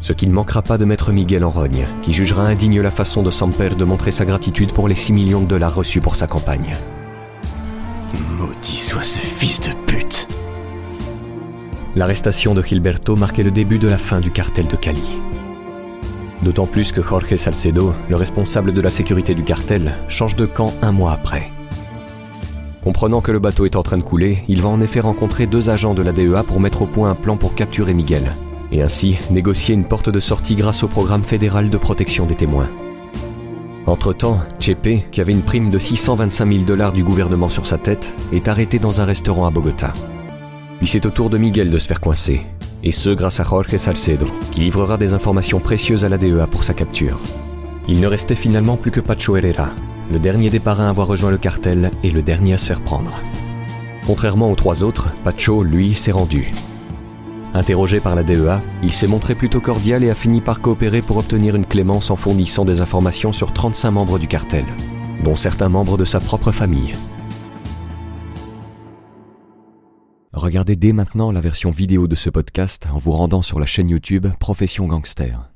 Ce 0.00 0.12
qui 0.12 0.26
ne 0.26 0.32
manquera 0.32 0.62
pas 0.62 0.78
de 0.78 0.84
mettre 0.84 1.12
Miguel 1.12 1.44
en 1.44 1.50
rogne, 1.50 1.86
qui 2.02 2.12
jugera 2.12 2.42
indigne 2.46 2.80
la 2.80 2.90
façon 2.90 3.22
de 3.22 3.30
Samper 3.30 3.70
de 3.70 3.84
montrer 3.84 4.10
sa 4.10 4.24
gratitude 4.24 4.72
pour 4.72 4.88
les 4.88 4.96
6 4.96 5.12
millions 5.12 5.40
de 5.40 5.46
dollars 5.46 5.74
reçus 5.74 6.00
pour 6.00 6.16
sa 6.16 6.26
campagne. 6.26 6.76
Maudit 8.38 8.82
soit 8.82 9.02
ce 9.02 9.18
fils 9.18 9.60
de 9.60 9.72
pute 9.86 10.26
L'arrestation 11.94 12.54
de 12.54 12.62
Gilberto 12.62 13.16
marquait 13.16 13.42
le 13.42 13.50
début 13.50 13.78
de 13.78 13.88
la 13.88 13.98
fin 13.98 14.20
du 14.20 14.30
cartel 14.30 14.66
de 14.66 14.76
Cali. 14.76 15.04
D'autant 16.42 16.66
plus 16.66 16.90
que 16.90 17.02
Jorge 17.02 17.36
Salcedo, 17.36 17.94
le 18.08 18.16
responsable 18.16 18.72
de 18.72 18.80
la 18.80 18.90
sécurité 18.90 19.34
du 19.34 19.44
cartel, 19.44 19.94
change 20.08 20.34
de 20.34 20.46
camp 20.46 20.74
un 20.82 20.90
mois 20.90 21.12
après. 21.12 21.50
Comprenant 22.82 23.20
que 23.20 23.30
le 23.30 23.38
bateau 23.38 23.64
est 23.64 23.76
en 23.76 23.84
train 23.84 23.98
de 23.98 24.02
couler, 24.02 24.42
il 24.48 24.60
va 24.60 24.68
en 24.68 24.80
effet 24.80 24.98
rencontrer 24.98 25.46
deux 25.46 25.70
agents 25.70 25.94
de 25.94 26.02
la 26.02 26.12
DEA 26.12 26.42
pour 26.44 26.58
mettre 26.58 26.82
au 26.82 26.86
point 26.86 27.10
un 27.10 27.14
plan 27.14 27.36
pour 27.36 27.54
capturer 27.54 27.94
Miguel, 27.94 28.34
et 28.72 28.82
ainsi 28.82 29.18
négocier 29.30 29.72
une 29.74 29.84
porte 29.84 30.10
de 30.10 30.18
sortie 30.18 30.56
grâce 30.56 30.82
au 30.82 30.88
programme 30.88 31.22
fédéral 31.22 31.70
de 31.70 31.76
protection 31.76 32.26
des 32.26 32.34
témoins. 32.34 32.68
Entre-temps, 33.86 34.40
Chepe, 34.58 35.10
qui 35.12 35.20
avait 35.20 35.32
une 35.32 35.42
prime 35.42 35.70
de 35.70 35.78
625 35.78 36.52
000 36.52 36.64
dollars 36.64 36.92
du 36.92 37.04
gouvernement 37.04 37.48
sur 37.48 37.68
sa 37.68 37.78
tête, 37.78 38.12
est 38.32 38.48
arrêté 38.48 38.80
dans 38.80 39.00
un 39.00 39.04
restaurant 39.04 39.46
à 39.46 39.50
Bogota. 39.50 39.92
Puis 40.78 40.88
c'est 40.88 41.06
au 41.06 41.10
tour 41.10 41.30
de 41.30 41.38
Miguel 41.38 41.70
de 41.70 41.78
se 41.78 41.86
faire 41.86 42.00
coincer, 42.00 42.42
et 42.82 42.92
ce 42.92 43.10
grâce 43.10 43.40
à 43.40 43.44
Jorge 43.44 43.76
Salcedo, 43.76 44.26
qui 44.50 44.60
livrera 44.60 44.96
des 44.96 45.14
informations 45.14 45.60
précieuses 45.60 46.04
à 46.04 46.08
la 46.08 46.18
DEA 46.18 46.46
pour 46.50 46.64
sa 46.64 46.74
capture. 46.74 47.18
Il 47.88 48.00
ne 48.00 48.06
restait 48.06 48.34
finalement 48.34 48.76
plus 48.76 48.90
que 48.90 49.00
Pacho 49.00 49.36
Herrera, 49.36 49.70
le 50.10 50.18
dernier 50.18 50.50
des 50.50 50.60
parrains 50.60 50.86
à 50.86 50.90
avoir 50.90 51.06
rejoint 51.06 51.30
le 51.30 51.38
cartel 51.38 51.90
et 52.02 52.10
le 52.10 52.22
dernier 52.22 52.54
à 52.54 52.58
se 52.58 52.66
faire 52.66 52.80
prendre. 52.80 53.12
Contrairement 54.06 54.50
aux 54.50 54.56
trois 54.56 54.82
autres, 54.82 55.10
Pacho, 55.24 55.62
lui, 55.62 55.94
s'est 55.94 56.12
rendu. 56.12 56.50
Interrogé 57.54 58.00
par 58.00 58.14
la 58.14 58.22
DEA, 58.22 58.60
il 58.82 58.92
s'est 58.92 59.06
montré 59.06 59.34
plutôt 59.34 59.60
cordial 59.60 60.02
et 60.02 60.10
a 60.10 60.14
fini 60.14 60.40
par 60.40 60.60
coopérer 60.60 61.02
pour 61.02 61.18
obtenir 61.18 61.54
une 61.54 61.66
clémence 61.66 62.10
en 62.10 62.16
fournissant 62.16 62.64
des 62.64 62.80
informations 62.80 63.32
sur 63.32 63.52
35 63.52 63.90
membres 63.90 64.18
du 64.18 64.26
cartel, 64.26 64.64
dont 65.22 65.36
certains 65.36 65.68
membres 65.68 65.98
de 65.98 66.04
sa 66.04 66.18
propre 66.18 66.50
famille. 66.50 66.94
Regardez 70.34 70.76
dès 70.76 70.94
maintenant 70.94 71.30
la 71.30 71.42
version 71.42 71.70
vidéo 71.70 72.08
de 72.08 72.14
ce 72.14 72.30
podcast 72.30 72.88
en 72.90 72.98
vous 72.98 73.12
rendant 73.12 73.42
sur 73.42 73.60
la 73.60 73.66
chaîne 73.66 73.90
YouTube 73.90 74.26
Profession 74.40 74.86
Gangster. 74.86 75.51